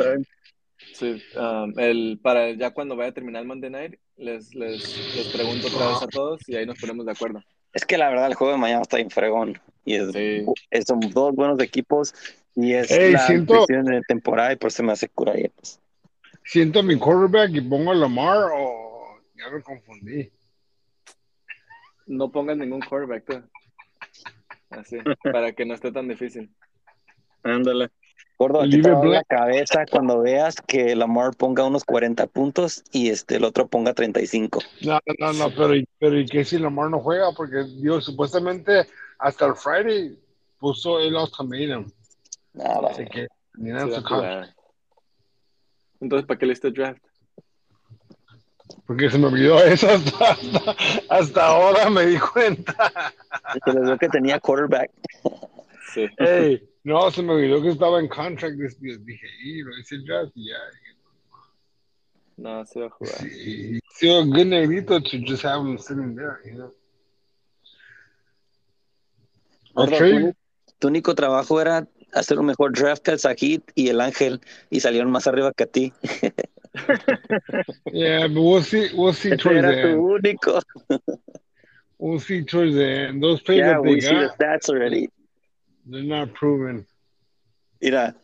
[0.95, 4.83] Sí, um, el, para ya cuando vaya a terminar el Monday Night, les, les,
[5.15, 7.41] les pregunto otra vez a todos y ahí nos ponemos de acuerdo.
[7.73, 9.59] Es que la verdad el juego de mañana está bien fregón.
[9.87, 10.45] Y es, Sí.
[10.71, 12.15] es- son dos buenos equipos
[12.55, 15.49] y es Ey, la siento- cuestión de temporada y por eso me hace cura ahí,
[15.49, 15.81] pues.
[16.45, 20.31] Siento mi quarterback y pongo a Lamar o ya me confundí.
[22.07, 23.43] No pongas ningún quarterback, tú.
[24.71, 26.51] Así, para que no esté tan difícil.
[27.43, 27.91] Ándale.
[28.39, 32.83] Gordo, a ti Leave te la cabeza cuando veas que Lamar ponga unos 40 puntos
[32.91, 34.61] y este el otro ponga 35.
[34.81, 37.31] No, no, no, pero, pero ¿y qué si Lamar no juega?
[37.37, 38.87] Porque Dios, supuestamente
[39.19, 40.19] hasta el Friday
[40.59, 41.89] puso el ultimatum.
[42.55, 44.55] Nada, Así que ni Sí, nada va su jugar.
[46.01, 47.03] Entonces, ¿para qué le hiciste draft?
[48.87, 50.77] Porque se me olvidó eso hasta, hasta,
[51.09, 53.13] hasta ahora me di cuenta.
[53.65, 54.91] se vio que tenía quarterback.
[55.93, 56.09] Sí.
[56.17, 58.57] Ey, no, se me olvidó que estaba en contract.
[58.57, 60.57] Dije, dije, y lo hice el draft y ya.
[62.37, 63.15] No, se va a jugar.
[63.19, 66.73] Sí, sí, a good negrito to just have him sitting there, you know.
[69.87, 70.35] Trade-
[70.65, 74.41] tu, tu único trabajo era hacer un mejor draft que el Sajid y el Ángel
[74.71, 75.93] y salieron más arriba que a ti.
[77.93, 78.89] Yeah, but we'll see.
[78.95, 79.99] We'll see Ese towards the era tu end.
[80.01, 80.63] único.
[81.99, 83.23] We'll see towards the end.
[83.23, 85.09] Those plays Yeah, that they we see the got, stats already.
[85.87, 86.87] they're not proven.
[87.81, 88.15] Mira,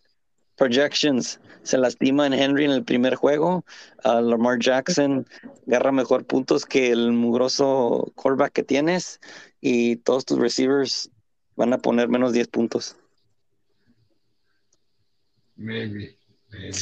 [0.57, 1.39] projections.
[1.63, 3.65] Se lastima en Henry en el primer juego.
[4.05, 5.27] a Lamar Jackson
[5.67, 9.21] agarra mejor puntos que el mugroso quarterback que tienes.
[9.61, 11.11] Y todos tus receivers
[11.57, 12.97] van a poner menos 10 puntos.
[15.59, 16.17] Maybe,
[16.51, 16.73] maybe.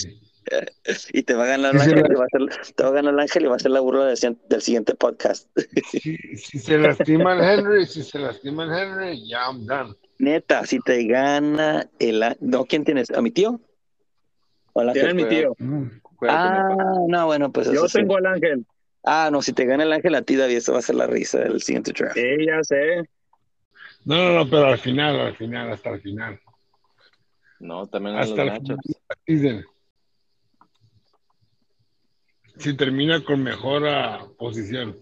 [1.13, 2.93] Y te va a ganar el ángel, la- y va a ser, te va a
[2.93, 5.49] ganar el ángel y va a ser la burla del, siguiente- del siguiente podcast.
[5.91, 9.95] Si, si se lastima el Henry, si se lastima el Henry, yeah, I'm done.
[10.19, 13.11] Neta, si te gana el á- no, ¿quién tienes?
[13.11, 13.61] ¿A mi tío?
[14.73, 15.57] ¿O al Tiene mi tío.
[16.29, 16.69] Ah,
[17.09, 17.99] no, bueno, pues Yo eso sí.
[17.99, 18.65] tengo al ángel.
[19.03, 21.07] Ah, no, si te gana el ángel a ti, David, eso va a ser la
[21.07, 22.15] risa del siguiente draft.
[22.17, 23.03] Sí, ya sé.
[24.05, 26.39] No, no, no, pero al final, al final, hasta el final.
[27.61, 28.61] No, también los Hasta.
[29.27, 29.65] Season.
[32.59, 34.97] Si termina con mejor posición.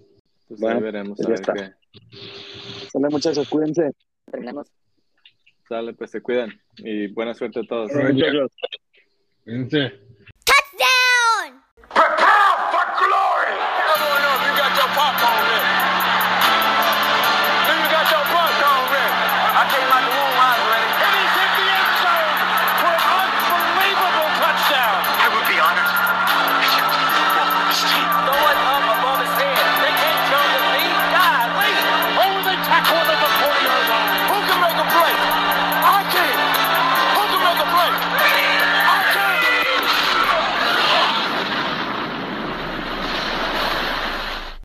[0.48, 1.52] Pues Bueno, ahí veremos pues a ver está.
[1.54, 2.88] qué.
[2.90, 3.90] Sale, muchachos, cuídense.
[4.30, 4.68] Terminamos.
[5.68, 6.50] Sale, pues se cuidan.
[6.78, 7.90] Y buena suerte a todos.
[7.92, 8.50] All